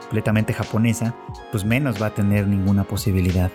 completamente 0.00 0.52
japonesa, 0.52 1.14
pues 1.50 1.64
menos 1.64 2.00
va 2.00 2.06
a 2.06 2.14
tener 2.14 2.46
ninguna 2.46 2.84
posibilidad. 2.84 3.50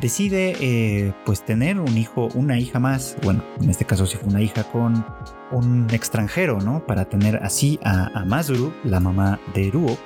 Decide, 0.00 1.12
pues, 1.26 1.44
tener 1.44 1.78
un 1.78 1.98
hijo, 1.98 2.28
una 2.34 2.58
hija 2.58 2.80
más, 2.80 3.16
bueno, 3.22 3.44
en 3.60 3.68
este 3.68 3.84
caso 3.84 4.06
sí 4.06 4.16
fue 4.16 4.30
una 4.30 4.40
hija 4.40 4.64
con 4.64 5.04
un 5.50 5.86
extranjero, 5.92 6.60
¿no? 6.60 6.84
Para 6.86 7.06
tener 7.06 7.36
así 7.36 7.78
a, 7.82 8.24
Mazuru, 8.24 8.72
la 8.84 9.00
mamá 9.00 9.38
de 9.54 9.70
Ruo, 9.70 9.96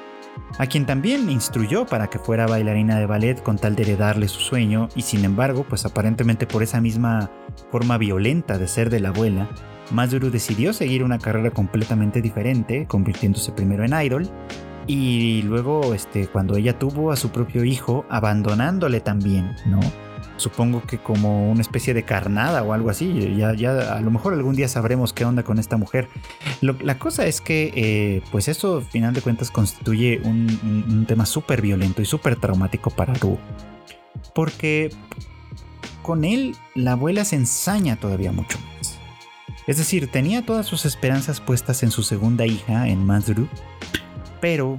a 0.59 0.67
quien 0.67 0.87
también 0.87 1.31
instruyó 1.31 1.87
para 1.87 2.09
que 2.09 2.19
fuera 2.19 2.47
bailarina 2.47 2.99
de 2.99 3.07
ballet 3.07 3.43
con 3.43 3.59
tal 3.59 3.77
de 3.77 3.83
heredarle 3.83 4.29
su 4.29 4.41
sueño 4.41 4.89
y 4.95 5.03
sin 5.03 5.25
embargo, 5.25 5.65
pues 5.69 5.85
aparentemente 5.85 6.47
por 6.47 6.63
esa 6.63 6.81
misma 6.81 7.31
forma 7.71 7.99
violenta 7.99 8.59
de 8.59 8.69
ser 8.69 8.91
de 8.91 9.01
la 9.01 9.11
abuela, 9.11 9.49
Mazuru 9.91 10.31
decidió 10.31 10.73
seguir 10.73 11.05
una 11.05 11.19
carrera 11.19 11.51
completamente 11.51 12.23
diferente, 12.23 12.87
convirtiéndose 12.87 13.53
primero 13.53 13.85
en 13.85 13.93
idol 14.01 14.29
y 14.87 15.43
luego 15.43 15.95
este 15.95 16.27
cuando 16.27 16.57
ella 16.57 16.79
tuvo 16.79 17.13
a 17.13 17.17
su 17.17 17.31
propio 17.31 17.65
hijo 17.65 18.05
abandonándole 18.09 19.01
también, 19.01 19.55
¿no? 19.67 19.81
supongo 20.41 20.83
que 20.83 20.99
como 20.99 21.51
una 21.51 21.61
especie 21.61 21.95
de 21.95 22.03
carnada 22.03 22.63
o 22.63 22.73
algo 22.73 22.91
así. 22.91 23.35
Ya, 23.37 23.55
ya 23.55 23.95
a 23.95 24.01
lo 24.01 24.11
mejor 24.11 24.33
algún 24.33 24.57
día 24.57 24.69
sabremos 24.69 25.13
qué 25.13 25.25
onda 25.25 25.45
con 25.45 25.59
esta 25.59 25.77
mujer. 25.77 26.09
la 26.61 26.99
cosa 26.99 27.27
es 27.27 27.41
que, 27.41 27.73
eh, 27.75 28.23
pues 28.33 28.49
eso, 28.49 28.79
al 28.79 28.85
final 28.85 29.15
de 29.15 29.21
cuentas, 29.21 29.51
constituye 29.51 30.21
un, 30.25 31.05
tema 31.07 31.27
súper 31.27 31.63
violento 31.63 32.03
y 32.03 32.05
súper 32.05 32.37
traumático 32.37 32.91
para 32.91 33.15
Ru. 33.15 33.39
Porque 34.35 34.91
con 36.03 36.25
él 36.25 36.57
la 36.75 36.93
abuela 36.93 37.25
se 37.25 37.37
ensaña 37.37 37.97
todavía 37.97 38.33
mucho 38.33 38.59
más. 38.77 38.90
Es 39.67 39.79
decir, 39.79 40.11
tenía 40.11 40.45
todas 40.45 40.67
sus 40.67 40.85
esperanzas 40.85 41.41
puestas 41.41 41.83
en 41.83 41.91
su 41.91 42.03
segunda 42.03 42.47
hija, 42.47 42.89
en 42.89 43.05
Mazuru, 43.05 43.49
pero 44.41 44.79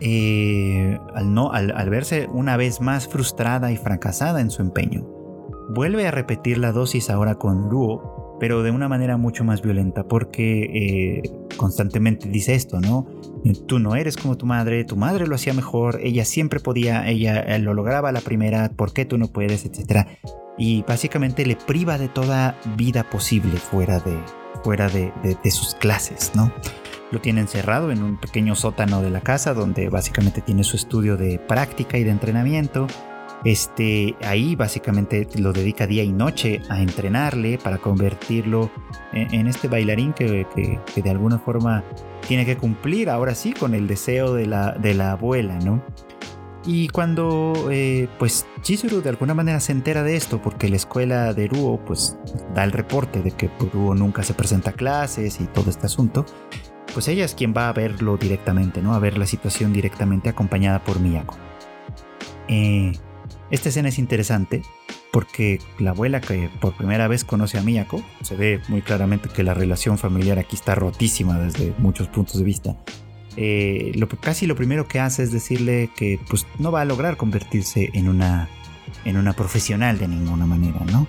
eh, 0.00 0.98
al, 1.14 1.32
no, 1.32 1.52
al, 1.52 1.90
verse 1.90 2.28
una 2.32 2.56
vez 2.56 2.80
más 2.80 3.08
frustrada 3.08 3.72
y 3.72 3.76
fracasada 3.76 4.40
en 4.40 4.50
su 4.50 4.62
empeño. 4.62 5.06
Vuelve 5.70 6.06
a 6.06 6.10
repetir 6.10 6.58
la 6.58 6.72
dosis 6.72 7.08
ahora 7.08 7.36
con 7.36 7.70
Luo, 7.70 8.36
pero 8.40 8.62
de 8.62 8.70
una 8.70 8.88
manera 8.88 9.16
mucho 9.16 9.44
más 9.44 9.62
violenta, 9.62 10.06
porque 10.06 10.64
eh, 10.64 11.22
constantemente 11.56 12.28
dice 12.28 12.54
esto, 12.54 12.80
¿no? 12.80 13.06
Tú 13.66 13.78
no 13.78 13.94
eres 13.94 14.16
como 14.16 14.36
tu 14.36 14.44
madre, 14.44 14.84
tu 14.84 14.96
madre 14.96 15.26
lo 15.26 15.36
hacía 15.36 15.54
mejor, 15.54 16.00
ella 16.02 16.24
siempre 16.24 16.60
podía, 16.60 17.08
ella 17.08 17.58
lo 17.58 17.72
lograba 17.72 18.12
la 18.12 18.20
primera, 18.20 18.70
¿por 18.70 18.92
qué 18.92 19.04
tú 19.04 19.16
no 19.16 19.28
puedes? 19.28 19.64
etcétera. 19.64 20.08
Y 20.56 20.82
básicamente 20.82 21.44
le 21.44 21.56
priva 21.56 21.98
de 21.98 22.08
toda 22.08 22.56
vida 22.76 23.02
posible 23.10 23.56
fuera 23.56 23.98
de, 24.00 24.18
fuera 24.62 24.88
de 24.88 25.50
sus 25.50 25.74
clases, 25.74 26.32
¿no? 26.34 26.52
Lo 27.14 27.20
tiene 27.20 27.42
encerrado 27.42 27.92
en 27.92 28.02
un 28.02 28.16
pequeño 28.16 28.56
sótano 28.56 29.00
de 29.00 29.08
la 29.08 29.20
casa 29.20 29.54
donde 29.54 29.88
básicamente 29.88 30.40
tiene 30.40 30.64
su 30.64 30.74
estudio 30.76 31.16
de 31.16 31.38
práctica 31.38 31.96
y 31.96 32.02
de 32.02 32.10
entrenamiento. 32.10 32.88
Este, 33.44 34.16
ahí 34.24 34.56
básicamente 34.56 35.28
lo 35.36 35.52
dedica 35.52 35.86
día 35.86 36.02
y 36.02 36.10
noche 36.10 36.62
a 36.70 36.80
entrenarle 36.80 37.58
para 37.58 37.78
convertirlo 37.78 38.70
en, 39.12 39.46
este 39.46 39.68
bailarín 39.68 40.12
que, 40.12 40.44
de 40.96 41.10
alguna 41.10 41.38
forma 41.38 41.84
tiene 42.26 42.46
que 42.46 42.56
cumplir 42.56 43.10
ahora 43.10 43.36
sí 43.36 43.52
con 43.52 43.74
el 43.74 43.86
deseo 43.86 44.34
de 44.34 44.46
la, 44.46 44.72
de 44.72 44.94
la 44.94 45.12
abuela, 45.12 45.58
¿no? 45.60 45.84
Y 46.66 46.88
cuando 46.88 47.68
eh, 47.70 48.08
pues 48.18 48.46
Chizuru 48.62 49.02
de 49.02 49.10
alguna 49.10 49.34
manera 49.34 49.60
se 49.60 49.72
entera 49.72 50.02
de 50.02 50.16
esto, 50.16 50.40
porque 50.40 50.68
la 50.68 50.76
escuela 50.76 51.34
de 51.34 51.46
Ruo 51.46 51.78
pues 51.84 52.16
da 52.54 52.64
el 52.64 52.72
reporte 52.72 53.22
de 53.22 53.32
que 53.32 53.50
Ruo 53.72 53.94
nunca 53.94 54.22
se 54.22 54.32
presenta 54.32 54.70
a 54.70 54.72
clases 54.72 55.40
y 55.40 55.44
todo 55.44 55.68
este 55.68 55.86
asunto, 55.86 56.24
pues 56.94 57.08
ella 57.08 57.24
es 57.24 57.34
quien 57.34 57.52
va 57.54 57.68
a 57.68 57.72
verlo 57.72 58.16
directamente, 58.16 58.80
¿no? 58.80 58.94
A 58.94 58.98
ver 58.98 59.18
la 59.18 59.26
situación 59.26 59.72
directamente 59.72 60.30
acompañada 60.30 60.82
por 60.82 61.00
Miyako. 61.00 61.36
Eh, 62.48 62.92
esta 63.50 63.68
escena 63.68 63.88
es 63.88 63.98
interesante 63.98 64.62
porque 65.12 65.60
la 65.78 65.90
abuela 65.90 66.20
que 66.20 66.50
por 66.60 66.76
primera 66.76 67.08
vez 67.08 67.24
conoce 67.24 67.58
a 67.58 67.62
Miyako, 67.62 68.02
se 68.22 68.36
ve 68.36 68.60
muy 68.68 68.82
claramente 68.82 69.28
que 69.28 69.44
la 69.44 69.54
relación 69.54 69.98
familiar 69.98 70.38
aquí 70.38 70.56
está 70.56 70.74
rotísima 70.74 71.38
desde 71.38 71.74
muchos 71.78 72.08
puntos 72.08 72.38
de 72.38 72.44
vista. 72.44 72.76
Eh, 73.36 73.92
casi 74.20 74.46
lo 74.46 74.54
primero 74.54 74.86
que 74.86 75.00
hace 75.00 75.22
es 75.22 75.32
decirle 75.32 75.90
que 75.96 76.20
pues, 76.28 76.46
no 76.58 76.70
va 76.70 76.82
a 76.82 76.84
lograr 76.84 77.16
convertirse 77.16 77.90
en 77.92 78.08
una, 78.08 78.48
en 79.04 79.16
una 79.16 79.32
profesional 79.32 79.98
de 79.98 80.08
ninguna 80.08 80.46
manera, 80.46 80.80
¿no? 80.92 81.06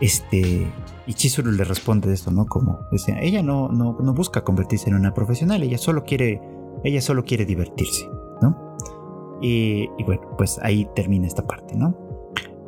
Este, 0.00 0.66
y 1.06 1.14
Chizuru 1.14 1.52
le 1.52 1.64
responde 1.64 2.08
de 2.08 2.14
esto, 2.14 2.30
¿no? 2.30 2.46
Como 2.46 2.86
ella 3.20 3.42
no, 3.42 3.68
no, 3.68 3.94
busca 4.14 4.42
convertirse 4.44 4.90
en 4.90 4.96
una 4.96 5.14
profesional, 5.14 5.62
ella 5.62 5.78
solo 5.78 6.04
quiere, 6.04 6.40
ella 6.84 7.00
solo 7.00 7.24
quiere 7.24 7.46
divertirse, 7.46 8.06
¿no? 8.42 8.76
Y, 9.40 9.88
bueno, 10.04 10.22
pues 10.36 10.58
ahí 10.62 10.88
termina 10.94 11.26
esta 11.26 11.46
parte, 11.46 11.76
¿no? 11.76 11.96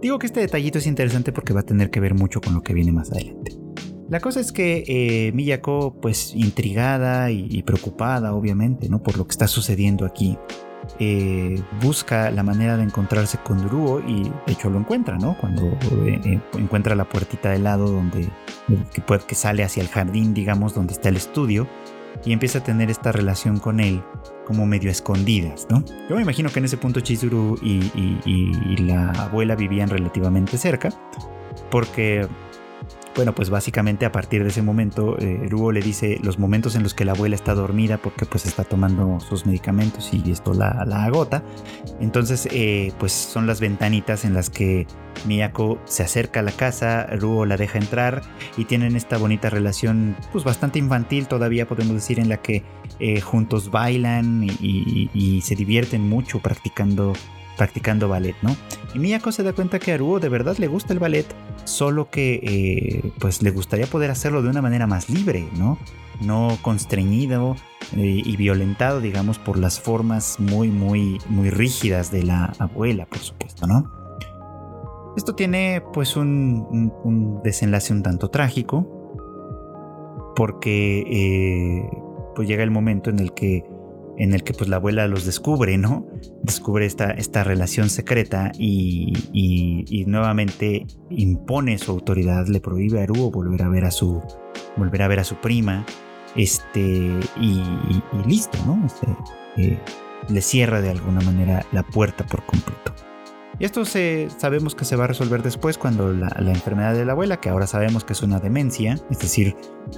Digo 0.01 0.19
que 0.19 0.27
este 0.27 0.41
detallito 0.41 0.79
es 0.79 0.87
interesante 0.87 1.33
porque 1.33 1.53
va 1.53 1.61
a 1.61 1.65
tener 1.65 1.91
que 1.91 1.99
ver 1.99 2.15
mucho 2.15 2.41
con 2.41 2.55
lo 2.55 2.63
que 2.63 2.73
viene 2.73 2.93
más 2.93 3.11
adelante. 3.11 3.58
La 4.09 4.21
cosa 4.21 4.41
es 4.41 4.53
que 4.53 4.85
eh, 4.87 5.33
Miyako, 5.33 5.95
pues 6.01 6.35
intrigada 6.35 7.31
y, 7.31 7.63
preocupada, 7.63 8.35
obviamente, 8.35 8.89
¿no? 8.89 9.03
Por 9.03 9.19
lo 9.19 9.27
que 9.27 9.33
está 9.33 9.47
sucediendo 9.47 10.07
aquí, 10.07 10.39
eh, 10.99 11.61
busca 11.83 12.31
la 12.31 12.43
manera 12.43 12.79
de 12.79 12.85
encontrarse 12.85 13.37
con 13.39 13.69
Ruo 13.69 14.01
y 14.01 14.23
de 14.23 14.53
hecho 14.53 14.71
lo 14.71 14.79
encuentra, 14.79 15.19
¿no? 15.19 15.37
Cuando 15.39 15.67
eh, 16.07 16.41
encuentra 16.55 16.95
la 16.95 17.07
puertita 17.07 17.51
de 17.51 17.59
lado 17.59 17.91
donde 17.91 18.31
que, 18.95 19.03
puede, 19.03 19.27
que 19.27 19.35
sale 19.35 19.63
hacia 19.63 19.83
el 19.83 19.89
jardín, 19.89 20.33
digamos, 20.33 20.75
donde 20.75 20.95
está 20.95 21.11
el 21.11 21.17
estudio 21.17 21.69
y 22.25 22.33
empieza 22.33 22.61
a 22.61 22.65
tener 22.65 22.91
esta 22.91 23.13
relación 23.13 23.59
con 23.59 23.79
él 23.79 24.03
como 24.47 24.65
medio 24.65 24.91
escondidas, 24.91 25.67
¿no? 25.69 25.85
Yo 26.09 26.17
me 26.17 26.23
imagino 26.23 26.49
que 26.49 26.61
en 26.61 26.65
ese 26.65 26.79
punto 26.79 27.01
Chizuru 27.01 27.59
y 27.63 28.77
la 28.79 29.11
abuela 29.11 29.55
vivían 29.55 29.91
relativamente 29.91 30.57
cerca 30.57 30.89
porque 31.71 32.27
bueno, 33.15 33.35
pues 33.35 33.51
básicamente 33.51 34.07
a 34.07 34.13
partir 34.13 34.43
de 34.43 34.51
ese 34.51 34.63
momento, 34.63 35.19
eh, 35.19 35.49
le 35.73 35.81
dice 35.81 36.19
los 36.23 36.39
momentos 36.39 36.77
en 36.77 36.83
los 36.83 36.95
que 36.95 37.05
la 37.05 37.13
abuela 37.13 37.35
está 37.35 37.55
dormida 37.55 37.99
porque 37.99 38.27
pues 38.27 38.47
está 38.47 38.65
tomando 38.65 39.19
sus 39.21 39.45
medicamentos 39.45 40.11
y 40.13 40.31
esto 40.31 40.55
la, 40.55 40.71
agota. 41.05 41.43
Entonces, 42.01 42.49
eh, 42.53 42.93
pues 42.99 43.13
son 43.13 43.47
las 43.47 43.61
ventanitas 43.61 44.25
en 44.25 44.35
las 44.35 44.51
que 44.51 44.87
Miyako 45.27 45.79
se 45.85 46.03
acerca 46.03 46.41
a 46.41 46.43
la 46.43 46.53
casa, 46.53 47.07
Ruo 47.07 47.45
la 47.45 47.57
deja 47.57 47.79
entrar 47.79 48.23
y 48.57 48.65
tienen 48.65 48.97
esta 48.97 49.19
bonita 49.19 49.51
relación, 49.51 50.17
pues 50.33 50.45
bastante 50.45 50.79
infantil 50.79 51.27
todavía 51.27 51.67
podemos 51.67 51.95
decir, 51.95 52.21
en 52.21 52.29
la 52.29 52.39
que 52.39 52.63
eh, 53.01 53.21
juntos 53.21 53.71
bailan 53.71 54.45
y, 54.45 55.41
se 55.43 55.55
divierten 55.55 56.09
mucho 56.09 56.41
practicando 56.41 57.13
practicando 57.59 58.09
ballet, 58.09 58.37
¿no? 58.41 58.57
Y 58.95 58.99
Miyako 58.99 59.33
se 59.33 59.43
da 59.43 59.53
cuenta 59.53 59.79
que 59.79 59.93
a 59.93 59.99
Ruo 59.99 60.21
de 60.21 60.31
verdad 60.31 60.57
le 60.57 60.69
gusta 60.69 60.95
el 60.95 60.99
ballet 60.99 61.27
solo 61.65 62.09
que 62.09 62.41
eh, 62.43 63.13
pues 63.19 63.43
le 63.43 63.51
gustaría 63.51 63.87
poder 63.87 64.11
hacerlo 64.11 64.41
de 64.41 64.49
una 64.49 64.63
manera 64.63 64.87
más 64.87 65.11
libre, 65.11 65.47
¿no? 65.59 65.77
No 66.23 66.57
constreñido 66.63 67.57
eh, 67.97 68.23
y 68.25 68.37
violentado, 68.37 69.01
digamos, 69.01 69.39
por 69.39 69.59
las 69.59 69.79
formas 69.79 70.41
muy, 70.41 70.71
muy, 70.71 71.19
muy 71.29 71.51
rígidas 71.51 72.11
de 72.11 72.23
la 72.23 72.55
abuela, 72.59 73.05
por 73.05 73.19
supuesto, 73.19 73.67
¿no? 73.67 73.93
Esto 75.17 75.35
tiene 75.35 75.83
pues 75.93 76.17
un, 76.17 77.41
desenlace 77.43 77.93
un 77.93 78.03
tanto 78.03 78.31
trágico, 78.31 78.87
porque 80.37 81.01
eh, 81.01 81.91
pues 82.37 82.47
llega 82.47 82.63
el 82.63 82.71
momento 82.71 83.11
en 83.11 83.19
el 83.19 83.35
que 83.35 83.65
en 84.19 84.35
el 84.35 84.43
que 84.43 84.53
pues 84.53 84.69
la 84.69 84.77
abuela 84.77 85.07
los 85.07 85.25
descubre, 85.25 85.79
¿no? 85.79 86.07
Descubre 86.43 86.85
esta, 86.85 87.13
esta 87.13 87.45
relación 87.45 87.89
secreta 87.89 88.51
y, 88.59 90.05
nuevamente 90.07 90.87
impone 91.11 91.79
su 91.79 91.93
autoridad, 91.93 92.47
le 92.49 92.61
prohíbe 92.61 93.01
a 93.01 93.05
Aruo 93.05 93.31
volver 93.31 93.63
a 93.63 93.69
ver 93.69 93.85
a 93.85 93.91
su, 93.91 94.21
volver 94.77 95.03
a 95.03 95.09
ver 95.09 95.21
a 95.21 95.25
su 95.25 95.37
prima, 95.37 95.87
este, 96.35 97.21
y, 97.41 97.63
listo, 98.27 98.59
¿no? 98.67 98.85
Este, 98.87 99.07
eh, 99.57 99.79
le 100.29 100.43
cierra 100.43 100.81
de 100.81 100.91
alguna 100.91 101.21
manera 101.21 101.65
la 101.73 101.85
puerta 101.85 102.27
por 102.27 102.45
completo. 102.45 103.08
Y 103.59 103.65
esto 103.65 103.85
se, 103.85 104.29
sabemos 104.39 104.75
que 104.75 104.85
se 104.85 104.95
va 104.95 105.05
a 105.05 105.07
resolver 105.09 105.43
después 105.43 105.79
cuando 105.79 106.13
la, 106.13 106.29
enfermedad 106.39 106.95
de 106.95 107.05
la 107.05 107.13
abuela, 107.13 107.41
que 107.41 107.49
ahora 107.49 107.67
sabemos 107.67 108.05
que 108.05 108.13
es 108.13 108.23
una 108.23 108.39
demencia, 108.39 108.99
es 109.11 109.19
decir, 109.19 109.57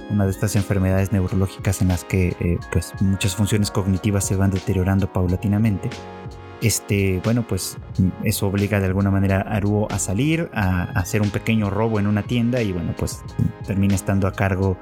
una 0.09 0.25
de 0.25 0.31
estas 0.31 0.55
enfermedades 0.55 1.11
neurológicas 1.11 1.81
en 1.81 1.89
las 1.89 2.03
que 2.03 2.35
eh, 2.39 2.57
pues 2.71 2.93
muchas 3.01 3.35
funciones 3.35 3.69
cognitivas 3.69 4.25
se 4.25 4.35
van 4.35 4.49
deteriorando 4.49 5.11
paulatinamente, 5.11 5.89
este, 6.61 7.19
bueno, 7.23 7.45
pues 7.47 7.77
eso 8.23 8.45
obliga 8.45 8.79
de 8.79 8.85
alguna 8.85 9.09
manera 9.09 9.37
a 9.37 9.55
Aruo 9.55 9.87
a 9.91 9.97
salir, 9.97 10.49
a, 10.53 10.83
hacer 10.91 11.23
un 11.23 11.31
pequeño 11.31 11.71
robo 11.71 11.99
en 11.99 12.05
una 12.05 12.21
tienda 12.21 12.61
y 12.61 12.71
bueno, 12.71 12.93
pues 12.95 13.21
termina 13.65 13.95
estando 13.95 14.27
a 14.27 14.31
cargo 14.31 14.77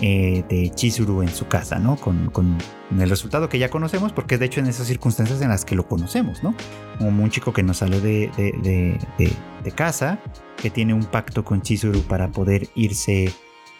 eh, 0.00 0.44
de 0.48 0.72
Chizuru 0.74 1.22
en 1.22 1.28
su 1.28 1.46
casa, 1.46 1.78
¿no? 1.78 1.96
Con, 1.96 2.58
el 2.98 3.08
resultado 3.08 3.48
que 3.48 3.60
ya 3.60 3.70
conocemos, 3.70 4.12
porque 4.12 4.36
de 4.38 4.46
hecho 4.46 4.58
en 4.58 4.66
esas 4.66 4.88
circunstancias 4.88 5.40
en 5.40 5.48
las 5.48 5.64
que 5.64 5.76
lo 5.76 5.86
conocemos, 5.86 6.42
¿no? 6.42 6.56
Como 7.00 7.24
un 7.24 7.30
chico 7.30 7.52
que 7.52 7.64
no 7.64 7.74
sale 7.74 8.00
de, 8.00 9.72
casa, 9.74 10.20
que 10.56 10.70
tiene 10.70 10.94
un 10.94 11.04
pacto 11.04 11.44
con 11.44 11.62
Chizuru 11.62 12.02
para 12.02 12.30
poder 12.30 12.68
irse 12.74 13.32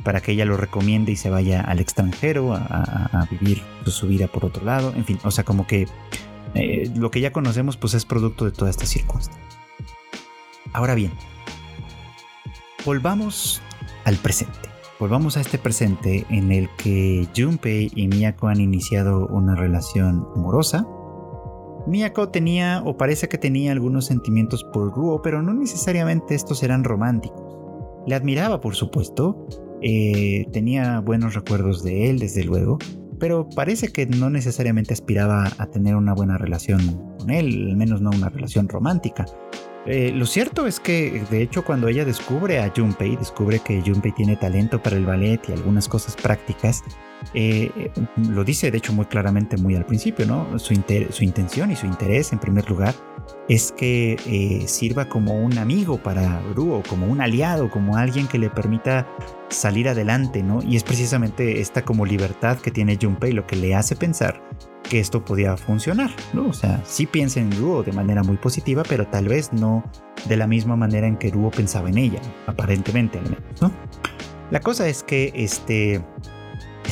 para 0.02 0.20
que 0.20 0.32
ella 0.32 0.46
lo 0.46 0.56
recomiende 0.56 1.12
y 1.12 1.16
se 1.16 1.30
vaya 1.30 1.60
al 1.60 1.78
extranjero 1.78 2.54
a, 2.54 3.28
vivir 3.30 3.62
su 3.86 4.08
vida 4.08 4.28
por 4.28 4.44
otro 4.44 4.64
lado, 4.64 4.92
en 4.96 5.04
fin, 5.04 5.18
o 5.24 5.30
sea, 5.30 5.44
como 5.44 5.66
que 5.66 5.86
eh, 6.54 6.90
lo 6.96 7.10
que 7.10 7.20
ya 7.20 7.32
conocemos 7.32 7.76
pues 7.76 7.94
es 7.94 8.04
producto 8.06 8.46
de 8.46 8.52
toda 8.52 8.70
esta 8.70 8.86
circunstancia. 8.86 9.42
Ahora 10.72 10.94
bien, 10.94 11.12
volvamos 12.84 13.60
al 14.04 14.16
presente. 14.16 14.70
Volvamos 14.98 15.36
a 15.36 15.40
este 15.40 15.58
presente 15.58 16.26
en 16.28 16.52
el 16.52 16.68
que 16.76 17.26
Junpei 17.34 17.90
y 17.94 18.06
Miyako 18.06 18.48
han 18.48 18.60
iniciado 18.60 19.26
una 19.28 19.54
relación 19.54 20.26
amorosa. 20.36 20.86
Miyako 21.91 22.28
tenía 22.28 22.82
o 22.84 22.97
parece 22.97 23.28
que 23.28 23.36
tenía 23.36 23.72
algunos 23.72 24.07
sentimientos 24.07 24.64
por 24.64 24.95
Ruo, 24.95 25.20
pero 25.22 25.43
no 25.43 25.53
necesariamente 25.53 26.34
estos 26.34 26.62
eran 26.62 26.84
románticos. 26.84 27.59
Le 28.07 28.14
admiraba, 28.14 28.61
por 28.61 28.74
supuesto, 28.74 29.47
eh, 29.82 30.47
tenía 30.53 31.01
buenos 31.01 31.34
recuerdos 31.34 31.82
de 31.82 32.09
él, 32.09 32.18
desde 32.18 32.45
luego, 32.45 32.78
pero 33.18 33.49
parece 33.49 33.88
que 33.88 34.07
no 34.07 34.30
necesariamente 34.30 34.95
aspiraba 34.95 35.51
a 35.59 35.66
tener 35.66 35.97
una 35.97 36.14
buena 36.14 36.38
relación 36.38 36.80
con 37.18 37.30
él, 37.30 37.68
al 37.70 37.76
menos 37.76 38.01
no 38.01 38.11
una 38.11 38.30
relación 38.30 38.68
romántica. 38.68 39.26
Eh, 39.86 40.12
lo 40.14 40.26
cierto 40.26 40.66
es 40.66 40.78
que, 40.78 41.22
de 41.30 41.43
hecho, 41.43 41.64
cuando 41.64 41.88
ella 41.88 42.05
descubre 42.05 42.59
a 42.59 42.72
Junpei, 42.74 43.16
descubre 43.16 43.61
que 43.61 43.82
Junpei 43.82 44.12
tiene 44.12 44.36
talento 44.36 44.82
para 44.82 44.97
el 44.97 45.07
ballet 45.07 45.41
y 45.49 45.53
algunas 45.53 45.88
cosas 45.88 46.16
prácticas, 46.16 46.82
eh, 47.34 47.70
eh, 47.76 47.90
lo 48.28 48.44
dice 48.44 48.70
de 48.70 48.78
hecho 48.78 48.92
muy 48.92 49.06
claramente 49.06 49.56
muy 49.56 49.76
al 49.76 49.86
principio, 49.86 50.26
¿no? 50.26 50.58
Su, 50.58 50.74
intención 50.74 51.70
y 51.70 51.76
su 51.76 51.86
interés 51.86 52.32
en 52.32 52.38
primer 52.38 52.68
lugar 52.68 52.94
es 53.48 53.72
que 53.72 54.64
sirva 54.66 55.08
como 55.08 55.38
un 55.40 55.58
amigo 55.58 55.98
para 55.98 56.40
Ruo, 56.54 56.82
como 56.88 57.06
un 57.06 57.20
aliado, 57.20 57.70
como 57.70 57.96
alguien 57.96 58.26
que 58.26 58.38
le 58.38 58.50
permita 58.50 59.06
salir 59.48 59.88
adelante, 59.88 60.42
¿no? 60.42 60.60
Y 60.62 60.76
es 60.76 60.84
precisamente 60.84 61.60
esta 61.60 61.82
como 61.84 62.06
libertad 62.06 62.58
que 62.58 62.70
tiene 62.70 62.98
Junpei 63.00 63.32
lo 63.32 63.46
que 63.46 63.56
le 63.56 63.74
hace 63.74 63.96
pensar 63.96 64.40
que 64.90 64.98
esto 64.98 65.24
podía 65.24 65.56
funcionar, 65.56 66.10
¿no? 66.32 66.48
O 66.48 66.52
sea, 66.52 66.82
sí 66.84 67.06
piensa 67.06 67.40
en 67.40 67.52
Ruo 67.52 67.82
de 67.82 67.92
manera 67.92 68.22
muy 68.22 68.36
positiva, 68.36 68.82
pero 68.88 69.06
tal 69.06 69.28
vez 69.28 69.52
no 69.52 69.84
de 70.28 70.36
la 70.36 70.46
misma 70.46 70.76
manera 70.76 71.06
en 71.06 71.16
que 71.16 71.30
Ruo 71.30 71.50
pensaba 71.50 71.88
en 71.88 71.98
ella, 71.98 72.20
aparentemente 72.46 73.18
al 73.18 73.24
menos, 73.24 73.62
¿no? 73.62 73.72
La 74.50 74.60
cosa 74.60 74.88
es 74.88 75.04
que 75.04 75.32
este, 75.34 76.02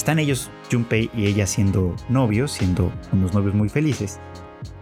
están 0.09 0.21
ellos, 0.21 0.51
Junpei 0.73 1.11
y 1.15 1.27
ella 1.27 1.47
siendo 1.47 1.95
novios, 2.09 2.53
siendo 2.53 2.91
unos 3.13 3.35
novios 3.35 3.55
muy 3.55 3.69
felices. 3.69 4.19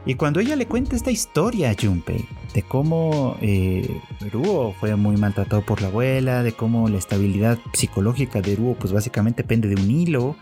Y 0.04 0.14
cuando 0.14 0.38
ella 0.38 0.54
le 0.54 0.66
cuenta 0.66 0.94
esta 0.94 1.10
historia 1.10 1.70
a 1.70 1.74
Junpei, 1.74 2.28
de 2.54 2.62
cómo 2.62 3.36
eh, 3.40 4.00
Ruo 4.30 4.72
fue 4.78 4.94
muy 4.94 5.16
maltratado 5.16 5.62
por 5.62 5.82
la 5.82 5.88
abuela, 5.88 6.44
de 6.44 6.52
cómo 6.52 6.88
la 6.88 6.98
estabilidad 6.98 7.58
psicológica 7.72 8.40
de 8.40 8.54
Ruo 8.54 8.76
pues 8.78 8.92
básicamente 8.92 9.42
depende 9.42 9.66
de 9.66 9.74
un 9.74 9.90
hilo, 9.90 10.36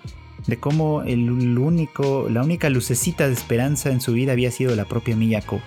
de 0.47 0.61
cómo 0.61 1.01
el 1.01 1.31
único, 1.59 2.29
la 2.29 2.43
única 2.43 2.69
lucecita 2.69 3.27
de 3.27 3.33
esperanza 3.33 3.91
en 3.91 4.03
su 4.03 4.13
vida 4.13 4.33
había 4.33 4.51
sido 4.51 4.77
la 4.77 4.85
propia 4.85 5.17
Miyako. 5.17 5.63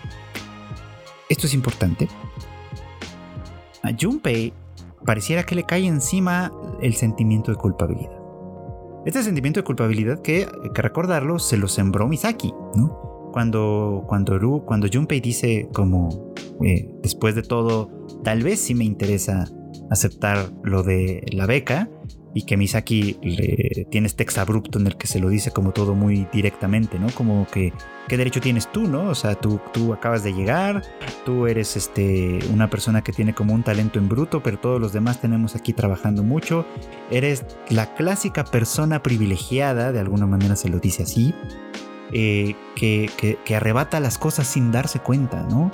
Esto 1.28 1.48
es 1.48 1.56
importante. 1.56 2.08
A 3.82 3.90
Junpei 4.00 4.54
pareciera 5.04 5.42
que 5.42 5.56
le 5.56 5.64
cae 5.64 5.88
encima 5.88 6.52
el 6.84 6.94
sentimiento 6.94 7.50
de 7.50 7.58
culpabilidad. 7.58 8.17
Este 9.06 9.24
sentimiento 9.24 9.60
de 9.60 9.64
culpabilidad 9.64 10.22
que, 10.22 10.48
que 10.74 10.82
recordarlo, 10.82 11.40
se 11.40 11.58
lo 11.58 11.68
sembró 11.68 12.08
Misaki, 12.08 12.54
¿no? 12.76 13.30
Cuando, 13.32 14.04
cuando, 14.08 14.64
cuando 14.66 14.88
Junpei 14.92 15.22
dice 15.22 15.70
como, 15.74 16.34
eh, 16.66 16.90
después 17.04 17.36
de 17.36 17.44
todo, 17.44 17.90
tal 18.24 18.44
vez 18.44 18.60
sí 18.60 18.74
me 18.74 18.84
interesa 18.84 19.46
aceptar 19.90 20.52
lo 20.64 20.84
de 20.84 21.24
la 21.32 21.46
beca, 21.46 21.90
y 22.38 22.44
que 22.44 22.56
Misaki 22.56 23.18
le, 23.24 23.88
tiene 23.90 24.06
este 24.06 24.28
en 24.76 24.88
el 24.88 24.96
que 24.96 25.08
se 25.08 25.20
lo 25.20 25.28
dice 25.28 25.50
como 25.50 25.72
todo 25.72 25.96
muy 25.96 26.28
directamente, 26.32 27.00
¿no? 27.00 27.08
Como 27.16 27.48
que, 27.48 27.74
¿qué 28.08 28.16
derecho 28.16 28.40
tienes 28.42 28.72
tú, 28.72 28.82
no? 28.82 29.10
O 29.10 29.16
sea, 29.16 29.34
tú, 29.34 29.60
tú 29.74 29.92
acabas 29.92 30.24
de 30.24 30.34
llegar, 30.34 30.84
tú 31.26 31.48
eres 31.48 31.76
este, 31.76 32.38
una 32.54 32.70
persona 32.70 33.04
que 33.04 33.12
tiene 33.12 33.34
como 33.34 33.56
un 33.56 33.64
talento 33.64 33.98
en 33.98 34.08
bruto, 34.08 34.44
pero 34.44 34.60
todos 34.60 34.80
los 34.80 34.94
demás 34.94 35.20
tenemos 35.20 35.56
aquí 35.56 35.74
trabajando 35.74 36.22
mucho. 36.22 36.64
Eres 37.10 37.44
la 37.70 37.96
clásica 37.96 38.44
persona 38.44 39.02
privilegiada, 39.02 39.92
de 39.92 40.00
alguna 40.00 40.28
manera 40.28 40.56
se 40.56 40.70
lo 40.70 40.78
dice 40.78 41.04
así, 41.04 41.34
eh, 42.14 42.56
que, 42.76 43.10
que 43.44 43.56
arrebata 43.56 44.00
las 44.00 44.20
cosas 44.20 44.46
sin 44.46 44.72
darse 44.72 45.00
cuenta, 45.00 45.42
¿no? 45.42 45.72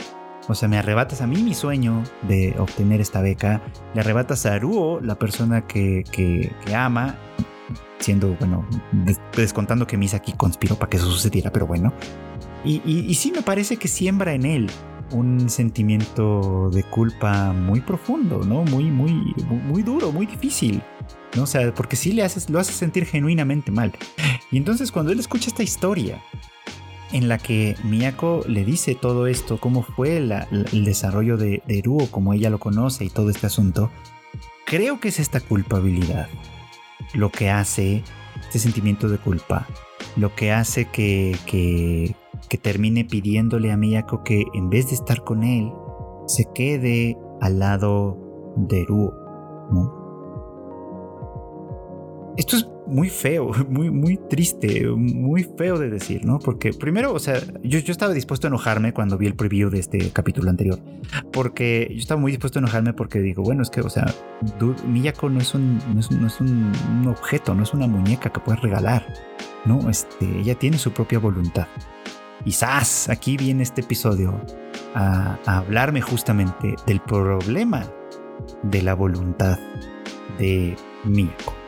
O 0.48 0.56
sea, 0.56 0.68
me 0.68 0.78
arrebatas 0.78 1.22
a 1.22 1.28
mí 1.28 1.41
mi 1.41 1.54
sueño 1.54 2.04
de 2.28 2.56
obtener 2.60 3.00
esta 3.00 3.22
beca, 3.22 3.62
le 3.94 4.02
arrebatas 4.02 4.46
a 4.46 4.54
Aruo, 4.54 5.00
la 5.02 5.16
persona 5.16 5.66
que, 5.66 6.04
que, 6.12 6.52
ama, 6.76 7.16
siendo, 8.00 8.36
bueno, 8.36 8.68
descontando 9.36 9.88
que 9.88 9.98
Misaki 9.98 10.34
conspiró 10.34 10.76
para 10.76 10.89
que 10.89 10.98
eso 10.98 11.06
sucediera, 11.06 11.52
pero 11.52 11.66
bueno. 11.66 11.94
Y, 12.66 12.82
y, 12.86 13.14
sí 13.16 13.32
me 13.32 13.41
parece 13.41 13.78
que 13.78 13.89
siembra 13.89 14.34
en 14.34 14.46
él 14.46 14.70
un 15.12 15.50
sentimiento 15.50 16.70
de 16.70 16.84
culpa 16.84 17.52
muy 17.52 17.82
profundo, 17.82 18.39
¿no? 18.46 18.64
Muy, 18.64 18.86
muy, 18.86 19.34
muy 19.48 19.84
duro, 19.84 20.12
muy 20.12 20.26
difícil. 20.26 20.82
¿no? 21.36 21.44
O 21.44 21.48
sea, 21.48 21.74
porque 21.74 21.96
sí 21.96 22.14
le 22.14 22.24
haces, 22.24 22.50
lo 22.50 22.60
hace 22.60 22.74
sentir 22.74 23.06
genuinamente 23.06 23.72
mal. 23.72 23.91
Y 24.52 24.58
entonces 24.58 24.91
cuando 24.91 25.12
él 25.12 25.20
escucha 25.20 25.50
esta 25.50 25.64
historia 25.64 26.22
en 27.14 27.30
la 27.30 27.38
que 27.38 27.78
Miyako 27.84 28.43
le 28.47 28.66
dice 28.66 28.95
todo 28.95 29.28
esto, 29.28 29.59
cómo 29.59 29.84
fue 29.84 30.18
el 30.18 30.84
desarrollo 30.84 31.38
de, 31.38 31.64
de 31.68 31.84
como 32.11 32.34
ella 32.34 32.49
lo 32.49 32.59
conoce 32.59 33.05
y 33.05 33.09
todo 33.09 33.30
este 33.30 33.47
asunto, 33.47 33.91
creo 34.66 34.99
que 34.99 35.09
es 35.09 35.20
esta 35.20 35.39
culpabilidad 35.39 36.28
lo 37.14 37.32
que 37.32 37.49
hace 37.49 38.03
este 38.41 38.59
sentimiento 38.59 39.07
de 39.07 39.18
culpa, 39.18 39.68
lo 40.16 40.36
que 40.36 40.51
hace 40.51 40.86
que, 40.86 41.36
que, 41.45 42.16
termine 42.61 43.03
pidiéndole 43.03 43.72
a 43.72 43.78
Miyako 43.78 44.24
que 44.24 44.43
en 44.53 44.70
vez 44.70 44.88
de 44.88 44.93
estar 44.93 45.24
con 45.24 45.43
él, 45.43 45.72
se 46.28 46.45
quede 46.53 47.18
al 47.41 47.57
lado 47.57 48.16
de 48.57 48.86
Ruo. 48.86 49.11
Esto 52.38 52.57
es 52.57 52.70
muy 52.88 53.10
feo, 53.10 53.52
muy, 53.70 53.90
muy 53.90 54.18
triste, 54.30 54.88
muy 54.88 55.44
feo 55.44 55.78
de 55.78 55.90
decir, 55.90 56.26
¿no? 56.26 56.40
Porque 56.40 56.74
primero, 56.74 57.14
o 57.14 57.20
sea, 57.20 57.40
yo, 57.64 57.80
yo 57.80 57.92
estaba 57.92 58.14
dispuesto 58.14 58.48
a 58.48 58.50
enojarme 58.50 58.94
cuando 58.94 59.18
vi 59.18 59.28
el 59.28 59.36
preview 59.36 59.70
de 59.70 59.80
este 59.80 60.12
capítulo 60.12 60.50
anterior. 60.50 60.80
Porque 61.32 61.88
yo 61.92 62.00
estaba 62.00 62.20
muy 62.20 62.32
dispuesto 62.32 62.60
a 62.60 62.62
enojarme 62.62 62.94
porque 62.94 63.20
digo, 63.20 63.44
bueno, 63.44 63.62
es 63.62 63.70
que, 63.70 63.82
o 63.82 63.90
sea, 63.90 64.14
Miyako 64.88 65.30
no 65.30 65.40
es 65.40 65.54
un, 65.54 65.80
no 65.94 66.00
es, 66.00 66.40
un, 66.40 67.08
objeto, 67.08 67.54
no 67.56 67.64
es 67.64 67.74
una 67.74 67.88
muñeca 67.88 68.32
que 68.32 68.40
puedes 68.40 68.62
regalar, 68.62 69.06
¿no? 69.66 69.90
Este, 69.90 70.26
ella 70.40 70.56
tiene 70.56 70.78
su 70.78 70.92
propia 70.92 71.20
voluntad. 71.20 71.68
Y. 72.46 72.54
Aquí 73.10 73.38
viene 73.38 73.64
este 73.64 73.82
episodio 73.82 74.42
a, 74.96 75.38
a 75.46 75.58
hablarme 75.60 76.02
justamente 76.02 76.76
del 76.86 77.00
problema 77.00 77.86
de 78.64 78.82
la 78.82 78.96
voluntad 78.96 79.58
de 80.38 80.76
Miyako. 81.06 81.62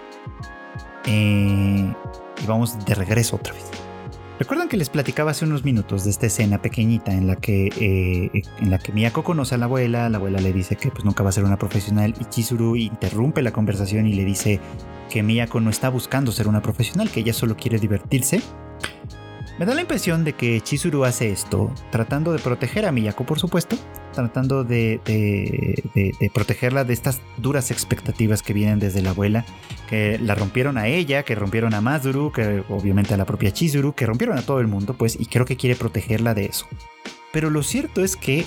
Eh, 1.08 1.94
y 2.42 2.46
vamos 2.46 2.84
de 2.86 2.96
regreso 2.96 3.36
otra 3.36 3.54
vez. 3.54 3.64
¿Recuerdan 4.38 4.68
que 4.68 4.76
les 4.76 4.90
platicaba 4.90 5.32
hace 5.32 5.46
unos 5.46 5.64
minutos 5.64 6.04
de 6.04 6.10
esta 6.10 6.26
escena 6.26 6.62
pequeñita 6.62 7.14
en 7.14 7.26
la 7.26 7.38
que, 7.38 7.68
eh, 7.80 8.44
en 8.60 8.70
la 8.70 8.80
que 8.80 8.92
Miyako 8.92 9.24
conoce 9.24 9.56
a 9.56 9.58
la 9.58 9.66
abuela, 9.66 10.10
la 10.10 10.18
abuela 10.18 10.42
le 10.42 10.52
dice 10.52 10.76
que 10.76 10.92
pues 10.92 11.06
nunca 11.06 11.24
va 11.24 11.30
a 11.30 11.32
ser 11.34 11.46
una 11.46 11.58
profesional. 11.58 12.14
Y 12.20 12.26
Chizuru 12.26 12.76
interrumpe 12.76 13.42
la 13.42 13.52
conversación 13.52 14.08
y 14.08 14.14
le 14.14 14.26
dice 14.26 14.60
que 15.10 15.24
Miyako 15.24 15.62
no 15.62 15.70
está 15.70 15.88
buscando 15.88 16.34
ser 16.34 16.50
una 16.50 16.62
profesional, 16.62 17.10
que 17.10 17.22
ella 17.22 17.32
solo 17.32 17.56
quiere 17.56 17.80
divertirse 17.80 18.42
me 19.58 19.66
da 19.66 19.74
la 19.74 19.82
impresión 19.82 20.24
de 20.24 20.34
que 20.34 20.60
Chizuru 20.62 21.06
hace 21.06 21.32
esto 21.32 21.72
tratando 21.92 22.34
de 22.34 22.40
proteger 22.40 22.86
a 22.86 22.92
Miyako, 22.92 23.26
por 23.26 23.40
supuesto, 23.40 23.78
tratando 24.14 24.64
de, 24.64 25.00
protegerla 26.34 26.84
de 26.84 26.94
estas 26.94 27.22
duras 27.38 27.72
expectativas 27.72 28.42
que 28.42 28.54
vienen 28.54 28.80
desde 28.80 29.02
la 29.02 29.12
abuela, 29.12 29.46
que 29.90 30.20
la 30.20 30.36
rompieron 30.36 30.78
a 30.78 30.88
ella, 30.88 31.24
que 31.24 31.36
rompieron 31.36 31.74
a 31.74 31.82
Mazuru, 31.82 32.32
que 32.32 32.64
obviamente 32.70 33.14
a 33.14 33.18
la 33.18 33.26
propia 33.26 33.52
Chizuru, 33.52 33.94
que 33.94 34.06
rompieron 34.06 34.38
a 34.38 34.42
todo 34.42 34.60
el 34.60 34.68
mundo, 34.68 34.96
pues, 34.98 35.18
y 35.20 35.26
creo 35.28 35.46
que 35.46 35.58
quiere 35.58 35.76
protegerla 35.76 36.34
de 36.34 36.46
eso. 36.46 36.68
Pero 37.32 37.50
lo 37.50 37.64
cierto 37.64 38.04
es 38.04 38.16
que 38.16 38.46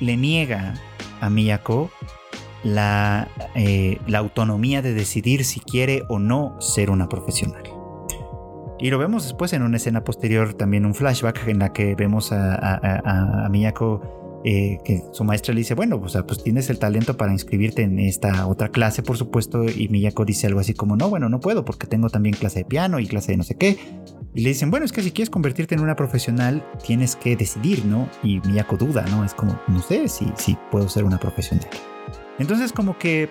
le 0.00 0.16
niega 0.16 0.74
a 1.20 1.30
Miyako 1.30 1.90
la, 2.62 3.28
eh, 3.54 3.98
la 4.06 4.18
autonomía 4.18 4.82
de 4.82 4.94
decidir 4.94 5.44
si 5.44 5.60
quiere 5.60 6.04
o 6.08 6.18
no 6.18 6.56
ser 6.60 6.90
una 6.90 7.08
profesional. 7.08 7.69
Y 8.80 8.88
lo 8.90 8.98
vemos 8.98 9.24
después 9.24 9.52
en 9.52 9.62
una 9.62 9.76
escena 9.76 10.04
posterior, 10.04 10.54
también 10.54 10.86
un 10.86 10.94
flashback 10.94 11.46
en 11.48 11.58
la 11.58 11.72
que 11.72 11.94
vemos 11.94 12.32
a, 12.32 13.46
Miyako 13.50 14.40
eh, 14.42 14.78
que 14.84 15.02
su 15.12 15.22
maestra 15.22 15.52
le 15.52 15.60
dice, 15.60 15.74
bueno, 15.74 16.00
pues, 16.00 16.16
pues 16.26 16.42
tienes 16.42 16.70
el 16.70 16.78
talento 16.78 17.18
para 17.18 17.30
inscribirte 17.30 17.82
en 17.82 17.98
esta 17.98 18.46
otra 18.46 18.70
clase, 18.70 19.02
por 19.02 19.18
supuesto, 19.18 19.66
y 19.68 19.88
Miyako 19.88 20.24
dice 20.24 20.46
algo 20.46 20.60
así 20.60 20.72
como, 20.72 20.96
no, 20.96 21.10
bueno, 21.10 21.28
no 21.28 21.40
puedo 21.40 21.62
porque 21.62 21.86
tengo 21.86 22.08
también 22.08 22.34
clase 22.34 22.60
de 22.60 22.64
piano 22.64 23.00
y 23.00 23.06
clase 23.06 23.32
de 23.32 23.36
no 23.36 23.44
sé 23.44 23.56
qué. 23.56 23.78
Y 24.34 24.42
le 24.42 24.48
dicen, 24.48 24.70
bueno, 24.70 24.86
es 24.86 24.92
que 24.92 25.02
si 25.02 25.10
quieres 25.10 25.28
convertirte 25.28 25.74
en 25.74 25.82
una 25.82 25.94
profesional, 25.94 26.64
tienes 26.86 27.16
que 27.16 27.36
decidir, 27.36 27.84
¿no? 27.84 28.08
Y 28.22 28.40
Miyako 28.40 28.78
duda, 28.78 29.04
¿no? 29.10 29.24
Es 29.24 29.34
como, 29.34 29.60
no 29.68 29.82
sé 29.82 30.08
si, 30.08 30.32
si 30.36 30.56
puedo 30.70 30.88
ser 30.88 31.04
una 31.04 31.18
profesional. 31.18 31.68
Entonces 32.38 32.72
como 32.72 32.96
que 32.96 33.28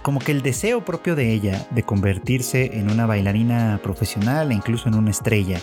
como 0.00 0.18
que 0.18 0.32
el 0.32 0.42
deseo 0.42 0.84
propio 0.84 1.14
de 1.14 1.32
ella 1.32 1.66
de 1.70 1.82
convertirse 1.82 2.78
en 2.78 2.90
una 2.90 3.06
bailarina 3.06 3.80
profesional 3.82 4.50
e 4.50 4.54
incluso 4.54 4.88
en 4.88 4.94
una 4.94 5.10
estrella 5.10 5.60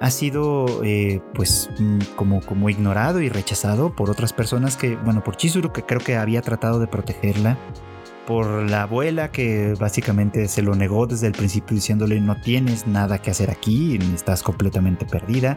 ha 0.00 0.10
sido 0.10 0.82
eh, 0.82 1.20
pues 1.32 1.70
mm, 1.78 1.98
como, 2.16 2.40
como 2.40 2.68
ignorado 2.68 3.20
y 3.20 3.28
rechazado 3.28 3.94
por 3.94 4.10
otras 4.10 4.32
personas 4.32 4.76
que, 4.76 4.96
bueno, 4.96 5.22
por 5.22 5.36
Chizuru 5.36 5.72
que 5.72 5.82
creo 5.82 6.00
que 6.00 6.16
había 6.16 6.42
tratado 6.42 6.80
de 6.80 6.88
protegerla, 6.88 7.56
por 8.26 8.68
la 8.68 8.82
abuela 8.82 9.30
que 9.30 9.74
básicamente 9.78 10.48
se 10.48 10.62
lo 10.62 10.74
negó 10.74 11.06
desde 11.06 11.28
el 11.28 11.32
principio 11.32 11.74
diciéndole 11.74 12.20
no 12.20 12.40
tienes 12.40 12.86
nada 12.86 13.18
que 13.18 13.30
hacer 13.30 13.50
aquí, 13.50 13.98
estás 14.12 14.42
completamente 14.42 15.06
perdida, 15.06 15.56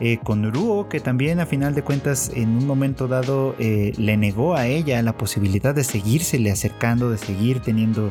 eh, 0.00 0.18
con 0.22 0.50
Ruo, 0.50 0.88
que 0.88 0.98
también 0.98 1.40
a 1.40 1.46
final 1.46 1.74
de 1.74 1.82
cuentas 1.82 2.32
en 2.34 2.56
un 2.56 2.66
momento 2.66 3.06
dado 3.06 3.54
eh, 3.58 3.92
le 3.98 4.16
negó 4.16 4.56
a 4.56 4.66
ella 4.66 5.02
la 5.02 5.18
posibilidad 5.18 5.74
de 5.74 5.84
seguírsele 5.84 6.50
acercando, 6.50 7.10
de 7.10 7.18
seguir 7.18 7.60
teniendo 7.60 8.10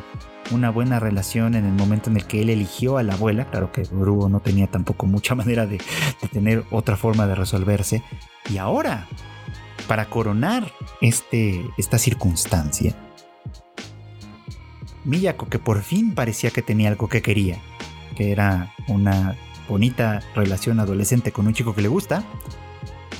una 0.52 0.70
buena 0.70 1.00
relación 1.00 1.56
en 1.56 1.64
el 1.64 1.72
momento 1.72 2.08
en 2.08 2.16
el 2.16 2.26
que 2.26 2.42
él 2.42 2.50
eligió 2.50 2.96
a 2.96 3.02
la 3.02 3.14
abuela. 3.14 3.46
Claro 3.50 3.72
que 3.72 3.82
Ruo 3.82 4.28
no 4.28 4.38
tenía 4.38 4.68
tampoco 4.68 5.06
mucha 5.06 5.34
manera 5.36 5.66
de, 5.66 5.80
tener 6.32 6.64
otra 6.70 6.96
forma 6.96 7.26
de 7.26 7.34
resolverse. 7.34 8.04
Y 8.48 8.58
ahora, 8.58 9.08
para 9.88 10.06
coronar 10.06 10.70
este, 11.00 11.60
esta 11.76 11.98
circunstancia, 11.98 12.94
Miyako, 15.04 15.48
que 15.48 15.58
por 15.58 15.82
fin 15.82 16.14
parecía 16.14 16.50
que 16.50 16.62
tenía 16.62 16.88
algo 16.88 17.08
que 17.08 17.20
quería, 17.20 17.58
que 18.16 18.30
era 18.30 18.72
una 18.86 19.34
bonita 19.70 20.20
relación 20.34 20.80
adolescente 20.80 21.30
con 21.30 21.46
un 21.46 21.54
chico 21.54 21.74
que 21.74 21.82
le 21.82 21.88
gusta, 21.88 22.24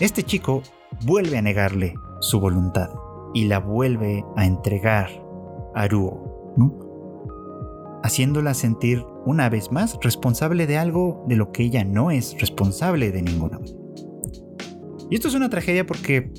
este 0.00 0.24
chico 0.24 0.62
vuelve 1.04 1.38
a 1.38 1.42
negarle 1.42 1.94
su 2.20 2.40
voluntad 2.40 2.90
y 3.32 3.44
la 3.44 3.60
vuelve 3.60 4.24
a 4.36 4.44
entregar 4.44 5.08
a 5.74 5.86
Ruo, 5.86 6.52
haciéndola 8.02 8.54
sentir 8.54 9.04
una 9.24 9.48
vez 9.48 9.70
más 9.70 9.96
responsable 10.02 10.66
de 10.66 10.76
algo 10.76 11.24
de 11.28 11.36
lo 11.36 11.52
que 11.52 11.62
ella 11.62 11.84
no 11.84 12.10
es 12.10 12.34
responsable 12.40 13.12
de 13.12 13.22
ninguna 13.22 13.60
Y 15.08 15.14
esto 15.14 15.28
es 15.28 15.34
una 15.34 15.50
tragedia 15.50 15.86
porque 15.86 16.32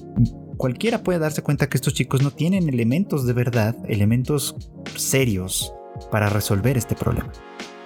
cualquiera 0.58 1.04
puede 1.04 1.20
darse 1.20 1.42
cuenta 1.42 1.70
que 1.70 1.78
estos 1.78 1.94
chicos 1.94 2.22
no 2.22 2.32
tienen 2.32 2.68
elementos 2.68 3.26
de 3.26 3.34
verdad, 3.34 3.78
elementos 3.88 4.56
serios 4.98 5.74
para 6.12 6.28
resolver 6.28 6.78
este 6.78 6.96
problema. 6.96 7.32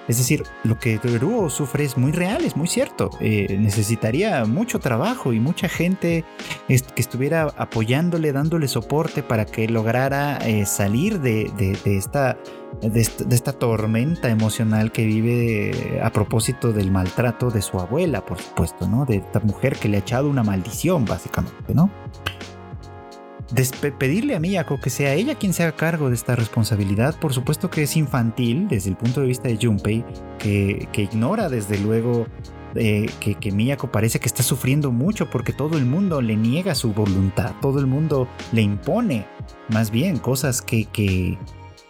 Es 0.07 0.17
decir, 0.17 0.43
lo 0.63 0.77
que 0.77 0.97
Ruo 0.97 1.49
sufre 1.49 1.83
es 1.83 1.97
muy 1.97 2.11
real, 2.11 2.45
es 2.45 2.55
muy 2.55 2.67
cierto. 2.67 3.09
Eh, 3.19 3.57
necesitaría 3.59 4.45
mucho 4.45 4.79
trabajo 4.79 5.33
y 5.33 5.39
mucha 5.39 5.67
gente 5.67 6.23
que 6.67 6.75
estuviera 6.95 7.53
apoyándole, 7.57 8.31
dándole 8.31 8.67
soporte 8.67 9.23
para 9.23 9.45
que 9.45 9.67
lograra 9.67 10.37
eh, 10.37 10.65
salir 10.65 11.19
de, 11.19 11.51
esta, 11.85 12.37
de, 12.81 13.01
esta, 13.01 13.53
tormenta 13.53 14.29
emocional 14.29 14.91
que 14.91 15.05
vive 15.05 15.99
a 16.03 16.11
propósito 16.11 16.71
del 16.71 16.91
maltrato 16.91 17.49
de 17.49 17.61
su 17.61 17.79
abuela, 17.79 18.25
por 18.25 18.39
supuesto, 18.39 18.87
¿no? 18.87 19.05
De 19.05 19.17
esta 19.17 19.39
mujer 19.39 19.75
que 19.77 19.89
le 19.89 19.97
ha 19.97 19.99
echado 20.01 20.29
una 20.29 20.43
maldición, 20.43 21.05
básicamente, 21.05 21.73
¿no? 21.73 21.89
Pedirle 23.99 24.35
a 24.35 24.39
Miyako 24.39 24.79
que 24.79 24.89
sea 24.89 25.13
ella 25.13 25.35
quien 25.35 25.53
se 25.53 25.63
haga 25.63 25.75
cargo 25.75 26.09
de 26.09 26.15
esta 26.15 26.35
responsabilidad, 26.35 27.17
por 27.19 27.33
supuesto 27.33 27.69
que 27.69 27.83
es 27.83 27.95
infantil 27.95 28.67
desde 28.67 28.89
el 28.89 28.95
punto 28.95 29.21
de 29.21 29.27
vista 29.27 29.47
de 29.47 29.57
Junpei, 29.61 30.03
que, 30.39 30.87
ignora 30.97 31.49
desde 31.49 31.77
luego 31.77 32.25
eh, 32.75 33.07
que, 33.19 33.51
Miyako 33.51 33.91
parece 33.91 34.19
que 34.19 34.27
está 34.27 34.43
sufriendo 34.43 34.91
mucho 34.91 35.29
porque 35.29 35.53
todo 35.53 35.77
el 35.77 35.85
mundo 35.85 36.21
le 36.21 36.35
niega 36.35 36.75
su 36.75 36.93
voluntad, 36.93 37.53
todo 37.61 37.79
el 37.79 37.87
mundo 37.87 38.27
le 38.51 38.61
impone 38.61 39.27
más 39.69 39.91
bien 39.91 40.17
cosas 40.17 40.61
que, 40.61 40.85
que, 40.85 41.37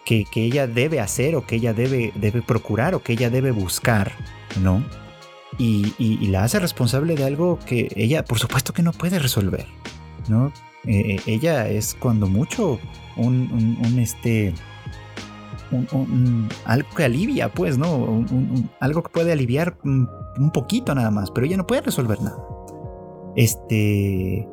que, 0.04 0.24
ella 0.34 0.66
debe 0.66 1.00
hacer 1.00 1.36
o 1.36 1.46
que 1.46 1.56
ella 1.56 1.72
debe, 1.72 2.12
debe 2.16 2.42
procurar 2.42 2.94
o 2.94 3.02
que 3.02 3.14
ella 3.14 3.30
debe 3.30 3.50
buscar, 3.50 4.12
¿no? 4.62 4.84
Y, 5.58 5.94
y, 5.98 6.26
la 6.26 6.44
hace 6.44 6.58
responsable 6.58 7.14
de 7.14 7.24
algo 7.24 7.58
que 7.64 7.88
ella, 7.96 8.24
por 8.24 8.38
supuesto 8.38 8.74
que 8.74 8.82
no 8.82 8.92
puede 8.92 9.18
resolver, 9.18 9.66
¿no? 10.28 10.52
Eh, 10.86 11.20
ella 11.26 11.68
es 11.68 11.96
cuando 11.98 12.28
mucho 12.28 12.78
un, 13.16 13.78
este 13.98 14.54
algo 16.64 16.88
que 16.96 17.04
alivia, 17.04 17.52
pues, 17.52 17.78
¿no? 17.78 18.24
algo 18.80 19.02
que 19.02 19.10
puede 19.10 19.32
aliviar 19.32 19.76
un, 19.84 20.08
poquito 20.52 20.94
nada 20.94 21.10
más, 21.10 21.30
pero 21.30 21.46
ella 21.46 21.56
no 21.56 21.66
puede 21.66 21.82
resolver 21.82 22.20
nada. 22.20 22.38
Este. 23.34 24.48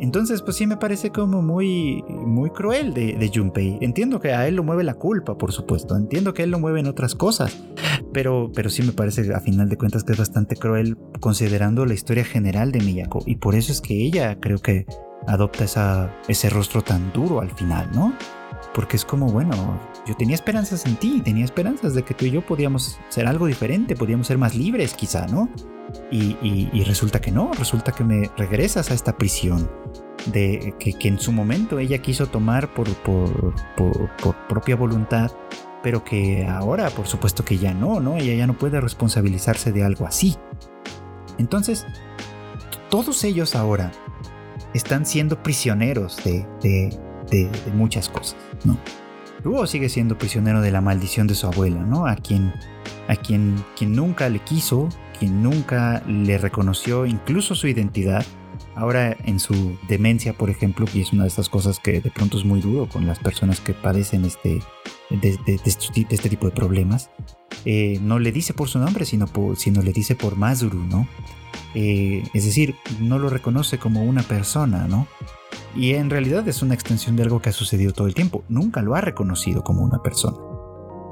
Entonces, 0.00 0.42
pues 0.42 0.56
sí 0.56 0.66
me 0.66 0.76
parece 0.76 1.10
como 1.10 1.42
muy, 1.42 2.02
muy 2.08 2.50
cruel 2.50 2.92
de, 2.92 3.12
de, 3.12 3.30
Junpei. 3.32 3.78
Entiendo 3.80 4.18
que 4.18 4.32
a 4.32 4.48
él 4.48 4.56
lo 4.56 4.64
mueve 4.64 4.82
la 4.82 4.94
culpa, 4.94 5.38
por 5.38 5.52
supuesto. 5.52 5.96
Entiendo 5.96 6.34
que 6.34 6.42
a 6.42 6.44
él 6.44 6.50
lo 6.50 6.58
mueve 6.58 6.80
en 6.80 6.88
otras 6.88 7.14
cosas. 7.14 7.62
Pero, 8.12 8.50
pero 8.52 8.68
sí 8.68 8.82
me 8.82 8.92
parece, 8.92 9.32
a 9.32 9.38
final 9.38 9.68
de 9.68 9.76
cuentas, 9.76 10.02
que 10.02 10.12
es 10.12 10.18
bastante 10.18 10.56
cruel 10.56 10.96
considerando 11.20 11.86
la 11.86 11.94
historia 11.94 12.24
general 12.24 12.72
de 12.72 12.80
Miyako. 12.80 13.20
Y 13.26 13.36
por 13.36 13.54
eso 13.54 13.70
es 13.70 13.80
que 13.80 13.94
ella 13.94 14.40
creo 14.40 14.58
que 14.58 14.86
adopta 15.26 16.10
ese 16.28 16.50
rostro 16.50 16.82
tan 16.82 17.12
duro 17.12 17.40
al 17.40 17.50
final, 17.50 17.88
¿no? 17.92 18.14
Porque 18.74 18.96
es 18.96 19.04
como, 19.04 19.26
bueno, 19.26 19.78
yo 20.06 20.14
tenía 20.16 20.34
esperanzas 20.34 20.86
en 20.86 20.96
ti, 20.96 21.20
tenía 21.20 21.44
esperanzas 21.44 21.94
de 21.94 22.02
que 22.02 22.14
tú 22.14 22.24
y 22.24 22.30
yo 22.30 22.42
podíamos 22.42 22.98
ser 23.08 23.26
algo 23.26 23.46
diferente, 23.46 23.96
podíamos 23.96 24.26
ser 24.26 24.38
más 24.38 24.54
libres 24.54 24.94
quizá, 24.94 25.26
¿no? 25.26 25.48
Y, 26.10 26.82
resulta 26.84 27.20
que 27.20 27.30
no, 27.30 27.52
resulta 27.52 27.92
que 27.92 28.04
me 28.04 28.30
regresas 28.36 28.90
a 28.90 28.94
esta 28.94 29.16
prisión 29.16 29.70
de 30.26 30.74
que, 30.78 31.08
en 31.08 31.18
su 31.18 31.32
momento 31.32 31.78
ella 31.78 31.98
quiso 31.98 32.26
tomar 32.26 32.72
por, 32.72 32.88
por, 32.96 33.54
por, 33.76 34.36
propia 34.48 34.76
voluntad, 34.76 35.30
pero 35.82 36.04
que 36.04 36.46
ahora 36.46 36.88
por 36.90 37.06
supuesto 37.06 37.44
que 37.44 37.58
ya 37.58 37.74
no, 37.74 38.00
¿no? 38.00 38.16
Ella 38.16 38.34
ya 38.34 38.46
no 38.46 38.56
puede 38.56 38.80
responsabilizarse 38.80 39.72
de 39.72 39.84
algo 39.84 40.06
así. 40.06 40.36
Entonces, 41.38 41.86
todos 42.88 43.24
ellos 43.24 43.54
ahora 43.54 43.90
están 44.74 45.06
siendo 45.06 45.42
prisioneros 45.42 46.18
de, 46.24 46.90
muchas 47.74 48.08
cosas, 48.08 48.36
¿no? 48.64 48.78
Luego 49.44 49.66
sigue 49.66 49.88
siendo 49.88 50.16
prisionero 50.16 50.60
de 50.60 50.70
la 50.70 50.80
maldición 50.80 51.26
de 51.26 51.34
su 51.34 51.46
abuela, 51.46 51.82
¿no? 51.82 52.06
A 52.06 52.14
quien, 52.16 52.52
a 53.08 53.16
quien, 53.16 53.62
quien 53.76 53.92
nunca 53.94 54.28
le 54.28 54.38
quiso, 54.38 54.88
quien 55.18 55.42
nunca 55.42 56.02
le 56.06 56.38
reconoció 56.38 57.06
incluso 57.06 57.54
su 57.54 57.66
identidad. 57.66 58.24
Ahora 58.74 59.16
en 59.24 59.40
su 59.40 59.76
demencia, 59.88 60.32
por 60.32 60.48
ejemplo, 60.48 60.86
y 60.94 61.00
es 61.00 61.12
una 61.12 61.24
de 61.24 61.28
estas 61.28 61.48
cosas 61.48 61.78
que 61.78 62.00
de 62.00 62.10
pronto 62.10 62.38
es 62.38 62.44
muy 62.44 62.60
duro 62.60 62.88
con 62.88 63.06
las 63.06 63.18
personas 63.18 63.60
que 63.60 63.74
padecen 63.74 64.24
este, 64.24 64.60
de, 65.10 65.38
este 65.64 66.28
tipo 66.28 66.46
de 66.46 66.52
problemas, 66.52 67.10
eh, 67.64 67.98
no 68.02 68.18
le 68.18 68.32
dice 68.32 68.54
por 68.54 68.68
su 68.68 68.78
nombre, 68.78 69.04
sino, 69.04 69.26
sino 69.56 69.82
le 69.82 69.92
dice 69.92 70.14
por 70.14 70.36
Mazuru, 70.36 70.84
¿no? 70.84 71.08
Eh, 71.74 72.22
es 72.34 72.44
decir, 72.44 72.74
no 73.00 73.18
lo 73.18 73.28
reconoce 73.28 73.78
como 73.78 74.02
una 74.02 74.22
persona, 74.22 74.86
¿no? 74.88 75.06
Y 75.74 75.94
en 75.94 76.10
realidad 76.10 76.46
es 76.48 76.62
una 76.62 76.74
extensión 76.74 77.16
de 77.16 77.22
algo 77.22 77.40
que 77.40 77.48
ha 77.48 77.52
sucedido 77.52 77.92
todo 77.92 78.06
el 78.06 78.14
tiempo. 78.14 78.44
Nunca 78.48 78.82
lo 78.82 78.94
ha 78.94 79.00
reconocido 79.00 79.62
como 79.62 79.82
una 79.82 80.02
persona. 80.02 80.36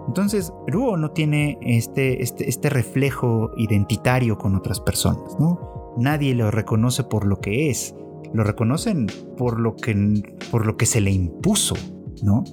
Entonces, 0.06 0.52
Ruo 0.66 0.96
no 0.96 1.12
tiene 1.12 1.58
este, 1.62 2.22
este, 2.22 2.48
este 2.48 2.68
reflejo 2.68 3.52
identitario 3.56 4.38
con 4.38 4.54
otras 4.54 4.80
personas, 4.80 5.38
¿no? 5.38 5.94
Nadie 5.96 6.34
lo 6.34 6.50
reconoce 6.50 7.04
por 7.04 7.26
lo 7.26 7.40
que 7.40 7.70
es. 7.70 7.94
Lo 8.32 8.44
reconocen 8.44 9.06
por 9.36 9.58
lo 9.60 9.76
que, 9.76 10.22
por 10.50 10.66
lo 10.66 10.76
que 10.76 10.86
se 10.86 11.00
le 11.00 11.10
impuso, 11.10 11.74
¿no? 12.22 12.44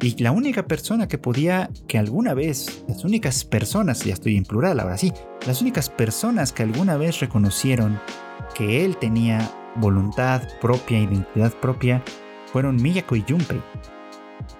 Y 0.00 0.22
la 0.22 0.32
única 0.32 0.66
persona 0.66 1.08
que 1.08 1.18
podía, 1.18 1.70
que 1.86 1.98
alguna 1.98 2.34
vez, 2.34 2.84
las 2.88 3.04
únicas 3.04 3.44
personas, 3.44 4.04
ya 4.04 4.14
estoy 4.14 4.36
en 4.36 4.44
plural 4.44 4.80
ahora 4.80 4.98
sí, 4.98 5.12
las 5.46 5.62
únicas 5.62 5.88
personas 5.88 6.52
que 6.52 6.62
alguna 6.62 6.96
vez 6.96 7.20
reconocieron 7.20 8.00
que 8.54 8.84
él 8.84 8.96
tenía 8.96 9.50
voluntad 9.76 10.42
propia, 10.60 10.98
identidad 10.98 11.52
propia, 11.54 12.02
fueron 12.52 12.76
Miyako 12.76 13.16
y 13.16 13.24
Junpei. 13.28 13.60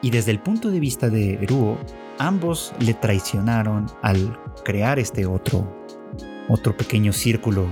Y 0.03 0.11
desde 0.11 0.31
el 0.31 0.41
punto 0.41 0.71
de 0.71 0.81
vista 0.81 1.11
de 1.11 1.39
Ruo, 1.49 1.79
ambos 2.19 2.73
le 2.79 2.95
traicionaron 2.95 3.87
al 4.03 4.39
crear 4.65 4.99
este 4.99 5.27
otro, 5.27 5.87
otro 6.49 6.77
pequeño 6.77 7.13
círculo 7.13 7.67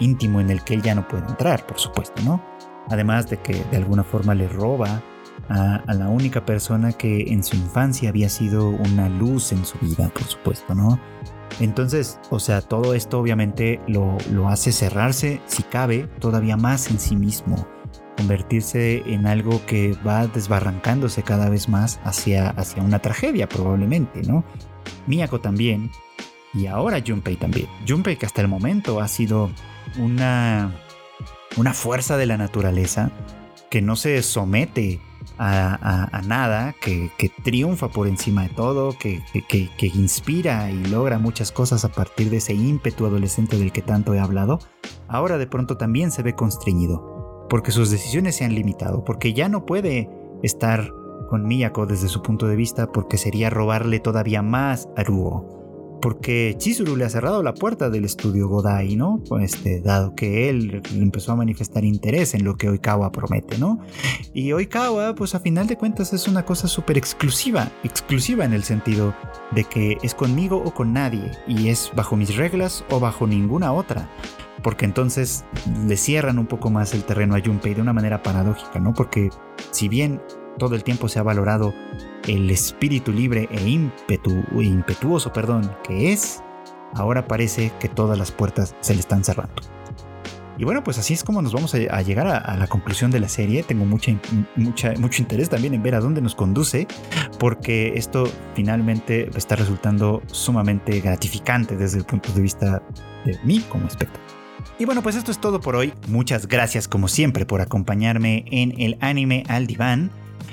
íntimo 0.00 0.40
en 0.40 0.50
el 0.50 0.62
que 0.64 0.74
él 0.74 0.82
ya 0.82 0.94
no 0.94 1.06
puede 1.06 1.26
entrar, 1.26 1.66
por 1.66 1.78
supuesto, 1.78 2.20
¿no? 2.22 2.42
Además 2.88 3.28
de 3.28 3.38
que 3.38 3.54
de 3.70 3.76
alguna 3.76 4.02
forma 4.02 4.34
le 4.34 4.48
roba 4.48 5.02
a, 5.48 5.82
la 5.92 6.08
única 6.08 6.44
persona 6.44 6.92
que 6.92 7.32
en 7.32 7.44
su 7.44 7.56
infancia 7.56 8.08
había 8.08 8.28
sido 8.28 8.68
una 8.68 9.08
luz 9.08 9.52
en 9.52 9.64
su 9.64 9.78
vida, 9.78 10.08
por 10.14 10.24
supuesto, 10.24 10.74
¿no? 10.74 10.98
Entonces, 11.60 12.18
o 12.30 12.38
sea, 12.38 12.62
todo 12.62 12.94
esto 12.94 13.18
obviamente 13.18 13.80
lo, 13.86 14.16
lo 14.30 14.48
hace 14.48 14.72
cerrarse, 14.72 15.40
si 15.46 15.62
cabe, 15.62 16.08
todavía 16.18 16.56
más 16.56 16.90
en 16.90 16.98
sí 16.98 17.16
mismo 17.16 17.66
convertirse 18.16 19.02
en 19.06 19.26
algo 19.26 19.64
que 19.66 19.96
va 20.06 20.26
desbarrancándose 20.26 21.22
cada 21.22 21.48
vez 21.48 21.68
más 21.68 21.98
hacia, 22.04 22.50
hacia 22.50 22.82
una 22.82 23.00
tragedia 23.00 23.48
probablemente, 23.48 24.22
¿no? 24.22 24.44
Miyako 25.06 25.40
también, 25.40 25.90
y 26.54 26.66
ahora 26.66 27.02
Junpei 27.04 27.36
también. 27.36 27.66
Junpei 27.86 28.16
que 28.16 28.26
hasta 28.26 28.40
el 28.40 28.48
momento 28.48 29.00
ha 29.00 29.08
sido 29.08 29.50
una, 29.98 30.72
una 31.56 31.74
fuerza 31.74 32.16
de 32.16 32.26
la 32.26 32.36
naturaleza 32.36 33.10
que 33.70 33.82
no 33.82 33.96
se 33.96 34.22
somete 34.22 35.00
a, 35.38 36.20
nada, 36.26 36.74
que, 36.80 37.10
triunfa 37.42 37.88
por 37.88 38.06
encima 38.08 38.42
de 38.42 38.50
todo, 38.50 38.96
que, 38.98 39.22
que, 39.48 39.86
inspira 39.86 40.70
y 40.70 40.84
logra 40.86 41.18
muchas 41.18 41.52
cosas 41.52 41.84
a 41.84 41.90
partir 41.90 42.30
de 42.30 42.38
ese 42.38 42.54
ímpetu 42.54 43.06
adolescente 43.06 43.58
del 43.58 43.72
que 43.72 43.82
tanto 43.82 44.14
he 44.14 44.20
hablado, 44.20 44.58
ahora 45.08 45.38
de 45.38 45.46
pronto 45.46 45.76
también 45.76 46.10
se 46.10 46.22
ve 46.22 46.34
constreñido 46.34 47.12
porque 47.52 47.70
sus 47.70 47.90
decisiones 47.90 48.36
se 48.36 48.46
han 48.46 48.54
limitado, 48.54 49.04
porque 49.04 49.34
ya 49.34 49.50
no 49.50 49.66
puede 49.66 50.08
estar 50.42 50.90
con 51.28 51.46
Miyako 51.46 51.84
desde 51.84 52.08
su 52.08 52.22
punto 52.22 52.46
de 52.46 52.56
vista 52.56 52.90
porque 52.90 53.18
sería 53.18 53.50
robarle 53.50 54.00
todavía 54.00 54.40
más 54.40 54.88
a 54.96 55.02
Ruo. 55.02 55.61
Porque 56.02 56.56
Chizuru 56.58 56.96
le 56.96 57.04
ha 57.04 57.08
cerrado 57.08 57.42
la 57.42 57.54
puerta 57.54 57.88
del 57.88 58.04
estudio 58.04 58.48
Godai, 58.48 58.96
¿no? 58.96 59.22
Este, 59.40 59.80
dado 59.80 60.14
que 60.14 60.50
él 60.50 60.82
empezó 60.94 61.32
a 61.32 61.36
manifestar 61.36 61.84
interés 61.84 62.34
en 62.34 62.44
lo 62.44 62.56
que 62.56 62.68
Oikawa 62.68 63.12
promete, 63.12 63.56
¿no? 63.56 63.80
Y 64.34 64.52
Oikawa, 64.52 65.14
pues 65.14 65.34
a 65.34 65.40
final 65.40 65.68
de 65.68 65.76
cuentas 65.76 66.12
es 66.12 66.26
una 66.28 66.44
cosa 66.44 66.66
súper 66.66 66.98
exclusiva, 66.98 67.70
exclusiva 67.84 68.44
en 68.44 68.52
el 68.52 68.64
sentido 68.64 69.14
de 69.52 69.64
que 69.64 69.96
es 70.02 70.14
conmigo 70.14 70.60
o 70.62 70.74
con 70.74 70.92
nadie, 70.92 71.30
y 71.46 71.68
es 71.68 71.92
bajo 71.94 72.16
mis 72.16 72.36
reglas 72.36 72.84
o 72.90 73.00
bajo 73.00 73.26
ninguna 73.26 73.72
otra 73.72 74.10
porque 74.62 74.84
entonces 74.84 75.44
le 75.86 75.96
cierran 75.96 76.38
un 76.38 76.46
poco 76.46 76.70
más 76.70 76.94
el 76.94 77.04
terreno 77.04 77.34
a 77.34 77.40
Junpei 77.40 77.74
de 77.74 77.82
una 77.82 77.92
manera 77.92 78.22
paradójica, 78.22 78.78
¿no? 78.78 78.94
Porque 78.94 79.30
si 79.70 79.88
bien 79.88 80.22
todo 80.58 80.74
el 80.74 80.84
tiempo 80.84 81.08
se 81.08 81.18
ha 81.18 81.22
valorado 81.22 81.74
el 82.26 82.50
espíritu 82.50 83.12
libre 83.12 83.48
e 83.50 83.68
impetuoso 83.68 85.32
perdón, 85.32 85.74
que 85.84 86.12
es, 86.12 86.42
ahora 86.94 87.26
parece 87.26 87.72
que 87.80 87.88
todas 87.88 88.18
las 88.18 88.32
puertas 88.32 88.74
se 88.80 88.94
le 88.94 89.00
están 89.00 89.24
cerrando. 89.24 89.62
Y 90.58 90.64
bueno, 90.64 90.84
pues 90.84 90.98
así 90.98 91.14
es 91.14 91.24
como 91.24 91.40
nos 91.40 91.52
vamos 91.52 91.74
a, 91.74 92.02
llegar 92.02 92.26
a, 92.26 92.56
la 92.56 92.66
conclusión 92.66 93.10
de 93.10 93.20
la 93.20 93.28
serie. 93.28 93.62
Tengo 93.62 93.84
mucha, 93.84 94.12
mucha, 94.54 94.92
mucho 94.98 95.22
interés 95.22 95.48
también 95.48 95.74
en 95.74 95.82
ver 95.82 95.94
a 95.94 96.00
dónde 96.00 96.20
nos 96.20 96.34
conduce, 96.34 96.86
porque 97.38 97.94
esto 97.96 98.28
finalmente 98.54 99.30
está 99.34 99.56
resultando 99.56 100.22
sumamente 100.26 101.00
gratificante 101.00 101.76
desde 101.76 101.98
el 101.98 102.04
punto 102.04 102.30
de 102.32 102.42
vista 102.42 102.82
de 103.24 103.38
mí 103.44 103.60
como 103.68 103.86
espectador. 103.86 104.22
Y 104.78 104.84
bueno, 104.84 105.02
pues 105.02 105.16
esto 105.16 105.30
es 105.30 105.40
todo 105.40 105.60
por 105.60 105.74
hoy. 105.74 105.94
Muchas 106.08 106.46
gracias 106.46 106.86
como 106.86 107.08
siempre 107.08 107.46
por 107.46 107.60
acompañarme 107.60 108.44
en 108.50 108.78
el 108.80 108.98
anime 109.00 109.44
al 109.48 109.66
diván. 109.66 110.10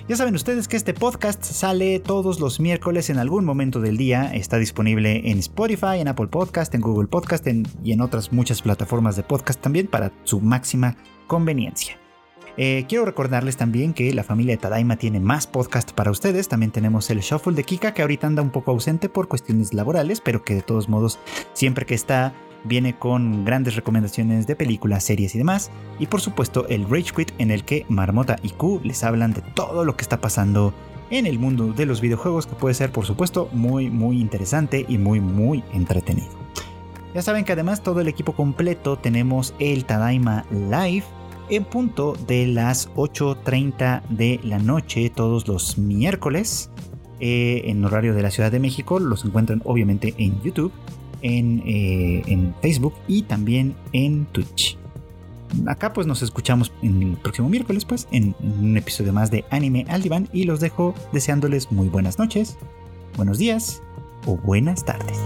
Ya 0.07 0.15
saben 0.15 0.35
ustedes 0.35 0.67
que 0.67 0.77
este 0.77 0.93
podcast 0.93 1.43
sale 1.43 1.99
todos 1.99 2.39
los 2.39 2.59
miércoles 2.59 3.09
en 3.09 3.17
algún 3.17 3.45
momento 3.45 3.79
del 3.79 3.97
día. 3.97 4.31
Está 4.33 4.57
disponible 4.57 5.29
en 5.29 5.39
Spotify, 5.39 5.99
en 5.99 6.07
Apple 6.07 6.27
Podcast, 6.27 6.73
en 6.75 6.81
Google 6.81 7.07
Podcast 7.07 7.45
y 7.83 7.91
en 7.91 8.01
otras 8.01 8.31
muchas 8.31 8.61
plataformas 8.61 9.15
de 9.15 9.23
podcast 9.23 9.61
también 9.61 9.87
para 9.87 10.11
su 10.23 10.39
máxima 10.41 10.97
conveniencia. 11.27 11.97
Eh, 12.57 12.85
quiero 12.89 13.05
recordarles 13.05 13.55
también 13.55 13.93
que 13.93 14.13
la 14.13 14.23
familia 14.23 14.53
de 14.55 14.61
Tadaima 14.61 14.97
tiene 14.97 15.21
más 15.21 15.47
podcast 15.47 15.93
para 15.93 16.11
ustedes. 16.11 16.49
También 16.49 16.71
tenemos 16.71 17.09
el 17.09 17.21
Shuffle 17.21 17.53
de 17.53 17.63
Kika 17.63 17.93
que 17.93 18.01
ahorita 18.01 18.27
anda 18.27 18.41
un 18.41 18.49
poco 18.49 18.71
ausente 18.71 19.07
por 19.07 19.29
cuestiones 19.29 19.73
laborales, 19.73 20.19
pero 20.19 20.43
que 20.43 20.55
de 20.55 20.61
todos 20.61 20.89
modos 20.89 21.19
siempre 21.53 21.85
que 21.85 21.95
está 21.95 22.33
viene 22.63 22.97
con 22.97 23.45
grandes 23.45 23.75
recomendaciones 23.75 24.47
de 24.47 24.55
películas, 24.55 25.03
series 25.03 25.35
y 25.35 25.37
demás. 25.37 25.71
Y 25.99 26.07
por 26.07 26.21
supuesto 26.21 26.67
el 26.67 26.89
Rage 26.89 27.13
Quit 27.15 27.31
en 27.37 27.51
el 27.51 27.63
que 27.63 27.85
Marmota 27.89 28.37
y 28.43 28.49
Q 28.49 28.81
les 28.83 29.03
hablan 29.03 29.33
de 29.33 29.41
todo 29.41 29.85
lo 29.85 29.95
que 29.95 30.03
está 30.03 30.21
pasando 30.21 30.73
en 31.09 31.25
el 31.25 31.39
mundo 31.39 31.73
de 31.73 31.85
los 31.85 32.01
videojuegos 32.01 32.45
que 32.45 32.55
puede 32.55 32.75
ser 32.75 32.91
por 32.91 33.05
supuesto 33.05 33.49
muy 33.51 33.89
muy 33.89 34.19
interesante 34.19 34.85
y 34.87 34.97
muy 34.97 35.19
muy 35.19 35.63
entretenido. 35.73 36.29
Ya 37.13 37.23
saben 37.23 37.43
que 37.43 37.53
además 37.53 37.81
todo 37.81 38.01
el 38.01 38.07
equipo 38.07 38.33
completo 38.33 38.97
tenemos 38.97 39.55
el 39.59 39.85
Tadaima 39.85 40.45
Live 40.51 41.05
en 41.49 41.65
punto 41.65 42.13
de 42.27 42.45
las 42.45 42.93
8.30 42.93 44.03
de 44.09 44.39
la 44.43 44.59
noche 44.59 45.09
todos 45.09 45.47
los 45.47 45.79
miércoles 45.79 46.69
eh, 47.19 47.63
en 47.65 47.83
horario 47.83 48.13
de 48.13 48.21
la 48.21 48.29
Ciudad 48.29 48.51
de 48.51 48.59
México. 48.59 48.99
Los 48.99 49.25
encuentran 49.25 49.63
obviamente 49.65 50.13
en 50.19 50.39
YouTube 50.43 50.71
eh, 51.21 52.21
en, 52.25 52.55
Facebook 52.61 52.93
y 53.07 53.23
también 53.23 53.75
en 53.93 54.25
Twitch. 54.25 54.77
Acá 55.67 55.93
pues 55.93 56.05
nos 56.05 56.21
escuchamos 56.21 56.71
en 56.83 57.01
el 57.01 57.17
próximo 57.17 57.49
miércoles 57.49 57.85
pues 57.85 58.07
en, 58.11 58.35
un 58.39 58.77
episodio 58.77 59.13
más 59.13 59.31
de 59.31 59.45
Anime 59.49 59.85
al 59.89 60.03
Diván 60.03 60.29
y 60.31 60.43
los 60.43 60.59
dejo 60.59 60.93
deseándoles 61.11 61.71
muy 61.71 61.87
buenas 61.87 62.19
noches, 62.19 62.57
buenos 63.17 63.37
días 63.39 63.81
o 64.25 64.37
buenas 64.37 64.85
tardes. 64.85 65.17